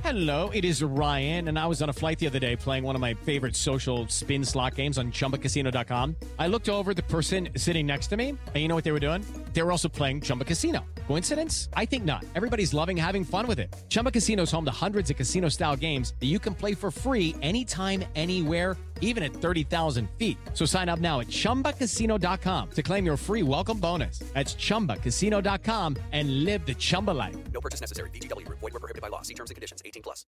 Hello, 0.03 0.49
it 0.51 0.65
is 0.65 0.81
Ryan, 0.81 1.49
and 1.49 1.59
I 1.59 1.67
was 1.67 1.83
on 1.83 1.89
a 1.89 1.93
flight 1.93 2.21
the 2.21 2.29
other 2.29 2.39
day 2.39 2.55
playing 2.55 2.85
one 2.85 2.95
of 2.95 3.01
my 3.01 3.15
favorite 3.15 3.57
social 3.57 4.07
spin 4.07 4.45
slot 4.45 4.77
games 4.77 4.97
on 4.97 5.11
chumbacasino.com. 5.11 6.15
I 6.39 6.47
looked 6.47 6.69
over 6.69 6.95
the 6.95 7.03
person 7.03 7.49
sitting 7.57 7.85
next 7.85 8.07
to 8.09 8.17
me, 8.17 8.29
and 8.29 8.57
you 8.57 8.69
know 8.69 8.77
what 8.77 8.85
they 8.85 8.93
were 8.93 9.01
doing? 9.01 9.25
They 9.53 9.63
were 9.63 9.73
also 9.73 9.89
playing 9.89 10.21
Chumba 10.21 10.45
Casino. 10.45 10.85
Coincidence? 11.09 11.69
I 11.75 11.85
think 11.85 12.05
not. 12.05 12.25
Everybody's 12.37 12.73
loving 12.73 12.97
having 12.97 13.25
fun 13.25 13.49
with 13.49 13.59
it. 13.59 13.75
Chumba 13.89 14.13
Casino 14.13 14.45
is 14.45 14.53
home 14.53 14.65
to 14.67 14.71
hundreds 14.71 15.11
of 15.11 15.17
casino 15.17 15.49
style 15.49 15.75
games 15.75 16.15
that 16.21 16.27
you 16.27 16.39
can 16.39 16.55
play 16.55 16.75
for 16.75 16.93
free 16.93 17.35
anytime, 17.43 18.05
anywhere 18.15 18.77
even 19.01 19.25
at 19.25 19.33
30,000 19.33 20.09
feet. 20.19 20.39
So 20.55 20.65
sign 20.65 20.89
up 20.89 21.01
now 21.01 21.19
at 21.19 21.27
ChumbaCasino.com 21.27 22.71
to 22.71 22.83
claim 22.83 23.05
your 23.05 23.17
free 23.17 23.43
welcome 23.43 23.79
bonus. 23.79 24.21
That's 24.35 24.55
ChumbaCasino.com 24.55 25.97
and 26.13 26.45
live 26.45 26.65
the 26.65 26.75
Chumba 26.75 27.11
life. 27.11 27.37
No 27.53 27.61
purchase 27.61 27.81
necessary. 27.81 28.11
VGW 28.11 28.47
Group. 28.47 28.61
Void 28.61 28.75
were 28.75 28.81
prohibited 28.81 29.03
by 29.03 29.09
law. 29.09 29.23
See 29.23 29.35
terms 29.35 29.51
and 29.51 29.57
conditions. 29.57 29.83
18 29.85 30.03
plus. 30.03 30.25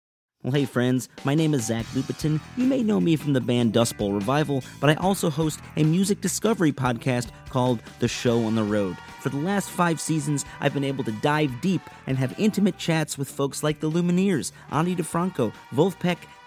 Well, 0.45 0.53
hey 0.53 0.66
friends, 0.66 1.09
my 1.24 1.35
name 1.35 1.53
is 1.53 1.66
Zach 1.66 1.85
Lupetin. 1.86 2.40
You 2.57 2.65
may 2.65 2.85
know 2.85 3.01
me 3.01 3.16
from 3.16 3.32
the 3.32 3.40
band 3.40 3.73
Dust 3.73 3.99
Bowl 3.99 4.12
Revival, 4.12 4.62
but 4.81 4.89
I 4.89 4.95
also 4.95 5.31
host 5.31 5.59
a 5.77 5.82
music 5.82 6.20
discovery 6.20 6.70
podcast 6.70 7.31
called 7.51 7.82
The 7.99 8.07
Show 8.07 8.45
on 8.45 8.55
the 8.55 8.62
Road. 8.62 8.97
For 9.20 9.31
the 9.31 9.36
last 9.36 9.69
five 9.69 10.01
seasons, 10.01 10.45
I've 10.61 10.74
been 10.74 10.85
able 10.85 11.03
to 11.05 11.12
dive 11.12 11.61
deep 11.61 11.82
and 12.07 12.16
have 12.19 12.39
intimate 12.39 12.78
chats 12.78 13.19
with 13.19 13.28
folks 13.28 13.65
like 13.65 13.81
the 13.81 13.90
Lumineers, 13.90 14.53
Ani 14.70 14.95
DiFranco, 14.95 15.53
Vulfpeck, 15.74 16.19